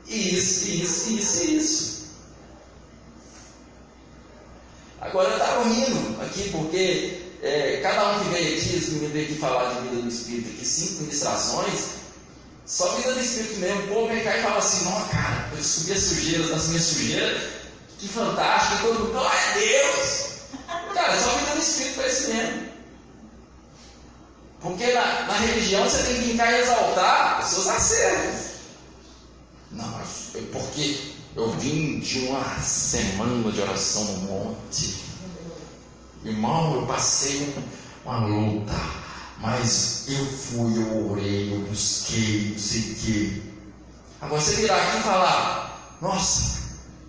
isso, 0.08 0.68
isso, 0.68 1.10
isso, 1.10 1.44
isso. 1.44 2.02
Agora 5.00 5.30
eu 5.30 5.38
estava 5.38 5.64
rindo 5.64 6.22
aqui 6.22 6.50
porque 6.50 7.22
é, 7.42 7.80
cada 7.82 8.10
um 8.10 8.20
que 8.20 8.30
veio 8.30 8.58
aqui, 8.58 8.92
meninos 8.92 9.12
veio 9.12 9.26
aqui 9.26 9.36
falar 9.40 9.74
de 9.74 9.88
vida 9.88 10.02
do 10.02 10.10
Espírito 10.10 10.50
aqui, 10.50 10.66
cinco 10.66 11.04
ministrações, 11.04 12.02
só 12.66 12.94
vida 12.98 13.14
do 13.14 13.20
Espírito 13.20 13.60
mesmo, 13.60 13.84
o 13.84 13.88
povo 13.88 14.08
vem 14.10 14.24
cá 14.24 14.38
e 14.38 14.44
fala 14.44 14.58
assim, 14.58 14.86
não, 14.86 15.08
cara, 15.08 15.50
eu 15.52 15.58
descobri 15.58 15.94
as 15.94 16.04
sujeiras 16.04 16.50
das 16.50 16.68
minhas 16.68 16.84
sujeiras, 16.84 17.42
que 17.98 18.08
fantástico, 18.08 18.84
todo 18.84 19.00
mundo, 19.00 19.12
glória 19.12 19.40
a 19.40 19.54
Deus! 19.54 20.32
Cara, 20.94 21.20
só 21.20 21.38
vida 21.38 21.52
do 21.52 21.62
Espírito 21.62 21.96
para 21.96 22.08
esse 22.08 22.32
mesmo. 22.32 22.71
Porque 24.62 24.94
na, 24.94 25.24
na 25.24 25.34
religião 25.34 25.84
você 25.84 26.04
tem 26.04 26.16
que 26.16 26.28
brincar 26.28 26.54
e 26.54 26.62
exaltar 26.62 27.40
os 27.44 27.50
seus 27.50 27.68
acertos. 27.68 28.52
Não, 29.72 30.00
é 30.00 30.42
porque 30.52 31.14
eu 31.36 31.50
vim 31.52 32.00
de 32.00 32.28
uma 32.28 32.60
semana 32.60 33.52
de 33.52 33.62
oração 33.62 34.04
no 34.04 34.18
monte. 34.20 35.04
Irmão, 36.24 36.76
eu 36.76 36.86
passei 36.86 37.56
uma 38.06 38.26
luta, 38.26 38.74
mas 39.40 40.06
eu 40.08 40.26
fui, 40.26 40.78
eu 40.78 41.12
orei, 41.12 41.54
eu 41.54 41.60
busquei, 41.62 42.52
não 42.52 42.60
sei 42.60 42.82
o 42.82 42.96
quê. 42.96 43.42
Agora 44.22 44.40
você 44.40 44.56
virar 44.58 44.76
aqui 44.76 44.98
e 44.98 45.02
falar, 45.02 45.98
nossa, 46.00 46.62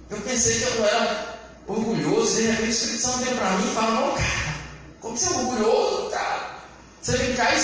eu 0.09 0.19
pensei 0.23 0.61
que 0.61 0.65
eu 0.65 0.75
não 0.77 0.87
era 0.87 1.39
orgulhoso, 1.67 2.39
e 2.39 2.43
de 2.43 2.51
repente 2.51 2.69
o 2.69 2.71
Espírito 2.71 3.03
Santo 3.03 3.19
vem 3.19 3.37
para 3.37 3.51
mim 3.51 3.71
e 3.71 3.75
fala, 3.75 3.91
não, 3.91 4.15
cara, 4.15 4.57
como 5.01 5.17
você 5.17 5.27
é 5.27 5.37
orgulhoso, 5.37 6.11
cara? 6.11 6.32
Você 7.03 7.17
vem 7.17 7.35
cá 7.35 7.53
e. 7.53 7.59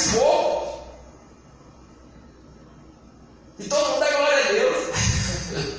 E 3.60 3.64
todo 3.64 3.88
mundo 3.88 4.00
dá 4.00 4.10
glória 4.10 4.44
a 4.44 4.52
Deus. 4.52 4.76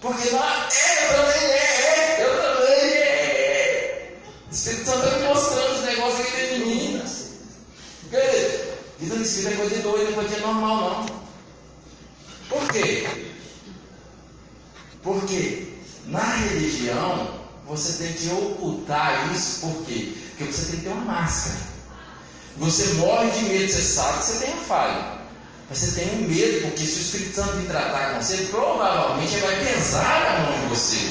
Porque 0.00 0.30
não 0.30 0.42
é, 0.42 0.68
eu 1.04 1.16
também 1.16 1.50
é, 1.50 2.18
é, 2.18 2.26
eu 2.26 2.42
também 2.42 2.94
é. 2.96 4.18
O 4.50 4.54
Espírito 4.54 4.84
Santo 4.86 5.06
está 5.06 5.18
me 5.18 5.28
mostrando 5.28 5.74
os 5.76 5.84
negócios 5.84 6.26
aqui 6.26 6.46
de 6.48 6.64
mim. 6.64 7.02
Porque 8.02 8.74
vida 8.98 9.14
no 9.14 9.22
Espírito 9.22 9.52
é 9.52 9.56
coisa 9.56 9.76
de 9.76 9.82
doida, 9.82 10.04
não 10.04 10.10
é 10.10 10.14
coisa 10.14 10.40
normal 10.40 10.76
não. 10.76 11.24
Por 12.48 12.72
quê? 12.72 13.06
Porque 15.00 15.74
na 16.06 16.24
religião 16.24 17.40
você 17.66 18.02
tem 18.02 18.12
que 18.14 18.28
ocultar 18.30 19.32
isso, 19.32 19.60
por 19.60 19.86
quê? 19.86 20.12
Porque 20.36 20.52
você 20.52 20.72
tem 20.72 20.80
que 20.80 20.86
ter 20.86 20.92
uma 20.92 21.04
máscara. 21.04 21.73
Você 22.58 22.94
morre 22.94 23.30
de 23.30 23.44
medo, 23.46 23.72
você 23.72 23.82
sabe 23.82 24.18
que 24.18 24.24
você 24.24 24.44
tem 24.44 24.54
a 24.54 24.56
falha. 24.58 25.14
Mas 25.68 25.78
você 25.78 26.00
tem 26.00 26.14
um 26.14 26.28
medo, 26.28 26.62
porque 26.62 26.84
se 26.84 26.98
o 26.98 27.02
Espírito 27.02 27.34
Santo 27.36 27.56
vir 27.56 27.66
tratar 27.66 28.14
com 28.14 28.22
você, 28.22 28.36
provavelmente 28.50 29.34
ele 29.34 29.46
vai 29.46 29.64
pesar 29.64 30.26
a 30.26 30.40
mão 30.42 30.64
em 30.64 30.68
você. 30.68 31.10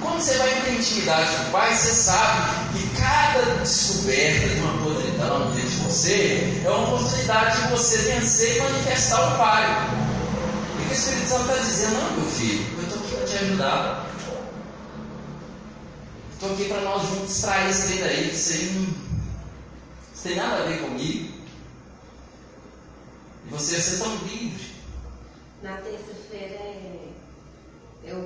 Quando 0.00 0.20
você 0.20 0.38
vai 0.38 0.60
ter 0.62 0.72
intimidade 0.72 1.36
com 1.36 1.42
o 1.42 1.50
Pai, 1.50 1.74
você 1.74 1.92
sabe 1.92 2.42
que 2.72 3.00
cada 3.00 3.62
descoberta 3.62 4.48
de 4.48 4.60
uma 4.60 4.84
podridão 4.84 5.50
dentro 5.52 5.68
de 5.68 5.76
você 5.76 6.62
é 6.64 6.70
uma 6.70 6.94
oportunidade 6.94 7.62
de 7.62 7.68
você 7.68 7.98
vencer 7.98 8.56
e 8.56 8.60
manifestar 8.60 9.34
o 9.34 9.36
Pai. 9.36 9.88
E 10.78 10.90
o 10.90 10.92
Espírito 10.94 11.28
Santo 11.28 11.50
está 11.50 11.62
dizendo, 11.62 11.94
não, 11.94 12.12
meu 12.12 12.30
filho, 12.30 12.66
eu 12.78 12.84
estou 12.84 12.98
aqui 13.00 13.16
para 13.16 13.26
te 13.26 13.36
ajudar. 13.36 14.06
Estou 16.32 16.52
aqui 16.52 16.64
para 16.64 16.80
nós 16.82 17.02
juntos 17.08 17.36
extrair 17.36 17.74
trem 17.74 17.98
daí, 17.98 18.30
isso 18.30 18.52
aí 18.52 19.05
tem 20.22 20.36
nada 20.36 20.62
a 20.62 20.66
ver 20.66 20.80
comigo. 20.80 21.34
E 23.46 23.50
você 23.50 23.72
vai 23.72 23.80
ser 23.80 23.98
tão 23.98 24.16
livre. 24.24 24.74
Na 25.62 25.76
terça-feira, 25.76 26.58
eu, 28.02 28.18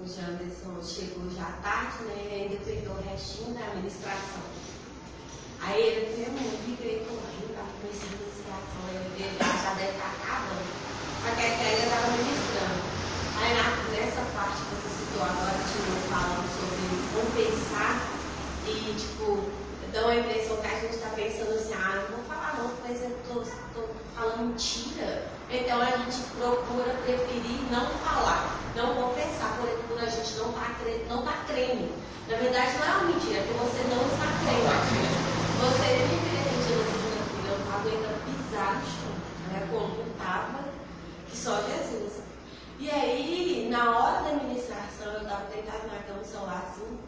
o 0.00 0.06
Janderson 0.06 0.82
chegou 0.82 1.30
já 1.30 1.44
tarde, 1.62 2.04
né? 2.04 2.26
E 2.28 2.34
ainda 2.34 2.56
pegou 2.64 2.96
o 2.96 3.02
restinho 3.02 3.54
da 3.54 3.66
administração. 3.66 4.42
Aí 5.60 5.80
ele 5.80 6.14
veio, 6.14 6.28
eu 6.28 6.60
liguei 6.66 7.06
correndo 7.06 7.54
para 7.54 7.64
começar 7.80 8.04
a 8.04 8.14
administração. 8.14 8.84
Ele 9.16 9.38
já 9.38 9.74
deve 9.74 9.92
estar 9.92 10.10
acabando. 10.10 10.84
Porque 11.22 11.40
a 11.40 11.48
ainda 11.48 11.84
estava 11.84 12.10
ministrando. 12.18 12.82
Aí 13.36 13.54
nessa 13.90 14.22
parte 14.34 14.60
que 14.60 14.74
você 14.76 14.90
citou 14.92 15.22
agora, 15.22 15.56
de 15.58 15.76
novo, 15.82 16.08
falando 16.08 16.48
sobre 16.52 16.84
compensar 17.14 17.94
e, 18.66 18.94
tipo, 18.94 19.63
dá 19.94 20.02
uma 20.02 20.16
impressão 20.16 20.56
que 20.56 20.66
a 20.66 20.80
gente 20.80 20.94
está 20.96 21.08
pensando 21.10 21.54
assim, 21.54 21.72
ah, 21.72 22.02
não 22.10 22.16
vou 22.16 22.24
falar 22.26 22.58
não, 22.58 22.70
mas 22.82 23.00
eu 23.00 23.10
estou 23.10 23.44
falando 24.16 24.48
mentira. 24.48 25.22
Então 25.48 25.80
a 25.80 25.84
gente 25.84 26.18
procura 26.36 26.94
preferir 27.04 27.62
não 27.70 27.86
falar, 28.02 28.58
não 28.74 28.92
confessar, 28.96 29.56
por 29.56 30.02
a 30.02 30.06
gente 30.06 30.34
não 30.36 30.50
está 30.50 30.74
não 31.08 31.22
tá 31.22 31.44
crendo. 31.46 31.94
Na 32.28 32.36
verdade 32.36 32.76
não 32.76 32.86
é 32.86 32.90
uma 32.90 33.04
mentira, 33.04 33.38
é 33.38 33.42
porque 33.42 33.58
você 33.58 33.82
não 33.86 34.02
está 34.10 34.26
crendo. 34.42 35.14
Você 35.62 35.86
me 35.94 36.18
acreditou 36.18 36.76
na 36.76 36.90
segunda-feira, 36.90 37.48
eu 37.48 37.58
estava 37.62 37.88
ainda 37.88 38.10
pisar 38.26 38.74
no 38.74 38.86
chão. 38.90 39.14
Né? 39.48 39.62
A 39.62 39.66
coluna 39.70 40.10
estava 40.10 40.64
que 41.30 41.36
só 41.36 41.62
Jesus. 41.62 42.24
E 42.80 42.90
aí, 42.90 43.68
na 43.70 43.96
hora 43.96 44.22
da 44.24 44.42
ministração, 44.42 45.12
eu 45.12 45.22
estava 45.22 45.44
deitado 45.44 45.86
na 45.86 46.02
cama, 46.02 46.24
celular 46.24 46.66
assim. 46.68 46.98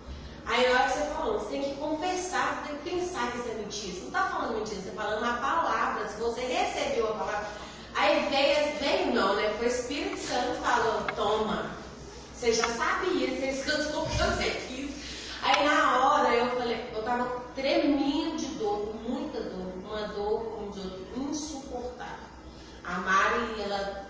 Aí 0.46 0.68
na 0.68 0.74
hora 0.74 0.88
que 0.88 0.98
você 0.98 1.04
falou, 1.06 1.38
você 1.38 1.50
tem 1.50 1.62
que 1.62 1.76
confessar, 1.76 2.62
você 2.62 2.72
tem 2.72 2.78
que 2.78 2.90
pensar 2.90 3.32
que 3.32 3.38
isso 3.38 3.48
é 3.48 3.54
mentira. 3.54 3.92
Você 3.92 4.00
não 4.00 4.06
está 4.06 4.22
falando 4.28 4.58
mentira, 4.58 4.80
você 4.80 4.88
está 4.88 5.02
falando 5.02 5.22
uma 5.22 5.36
palavra. 5.38 6.08
Se 6.08 6.20
você 6.20 6.40
recebeu 6.40 7.08
a 7.08 7.14
palavra. 7.14 7.48
Aí 7.94 8.28
veio, 8.28 8.78
veio 8.78 9.14
não, 9.14 9.34
né? 9.34 9.54
Foi 9.58 9.66
o 9.66 9.70
Espírito 9.70 10.18
Santo 10.18 10.60
falando, 10.62 11.14
toma. 11.16 11.70
Você 12.34 12.52
já 12.52 12.68
sabia, 12.68 13.28
você 13.28 13.46
escutou 13.46 14.02
o 14.02 14.08
que 14.08 14.16
você 14.18 14.50
quis. 14.68 14.90
Aí 15.42 15.64
na 15.64 16.06
hora 16.06 16.34
eu 16.34 16.56
falei, 16.56 16.90
eu 16.92 17.00
estava 17.00 17.24
tremendo 17.54 18.36
de 18.36 18.46
dor, 18.58 18.94
muita 19.08 19.40
dor, 19.40 19.72
uma 19.84 20.08
dor, 20.08 20.70
de 20.72 20.80
outro, 20.80 21.06
insuportável. 21.16 22.26
A 22.84 22.98
Mari, 22.98 23.62
ela 23.62 24.06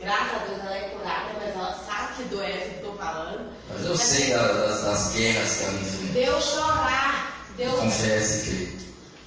Graças 0.00 0.42
a 0.42 0.44
Deus 0.46 0.60
ela 0.60 0.76
é 0.76 0.88
curada, 0.90 1.30
mas 1.34 1.56
ela 1.56 1.74
sabe 1.74 2.14
que 2.14 2.22
doença 2.28 2.68
que 2.68 2.74
estou 2.76 2.96
falando. 2.96 3.52
Mas 3.68 3.84
eu 3.84 3.90
mas 3.90 4.00
sei 4.00 4.32
das, 4.32 4.84
das, 4.84 5.12
guerras 5.12 5.56
que 5.56 5.64
ela 5.64 5.72
enfrenta. 5.74 6.12
Deu 6.12 6.40
chorar. 6.40 7.44
Deu 7.56 7.72
Confesse 7.72 8.50
que. 8.50 8.78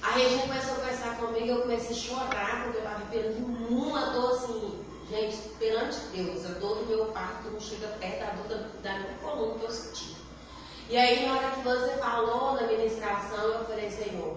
A 0.02 0.10
Regina 0.12 0.42
começou 0.42 0.72
a 0.72 0.76
conversar 0.76 1.16
comigo, 1.18 1.46
eu 1.46 1.62
comecei 1.62 1.94
a 1.94 1.98
chorar, 1.98 2.64
porque 2.64 2.78
eu 2.78 2.82
estava 2.82 3.04
vivendo 3.04 3.70
uma 3.70 4.10
dor 4.10 4.32
assim, 4.32 4.84
gente, 5.08 5.36
perante 5.58 5.98
Deus, 6.12 6.44
a 6.46 6.58
dor 6.58 6.78
do 6.78 6.86
meu 6.86 7.04
parto 7.06 7.50
não 7.50 7.60
chega 7.60 7.86
perto 8.00 8.18
da 8.18 8.42
dor 8.48 8.66
da, 8.82 8.98
minha 8.98 9.14
coluna 9.22 9.58
que 9.58 9.64
eu 9.64 9.70
senti. 9.70 10.16
E 10.88 10.96
aí, 10.96 11.24
na 11.24 11.36
hora 11.36 11.50
que 11.50 11.60
você 11.60 11.92
falou 11.98 12.54
na 12.54 12.66
ministração, 12.66 13.44
eu 13.44 13.64
falei, 13.64 13.90
Senhor, 13.90 14.36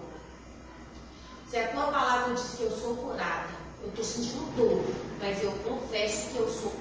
se 1.48 1.56
a 1.56 1.68
tua 1.68 1.86
palavra 1.88 2.34
diz 2.34 2.54
que 2.56 2.62
eu 2.62 2.70
sou 2.70 2.96
curada, 2.96 3.48
eu 3.86 3.90
estou 3.90 4.04
sentindo 4.04 4.56
dor, 4.56 4.84
mas 5.20 5.42
eu 5.42 5.52
confesso 5.64 6.30
que 6.30 6.36
eu 6.36 6.48
sou. 6.48 6.72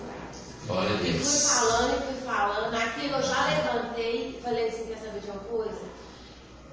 Glória 0.65 0.95
a 0.95 1.01
Deus. 1.01 1.15
E 1.15 1.19
fui 1.19 1.39
falando 1.39 1.93
e 1.93 2.05
fui 2.07 2.25
falando, 2.25 2.75
aquilo 2.75 3.15
eu 3.15 3.21
já 3.21 3.45
levantei 3.45 4.29
e 4.29 4.41
falei 4.41 4.67
assim, 4.67 4.87
quer 4.87 4.97
saber 4.97 5.19
de 5.19 5.29
uma 5.29 5.39
coisa? 5.41 5.81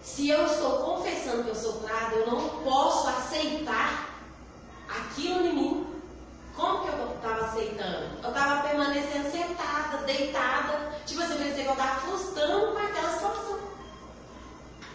Se 0.02 0.30
eu 0.30 0.46
estou 0.46 0.78
confessando 0.78 1.44
que 1.44 1.50
eu 1.50 1.54
sou 1.54 1.74
curado, 1.74 2.16
eu 2.16 2.26
não 2.26 2.48
posso 2.64 3.08
aceitar 3.08 4.08
aquilo 4.88 5.46
em 5.46 5.54
mim. 5.54 5.86
Como 6.56 6.82
que 6.82 6.88
eu 6.88 7.14
estava 7.14 7.44
aceitando? 7.44 8.06
Eu 8.22 8.28
estava 8.28 8.68
permanecendo 8.68 9.30
sentada, 9.30 9.98
deitada, 10.06 10.92
tipo 11.06 11.22
assim, 11.22 11.36
parecia 11.36 11.62
que 11.62 11.68
eu 11.68 11.72
estava 11.72 12.00
frustrando 12.00 12.72
com 12.72 12.78
aquela 12.78 13.12
situação. 13.12 13.58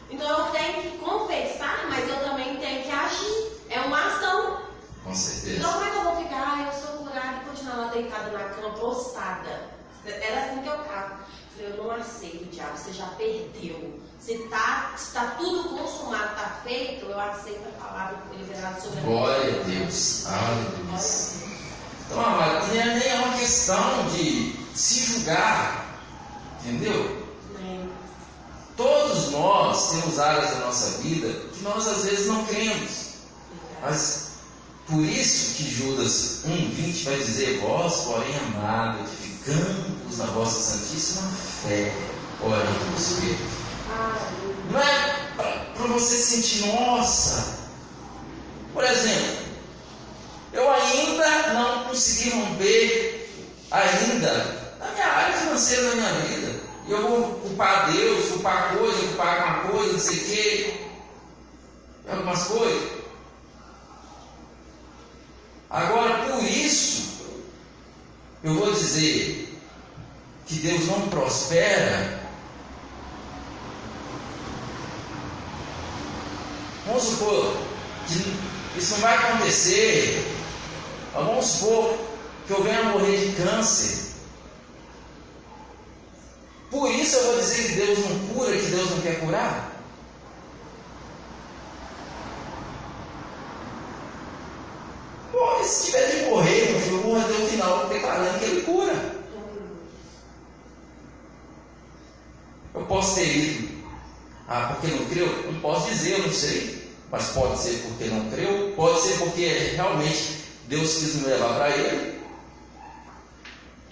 Então 0.09 0.39
eu 0.39 0.45
tenho 0.51 0.81
que 0.81 0.97
confessar, 0.97 1.87
mas 1.89 2.09
eu 2.09 2.17
também 2.19 2.57
tenho 2.57 2.83
que 2.83 2.91
agir. 2.91 3.51
É 3.69 3.79
uma 3.81 4.07
ação. 4.07 4.67
Com 5.07 5.15
certeza. 5.15 5.57
Então 5.57 5.71
como 5.71 5.85
é 5.85 5.89
que 5.89 5.95
eu 5.95 6.03
vou 6.03 6.15
ficar? 6.17 6.43
Ah, 6.45 6.71
eu 6.71 6.81
sou 6.81 7.05
curada 7.05 7.37
e 7.37 7.49
continuar 7.49 7.75
lá 7.77 7.87
deitada 7.87 8.29
na 8.31 8.49
cama, 8.49 8.69
prostrada. 8.71 9.69
Era 10.05 10.45
assim 10.45 10.61
que 10.61 10.67
eu 10.67 10.77
ficava. 10.83 11.19
Eu 11.57 11.77
não 11.77 11.91
aceito, 11.91 12.51
diabo, 12.51 12.77
você 12.77 12.93
já 12.93 13.05
perdeu. 13.17 13.99
Se 14.19 14.33
está 14.33 14.93
tá 15.13 15.35
tudo 15.37 15.69
consumado, 15.69 16.33
está 16.33 16.59
feito, 16.63 17.05
eu 17.05 17.19
aceito 17.19 17.67
a 17.67 17.83
palavra 17.83 18.17
liberada 18.31 18.79
sobre 18.79 18.99
a 18.99 19.03
Glória 19.03 19.61
a 19.61 19.63
Deus. 19.63 20.25
Aleluia. 20.27 21.57
Então, 22.05 22.25
amado, 22.25 22.67
não 22.67 22.81
é 22.81 22.99
nem 22.99 23.19
uma 23.19 23.37
questão 23.37 24.07
de 24.09 24.55
se 24.75 24.99
julgar. 24.99 25.87
Entendeu? 26.63 27.25
Todos 28.75 29.31
nós 29.31 29.91
temos 29.91 30.19
áreas 30.19 30.51
da 30.51 30.65
nossa 30.65 31.01
vida 31.01 31.33
que 31.51 31.63
nós 31.63 31.87
às 31.87 32.03
vezes 32.03 32.27
não 32.27 32.45
cremos. 32.45 33.13
Mas 33.81 34.26
por 34.87 35.03
isso 35.03 35.55
que 35.55 35.69
Judas 35.69 36.43
1,20 36.47 37.03
vai 37.03 37.17
dizer: 37.17 37.59
Vós, 37.59 38.05
porém, 38.05 38.33
amado, 38.55 38.99
edificando-vos 39.01 40.17
na 40.17 40.25
vossa 40.27 40.77
santíssima 40.77 41.29
fé, 41.63 41.93
orando 42.41 42.85
no 42.91 42.97
Espírito. 42.97 43.43
Não 44.71 44.79
é 44.79 45.27
para 45.35 45.87
você 45.87 46.17
sentir, 46.17 46.67
nossa. 46.67 47.57
Por 48.73 48.83
exemplo, 48.83 49.47
eu 50.53 50.71
ainda 50.71 51.53
não 51.53 51.83
consegui 51.85 52.29
romper, 52.29 53.29
ainda, 53.69 54.75
na 54.79 54.91
minha 54.91 55.05
área 55.05 55.37
financeira 55.37 55.89
da 55.89 55.95
minha 55.95 56.13
vida. 56.13 56.59
E 56.87 56.91
eu 56.91 57.01
vou 57.01 57.23
culpar 57.41 57.91
Deus, 57.91 58.29
culpar 58.29 58.77
coisa, 58.77 58.97
culpar 58.99 59.41
alguma 59.41 59.71
coisa, 59.73 59.93
não 59.93 59.99
sei 59.99 60.15
o 60.15 60.25
quê. 60.25 60.73
Algumas 62.07 62.43
coisas. 62.45 62.96
Agora, 65.69 66.25
por 66.25 66.43
isso, 66.43 67.25
eu 68.43 68.53
vou 68.53 68.71
dizer 68.71 69.59
que 70.45 70.55
Deus 70.55 70.85
não 70.87 71.09
prospera. 71.09 72.23
Vamos 76.85 77.03
supor 77.03 77.57
que 78.07 78.79
isso 78.79 78.93
não 78.93 78.99
vai 78.99 79.17
acontecer. 79.17 80.25
Vamos 81.13 81.45
supor 81.45 81.97
que 82.47 82.53
eu 82.53 82.63
venha 82.63 82.83
morrer 82.83 83.17
de 83.17 83.35
câncer. 83.43 84.07
Por 86.71 86.89
isso 86.91 87.17
eu 87.17 87.23
vou 87.25 87.41
dizer 87.41 87.67
que 87.67 87.73
Deus 87.73 87.99
não 87.99 88.19
cura, 88.29 88.57
que 88.57 88.67
Deus 88.67 88.89
não 88.91 89.01
quer 89.01 89.19
curar. 89.19 89.66
Se 95.67 95.85
tiver 95.87 96.07
de 96.07 96.29
morrer, 96.29 96.71
meu 96.71 96.79
filho, 96.81 97.03
morra 97.03 97.25
até 97.25 97.33
o 97.33 97.47
final, 97.47 97.87
declarando 97.87 98.39
que 98.39 98.45
ele 98.45 98.61
cura. 98.61 99.17
Eu 102.73 102.85
posso 102.85 103.15
ter 103.15 103.37
ido. 103.37 103.77
Ah, 104.47 104.73
porque 104.73 104.95
não 104.95 105.05
creu? 105.05 105.51
Não 105.51 105.59
posso 105.59 105.89
dizer, 105.89 106.19
eu 106.19 106.27
não 106.27 106.33
sei. 106.33 106.87
Mas 107.11 107.27
pode 107.29 107.59
ser 107.59 107.81
porque 107.83 108.05
não 108.05 108.29
creu, 108.29 108.73
pode 108.75 109.01
ser 109.01 109.17
porque 109.19 109.47
realmente 109.75 110.43
Deus 110.67 110.95
quis 110.95 111.15
me 111.15 111.27
levar 111.27 111.55
para 111.55 111.69
ele. 111.69 112.17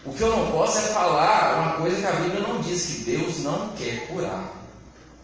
O 0.06 0.14
que 0.14 0.22
eu 0.22 0.30
não 0.30 0.52
posso 0.52 0.78
é 0.78 0.82
falar 0.82 1.60
uma 1.60 1.74
coisa 1.78 2.00
que 2.00 2.06
a 2.06 2.12
Bíblia 2.12 2.42
não 2.42 2.62
diz, 2.62 2.86
que 2.86 3.12
Deus 3.12 3.40
não 3.40 3.70
quer 3.70 4.08
curar. 4.08 4.54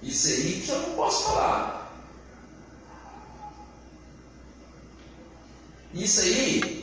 Isso 0.01 0.27
aí 0.27 0.63
que 0.65 0.71
eu 0.71 0.79
não 0.79 0.95
posso 0.95 1.23
falar. 1.25 1.80
Isso 5.93 6.21
aí 6.21 6.81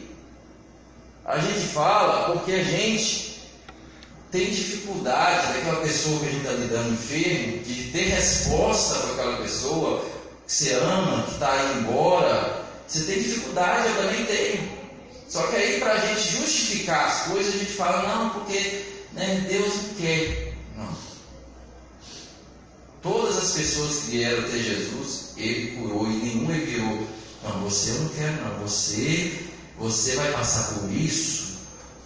a 1.24 1.38
gente 1.38 1.66
fala 1.68 2.32
porque 2.32 2.52
a 2.52 2.64
gente 2.64 3.28
tem 4.30 4.50
dificuldade 4.50 5.54
daquela 5.54 5.80
pessoa 5.80 6.20
que 6.20 6.26
a 6.26 6.30
gente 6.30 6.40
está 6.40 6.52
lidando 6.52 6.92
enfermo, 6.92 7.58
de 7.58 7.90
ter 7.92 8.04
resposta 8.04 8.98
para 9.00 9.12
aquela 9.12 9.36
pessoa 9.42 10.04
que 10.46 10.52
você 10.52 10.74
ama, 10.74 11.22
que 11.24 11.32
está 11.32 11.64
indo 11.64 11.80
embora. 11.80 12.64
Você 12.86 13.04
tem 13.04 13.22
dificuldade, 13.22 13.88
eu 13.88 13.96
também 13.96 14.26
tenho. 14.26 14.78
Só 15.28 15.46
que 15.46 15.56
aí 15.56 15.78
para 15.78 15.92
a 15.92 15.98
gente 15.98 16.36
justificar 16.36 17.06
as 17.06 17.22
coisas, 17.24 17.54
a 17.54 17.58
gente 17.58 17.72
fala, 17.72 18.08
não, 18.08 18.30
porque 18.30 18.86
né, 19.12 19.46
Deus 19.48 19.74
não 19.74 19.94
quer. 19.94 20.54
Não. 20.76 20.96
Todas 23.02 23.36
as 23.36 23.52
pessoas 23.52 23.96
que 23.96 24.10
vieram 24.12 24.44
até 24.44 24.58
Jesus, 24.58 25.32
ele 25.36 25.76
curou 25.76 26.06
e 26.06 26.16
nenhum 26.16 26.50
ele. 26.50 27.07
Não, 27.42 27.60
você 27.60 27.92
não 27.92 28.08
quero, 28.08 28.44
não. 28.44 28.58
Você, 28.60 29.46
você 29.78 30.16
vai 30.16 30.32
passar 30.32 30.74
por 30.74 30.90
isso 30.90 31.48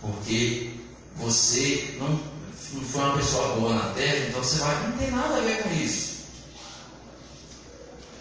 porque 0.02 0.70
você 1.16 1.96
não, 1.98 2.08
não 2.08 2.82
foi 2.82 3.00
uma 3.00 3.16
pessoa 3.16 3.48
boa 3.56 3.74
na 3.74 3.94
terra, 3.94 4.26
então 4.28 4.42
você 4.42 4.56
vai. 4.56 4.88
Não 4.88 4.98
tem 4.98 5.10
nada 5.10 5.36
a 5.36 5.40
ver 5.40 5.62
com 5.62 5.70
isso. 5.74 6.12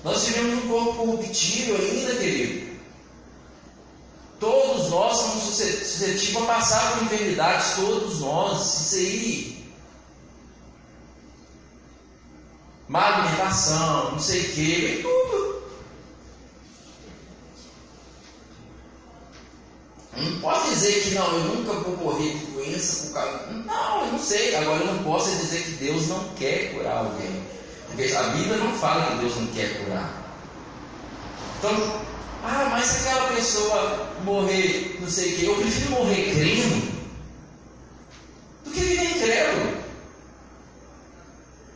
Nós 0.04 0.24
vivemos 0.26 0.64
um 0.64 0.68
corpo 0.68 0.94
corruptível 0.94 1.76
ainda, 1.76 2.16
querido. 2.16 2.72
Todos 4.40 4.90
nós 4.90 5.18
somos 5.18 5.44
suscetíveis 5.44 6.38
a 6.38 6.46
passar 6.48 6.94
por 6.94 7.04
enfermidades, 7.04 7.76
todos 7.76 8.20
nós. 8.22 8.88
Isso 8.88 8.96
aí 8.96 9.52
má 12.88 13.06
alimentação, 13.06 14.12
não 14.12 14.20
sei 14.20 14.42
o 14.42 14.52
que, 14.54 15.00
tudo. 15.02 15.51
Não 20.22 20.40
posso 20.40 20.70
dizer 20.70 21.02
que 21.04 21.12
não, 21.12 21.32
eu 21.32 21.44
nunca 21.56 21.74
vou 21.74 21.98
morrer 21.98 22.38
de 22.38 22.46
doença 22.48 23.08
por 23.08 23.14
causa. 23.14 23.48
Não, 23.48 24.06
eu 24.06 24.12
não 24.12 24.20
sei. 24.20 24.56
Agora 24.56 24.84
eu 24.84 24.94
não 24.94 25.04
posso 25.04 25.32
dizer 25.38 25.64
que 25.64 25.72
Deus 25.72 26.08
não 26.08 26.30
quer 26.36 26.74
curar 26.74 26.98
alguém. 26.98 27.44
Porque 27.88 28.14
a 28.14 28.24
Bíblia 28.24 28.58
não 28.58 28.74
fala 28.74 29.12
que 29.12 29.18
Deus 29.18 29.36
não 29.36 29.48
quer 29.48 29.84
curar. 29.84 30.22
Então, 31.60 32.02
ah, 32.44 32.68
mas 32.72 32.86
se 32.86 33.08
aquela 33.08 33.34
pessoa 33.34 34.10
morrer, 34.24 34.98
não 35.00 35.10
sei 35.10 35.34
o 35.34 35.38
que, 35.38 35.46
eu 35.46 35.56
prefiro 35.56 35.92
morrer 35.92 36.34
crendo 36.34 36.92
do 38.64 38.72
que 38.72 38.80
viver 38.80 39.12
incrédulo. 39.12 39.82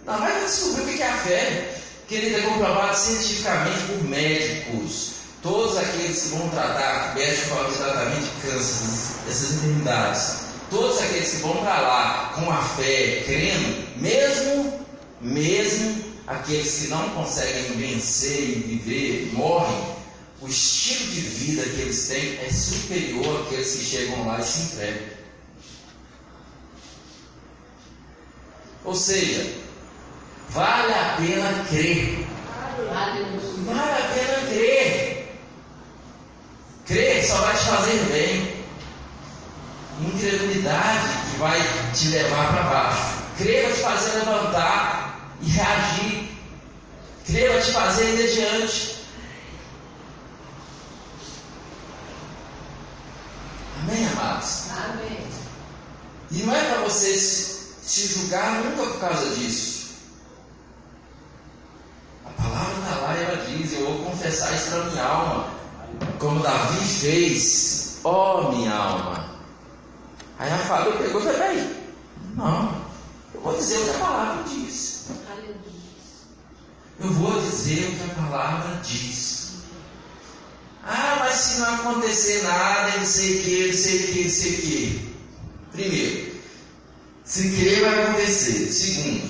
Não, 0.06 0.20
mas 0.20 0.44
descobrir 0.44 0.84
o 0.84 0.98
que 0.98 1.02
é 1.02 1.10
a 1.10 1.18
fé. 1.18 1.82
Querido, 2.08 2.38
é 2.38 2.42
comprovado 2.42 2.98
cientificamente 2.98 3.80
por 3.88 4.04
médicos. 4.04 5.15
Todos 5.46 5.78
aqueles 5.78 6.24
que 6.24 6.30
vão 6.30 6.50
tratar, 6.50 7.14
médicos 7.14 7.50
falam 7.50 7.72
de 7.72 7.78
tratamento 7.78 8.24
de 8.24 8.42
câncer, 8.42 9.30
essas 9.30 9.52
enfermidades. 9.52 10.38
Todos 10.72 11.00
aqueles 11.04 11.30
que 11.30 11.38
vão 11.38 11.56
para 11.58 11.82
lá 11.82 12.34
com 12.34 12.52
a 12.52 12.64
fé, 12.64 13.22
crendo, 13.28 14.00
mesmo, 14.02 14.80
mesmo 15.22 16.04
aqueles 16.26 16.80
que 16.80 16.88
não 16.88 17.10
conseguem 17.10 17.78
vencer 17.78 18.40
e 18.40 18.80
viver, 18.80 19.34
morrem, 19.34 19.96
o 20.42 20.48
estilo 20.48 21.12
de 21.12 21.22
vida 21.22 21.62
que 21.62 21.82
eles 21.82 22.08
têm 22.08 22.40
é 22.44 22.50
superior 22.52 23.46
àqueles 23.46 23.72
que 23.76 23.86
chegam 23.86 24.26
lá 24.26 24.40
e 24.40 24.44
se 24.44 24.62
entregam. 24.62 25.08
Ou 28.84 28.96
seja, 28.96 29.64
Vale 30.50 30.94
a 30.94 31.18
pena 31.18 31.66
crer. 31.70 32.26
Vale 33.66 33.92
a 33.92 34.14
pena 34.14 34.48
crer. 34.48 35.15
Crer 36.86 37.26
só 37.26 37.38
vai 37.38 37.58
te 37.58 37.66
fazer 37.66 38.00
bem. 38.12 38.66
Incredulidade 40.02 41.08
que 41.32 41.38
vai 41.38 41.60
te 41.94 42.08
levar 42.10 42.54
para 42.54 42.64
baixo. 42.64 43.16
Crer 43.38 43.64
vai 43.64 43.74
te 43.74 43.80
fazer 43.82 44.20
levantar 44.20 45.30
e 45.42 45.50
reagir. 45.50 46.38
Crer 47.26 47.52
vai 47.52 47.62
te 47.62 47.72
fazer 47.72 48.16
ir 48.16 48.30
adiante. 48.30 48.96
Amém, 53.82 54.08
amados? 54.08 54.66
Amém. 54.72 55.28
E 56.32 56.44
não 56.44 56.56
é 56.56 56.64
para 56.66 56.82
você 56.82 57.16
se 57.16 58.08
julgar 58.08 58.64
nunca 58.64 58.84
por 58.84 59.00
causa 59.00 59.36
disso. 59.36 59.96
A 62.26 62.30
palavra 62.42 62.74
está 62.80 62.96
lá 63.02 63.16
e 63.16 63.24
ela 63.24 63.46
diz: 63.46 63.74
Eu 63.74 63.86
vou 63.86 64.12
confessar 64.12 64.54
isso 64.54 64.70
para 64.70 64.84
minha 64.86 65.04
alma, 65.04 65.50
como 66.20 66.42
Davi 66.42 66.86
fez, 66.86 68.00
ó 68.04 68.42
oh, 68.42 68.52
minha 68.52 68.74
alma. 68.74 69.30
Aí 70.40 70.52
a 70.52 70.58
Fábio 70.60 70.98
pegou 70.98 71.22
e 71.22 71.24
falou: 71.24 71.40
Peraí, 71.40 71.86
não, 72.36 72.86
eu 73.34 73.42
vou 73.42 73.56
dizer 73.56 73.78
o 73.78 73.84
que 73.84 73.90
a 73.90 74.00
palavra 74.00 74.44
diz. 74.44 75.06
Eu 77.00 77.12
vou 77.12 77.42
dizer 77.42 77.90
o 77.90 77.96
que 77.96 78.12
a 78.12 78.24
palavra 78.24 78.80
diz. 78.82 79.56
Ah, 80.84 81.18
mas 81.20 81.36
se 81.36 81.60
não 81.60 81.76
acontecer 81.76 82.44
nada, 82.44 82.98
não 82.98 83.06
sei 83.06 83.40
o 83.40 83.44
que, 83.44 83.68
não 83.68 83.74
sei 83.74 83.98
o 83.98 84.14
que, 84.14 84.24
não 84.24 84.30
sei 84.30 84.52
o 84.52 84.62
que. 84.62 85.16
Primeiro, 85.72 86.36
se 87.26 87.50
crer 87.50 87.82
vai 87.82 88.04
acontecer. 88.04 88.72
Segundo, 88.72 89.30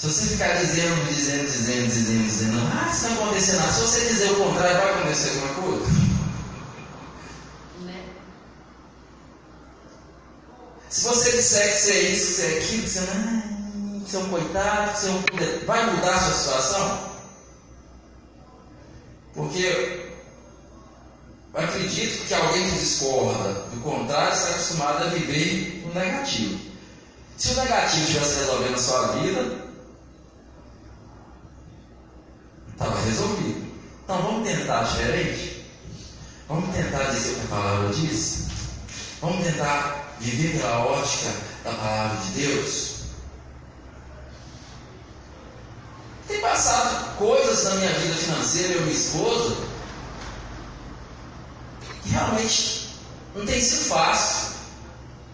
se 0.00 0.06
você 0.06 0.26
ficar 0.28 0.54
dizendo, 0.54 1.04
dizendo, 1.08 1.44
dizendo, 1.44 1.86
dizendo, 1.88 2.24
dizendo, 2.24 2.58
ah, 2.72 2.90
se 2.90 3.04
não 3.04 3.22
acontecer 3.22 3.56
nada, 3.56 3.70
se 3.70 3.80
você 3.82 4.00
dizer 4.06 4.30
o 4.30 4.36
contrário, 4.36 4.80
vai 4.80 4.94
acontecer 4.94 5.28
alguma 5.28 5.54
coisa? 5.54 5.86
Né? 7.80 8.04
Se 10.88 11.04
você 11.04 11.32
disser 11.32 11.70
que 11.70 11.78
você 11.82 11.92
é 11.92 12.00
isso, 12.12 12.26
que 12.26 12.32
você 12.32 12.46
é 12.46 12.58
aquilo, 12.58 12.82
que 12.82 12.88
você, 12.88 13.00
que 13.02 14.10
você 14.10 14.16
é 14.16 14.20
um 14.20 14.28
coitado, 14.30 14.92
que 14.92 15.00
você 15.00 15.08
é 15.08 15.10
um. 15.10 15.66
Vai 15.66 15.94
mudar 15.94 16.14
a 16.14 16.18
sua 16.18 16.34
situação? 16.34 17.10
Porque 19.34 20.12
eu 21.52 21.60
acredito 21.60 22.26
que 22.26 22.32
alguém 22.32 22.70
que 22.70 22.78
discorda 22.78 23.52
do 23.52 23.80
contrário 23.82 24.32
está 24.32 24.48
acostumado 24.48 25.04
a 25.04 25.08
viver 25.08 25.82
no 25.84 25.92
negativo. 25.92 26.58
Se 27.36 27.50
o 27.50 27.56
negativo 27.56 28.02
estivesse 28.02 28.38
resolvendo 28.38 28.74
a 28.74 28.78
sua 28.78 29.06
vida, 29.18 29.69
Estava 32.80 32.98
resolvido. 33.02 33.70
Então 34.04 34.22
vamos 34.22 34.48
tentar 34.48 34.84
diferente? 34.84 35.66
Vamos 36.48 36.74
tentar 36.74 37.10
dizer 37.10 37.32
o 37.32 37.34
que 37.34 37.40
a 37.40 37.56
palavra 37.56 37.88
diz? 37.90 38.46
Vamos 39.20 39.44
tentar 39.44 40.16
viver 40.18 40.58
pela 40.58 40.86
ótica 40.86 41.30
da 41.62 41.72
palavra 41.72 42.16
de 42.24 42.40
Deus? 42.40 43.00
Tem 46.26 46.40
passado 46.40 47.18
coisas 47.18 47.64
na 47.64 47.74
minha 47.74 47.92
vida 47.92 48.14
financeira, 48.14 48.72
eu 48.72 48.80
e 48.80 48.84
minha 48.84 48.96
esposa, 48.96 49.56
que 52.02 52.08
realmente 52.08 52.96
não 53.34 53.44
tem 53.44 53.60
sido 53.60 53.84
fácil. 53.90 54.54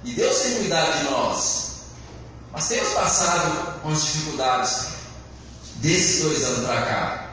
E 0.02 0.14
Deus 0.14 0.36
tem 0.40 0.56
cuidado 0.56 0.98
de 0.98 1.04
nós. 1.04 1.66
Mas 2.52 2.66
temos 2.66 2.92
passado 2.92 3.80
umas 3.84 4.02
dificuldades 4.02 4.86
desses 5.76 6.22
dois 6.22 6.42
anos 6.42 6.66
para 6.66 6.82
cá. 6.82 7.25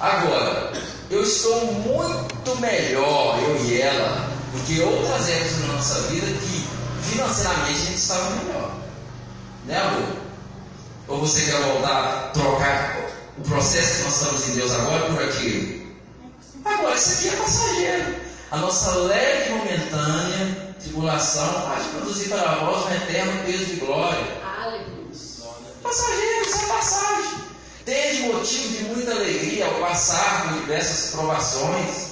Agora, 0.00 0.72
eu 1.10 1.22
estou 1.22 1.66
muito 1.66 2.56
melhor, 2.58 3.38
eu 3.42 3.64
e 3.64 3.82
ela, 3.82 4.30
do 4.52 4.64
que 4.64 4.80
outras 4.80 5.28
épocas 5.28 5.60
na 5.60 5.74
nossa 5.74 6.00
vida 6.08 6.26
que 6.26 6.66
financeiramente 7.02 7.70
a 7.70 7.84
gente 7.84 7.96
estava 7.96 8.30
melhor. 8.30 8.70
Né, 9.66 9.78
amor? 9.78 10.16
Ou 11.06 11.20
você 11.20 11.42
quer 11.42 11.60
voltar, 11.60 12.30
trocar 12.32 12.96
o 13.36 13.42
processo 13.42 13.96
que 13.96 14.02
nós 14.04 14.22
estamos 14.22 14.48
em 14.48 14.54
Deus 14.54 14.72
agora 14.72 15.04
por 15.06 15.22
aquilo? 15.22 15.80
Agora, 16.64 16.94
isso 16.94 17.12
aqui 17.12 17.28
é 17.28 17.36
passageiro. 17.36 18.16
A 18.50 18.56
nossa 18.56 18.94
leve 18.94 19.50
e 19.50 19.52
momentânea 19.52 20.70
tribulação 20.80 21.68
há 21.68 21.78
de 21.78 21.88
produzir 21.90 22.28
para 22.30 22.54
vós 22.56 22.86
um 22.86 22.94
eterno 22.94 23.44
peso 23.44 23.64
de 23.66 23.76
glória. 23.76 24.40
Passageiro, 25.82 26.46
isso 26.46 26.64
é 26.64 26.68
passagem. 26.68 27.19
Tende 27.84 28.22
motivo 28.22 28.68
de 28.76 28.84
muita 28.84 29.12
alegria 29.12 29.66
ao 29.66 29.74
passar 29.74 30.42
por 30.42 30.60
diversas 30.60 31.12
provações. 31.12 32.10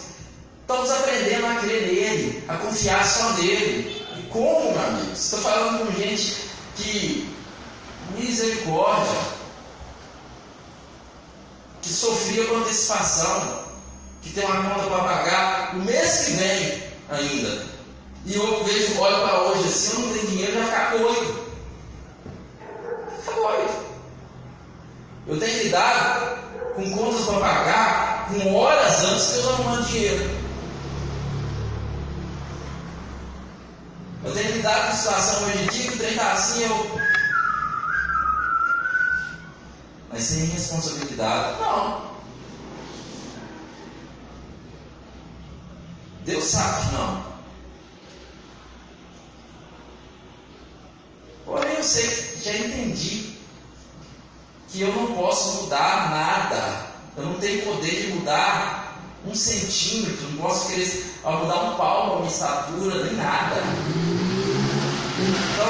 Estamos 0.63 0.91
aprendendo 0.91 1.47
a 1.47 1.55
crer 1.57 1.83
nele, 1.83 2.45
a 2.49 2.57
confiar 2.57 3.07
só 3.07 3.33
nele. 3.35 4.07
E 4.19 4.23
como, 4.31 4.73
meu 4.73 4.81
amigo? 4.81 5.13
Estou 5.13 5.41
falando 5.41 5.87
com 5.87 6.01
gente 6.01 6.37
que, 6.77 7.35
misericórdia, 8.17 9.19
que 11.83 11.89
sofria 11.89 12.47
com 12.47 12.57
antecipação, 12.57 13.65
que 14.23 14.31
tem 14.31 14.45
uma 14.45 14.71
conta 14.71 14.87
para 14.89 15.05
pagar 15.05 15.75
no 15.75 15.85
mês 15.85 16.27
que 16.27 16.33
vem 16.33 16.83
ainda. 17.11 17.67
E 18.27 18.35
eu 18.35 18.65
vejo, 18.65 19.01
olho 19.01 19.23
para 19.23 19.43
hoje 19.43 19.69
assim, 19.69 19.93
eu 19.93 20.01
não 20.01 20.13
tenho 20.13 20.27
dinheiro, 20.27 20.59
já 20.59 20.65
ficar 20.65 20.97
doido. 20.97 21.49
Fica 23.21 23.33
doido. 23.37 23.88
Eu 25.29 25.39
tenho 25.39 25.63
lidado 25.65 26.39
com 26.75 26.91
contas 26.91 27.27
para 27.27 27.41
pagar 27.41 28.29
com 28.29 28.55
horas 28.55 29.05
antes 29.05 29.27
que 29.27 29.37
eu 29.37 29.51
arrumando 29.51 29.87
dinheiro. 29.87 30.39
Eu 34.25 34.33
tenho 34.33 34.53
lidado 34.53 34.91
com 34.91 34.97
situação 34.97 35.45
hoje 35.45 35.59
em 35.59 35.67
dia 35.67 35.83
que 35.83 35.95
o 35.95 35.99
trem 35.99 36.11
está 36.13 36.33
assim, 36.33 36.63
eu. 36.63 37.01
Mas 40.11 40.23
sem 40.23 40.47
responsabilidade. 40.47 41.61
Não. 41.61 42.09
Deus 46.25 46.45
sabe 46.45 46.87
que 46.87 46.95
não. 46.95 47.29
Porém, 51.45 51.75
eu 51.75 51.85
sei, 51.85 52.39
já 52.43 52.53
entendi 52.57 53.38
que 54.69 54.83
eu 54.83 54.93
não 54.95 55.07
posso 55.15 55.63
mudar 55.63 56.11
nada. 56.11 56.89
Eu 57.17 57.25
não 57.25 57.35
tenho 57.35 57.63
poder 57.63 58.07
de 58.07 58.13
mudar 58.13 58.97
um 59.27 59.35
centímetro, 59.35 60.31
não 60.31 60.43
posso 60.43 60.69
querer 60.69 61.05
mudar 61.25 61.57
um 61.57 61.77
palmo, 61.77 62.15
uma 62.17 62.27
estatura, 62.27 63.05
nem 63.05 63.15
nada. 63.15 63.57
Então, 65.19 65.67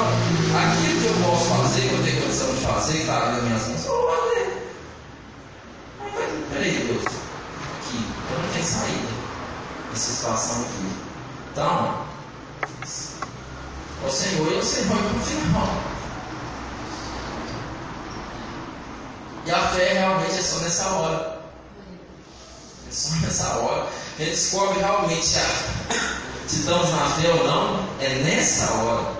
aquilo 0.59 1.01
que 1.01 1.07
eu 1.07 1.15
posso 1.25 1.45
fazer, 1.45 1.81
que 1.89 1.93
eu 1.93 2.03
tenho 2.03 2.21
condição 2.21 2.53
de 2.53 2.61
fazer, 2.61 2.93
que 2.93 2.99
está 2.99 3.31
nas 3.31 3.43
minhas 3.43 3.67
mãos, 3.67 3.85
eu 3.85 3.91
vou 3.91 4.09
fazer. 4.15 4.73
Mas, 5.99 6.13
peraí, 6.53 6.71
Deus, 6.87 7.05
aqui, 7.05 8.05
eu 8.31 8.39
não 8.39 8.49
tenho 8.53 8.65
saída 8.65 9.09
nessa 9.89 10.11
situação 10.11 10.61
aqui. 10.61 10.89
Então, 11.51 12.05
o 14.05 14.09
Senhor 14.11 14.51
e 14.53 14.55
o 14.55 14.63
Senhor 14.63 15.01
no 15.01 15.19
final. 15.19 15.98
E 19.49 19.51
a 19.51 19.67
fé 19.69 19.93
realmente 19.93 20.37
é 20.37 20.41
só 20.43 20.59
nessa 20.59 20.87
hora. 20.89 21.41
É 22.87 22.91
só 22.91 23.15
nessa 23.15 23.47
hora. 23.55 23.87
A 24.19 24.21
gente 24.21 24.29
descobre 24.29 24.77
realmente 24.77 25.25
se, 25.25 25.39
se 26.47 26.59
estamos 26.59 26.91
na 26.91 27.09
fé 27.09 27.29
ou 27.31 27.47
não. 27.47 27.89
É 27.99 28.09
nessa 28.09 28.71
hora. 28.73 29.17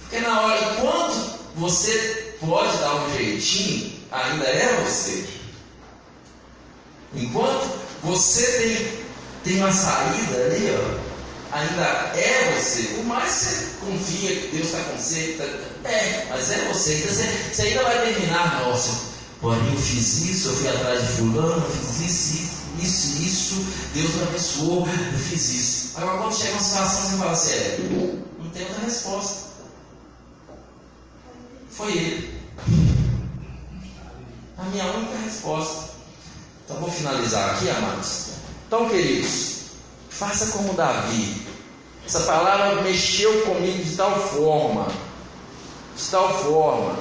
Porque 0.00 0.18
na 0.20 0.40
hora, 0.40 0.58
enquanto 0.72 1.40
você 1.56 2.36
pode 2.40 2.78
dar 2.78 2.94
um 2.94 3.12
jeitinho, 3.14 3.92
ainda 4.10 4.46
é 4.46 4.82
você. 4.82 5.28
Enquanto 7.14 7.68
você 8.02 8.46
tem, 9.44 9.52
tem 9.52 9.62
uma 9.62 9.72
saída 9.72 10.36
ali, 10.38 10.74
ó, 10.74 10.97
ainda 11.58 11.82
é 12.16 12.54
você. 12.56 12.82
Por 12.82 13.04
mais 13.04 13.32
que 13.32 13.44
você 13.44 13.66
confia 13.80 14.36
que 14.36 14.56
Deus 14.56 14.66
está 14.66 14.80
com 14.84 14.96
você, 14.96 15.38
é, 15.84 16.26
mas 16.30 16.50
é 16.50 16.68
você. 16.72 16.94
Então 16.94 17.14
você, 17.14 17.52
você 17.52 17.62
ainda 17.62 17.82
vai 17.82 18.06
terminar, 18.06 18.60
nossa, 18.64 19.06
porém 19.40 19.72
eu 19.72 19.80
fiz 19.80 20.18
isso, 20.22 20.48
eu 20.48 20.56
fui 20.56 20.68
atrás 20.68 21.00
de 21.00 21.12
fulano, 21.14 21.64
eu 21.64 21.70
fiz 21.70 22.00
isso, 22.00 22.58
isso, 22.80 23.22
isso, 23.22 23.66
Deus 23.94 24.14
me 24.14 24.22
abençoou, 24.22 24.86
eu 24.86 25.18
fiz 25.18 25.48
isso. 25.50 25.92
Agora 25.96 26.18
quando 26.18 26.36
chega 26.36 26.52
uma 26.52 26.60
situação, 26.62 27.02
você 27.02 27.16
fala 27.16 27.32
assim, 27.32 27.52
é, 27.52 27.78
não 28.38 28.50
tem 28.50 28.62
outra 28.66 28.84
resposta. 28.84 29.48
Foi 31.70 31.92
ele. 31.92 32.38
A 34.56 34.64
minha 34.64 34.84
única 34.86 35.16
resposta. 35.24 35.90
Então 36.64 36.80
vou 36.80 36.90
finalizar 36.90 37.54
aqui, 37.54 37.70
amados. 37.70 38.28
Então, 38.66 38.88
queridos, 38.90 39.58
faça 40.10 40.46
como 40.48 40.74
Davi. 40.74 41.47
Essa 42.08 42.20
palavra 42.20 42.80
mexeu 42.80 43.42
comigo 43.42 43.84
de 43.84 43.94
tal 43.94 44.18
forma, 44.18 44.86
de 45.94 46.04
tal 46.10 46.42
forma. 46.42 46.96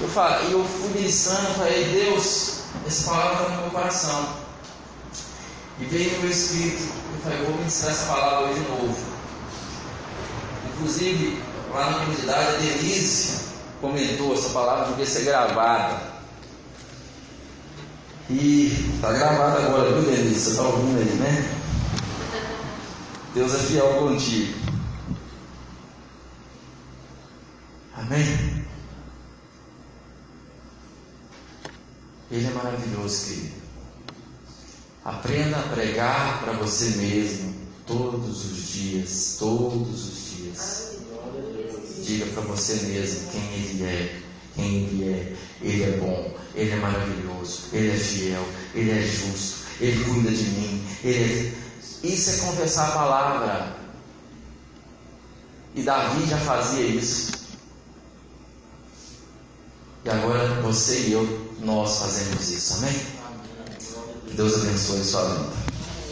Eu, 0.00 0.08
falei, 0.08 0.52
eu 0.52 0.64
fui 0.64 1.00
ministrando, 1.00 1.54
falei, 1.54 1.84
Deus, 1.84 2.62
essa 2.84 3.08
palavra 3.08 3.42
está 3.42 3.54
no 3.54 3.62
meu 3.62 3.70
coração. 3.70 4.28
E 5.80 5.84
veio 5.84 6.10
no 6.10 6.22
meu 6.22 6.30
espírito, 6.30 6.82
eu 6.82 7.20
falei, 7.22 7.38
eu 7.38 7.44
vou 7.46 7.56
ministrar 7.58 7.92
essa 7.92 8.12
palavra 8.12 8.48
hoje 8.48 8.60
de 8.60 8.68
novo. 8.68 8.96
Inclusive, 10.74 11.40
lá 11.72 11.90
na 11.92 11.98
comunidade, 12.00 12.56
a 12.56 12.58
Denise 12.58 13.38
comentou, 13.80 14.34
essa 14.34 14.48
palavra 14.48 14.86
devia 14.86 15.06
ser 15.06 15.22
gravada. 15.22 16.02
E 18.28 18.92
está 18.96 19.12
gravado 19.12 19.58
agora, 19.58 19.92
viu, 19.92 20.10
Denise? 20.10 20.40
Você 20.40 20.50
está 20.50 20.62
ouvindo 20.64 20.98
aí, 20.98 21.14
né? 21.14 21.57
Deus 23.38 23.54
é 23.54 23.58
fiel 23.58 23.94
contigo. 24.00 24.52
Amém? 27.94 28.64
Ele 32.32 32.46
é 32.46 32.50
maravilhoso, 32.50 33.26
querido. 33.26 33.54
Aprenda 35.04 35.56
a 35.56 35.62
pregar 35.68 36.40
para 36.40 36.54
você 36.54 36.96
mesmo 36.96 37.54
todos 37.86 38.44
os 38.44 38.72
dias, 38.72 39.36
todos 39.38 40.08
os 40.08 40.36
dias. 40.36 40.98
Diga 42.04 42.26
para 42.26 42.42
você 42.42 42.74
mesmo 42.88 43.30
quem 43.30 43.54
Ele 43.54 43.84
é, 43.84 44.20
quem 44.56 44.76
Ele 44.78 45.08
é. 45.10 45.36
Ele 45.62 45.82
é 45.84 45.96
bom, 45.98 46.36
Ele 46.56 46.72
é 46.72 46.76
maravilhoso, 46.76 47.68
Ele 47.72 47.92
é 47.92 47.96
fiel, 47.96 48.48
Ele 48.74 48.90
é 48.90 49.00
justo, 49.00 49.64
Ele 49.80 50.04
cuida 50.04 50.32
de 50.32 50.42
mim. 50.42 50.84
Ele 51.04 51.22
é... 51.22 51.57
Isso 52.02 52.30
é 52.30 52.36
confessar 52.46 52.88
a 52.88 52.92
palavra. 52.92 53.76
E 55.74 55.82
Davi 55.82 56.26
já 56.26 56.38
fazia 56.38 56.86
isso. 56.86 57.32
E 60.04 60.10
agora 60.10 60.62
você 60.62 61.00
e 61.00 61.12
eu, 61.12 61.54
nós 61.60 61.98
fazemos 61.98 62.48
isso. 62.48 62.74
Amém? 62.78 63.00
Deus 64.34 64.54
abençoe 64.54 65.04
sua 65.04 65.24
vida. 65.24 65.77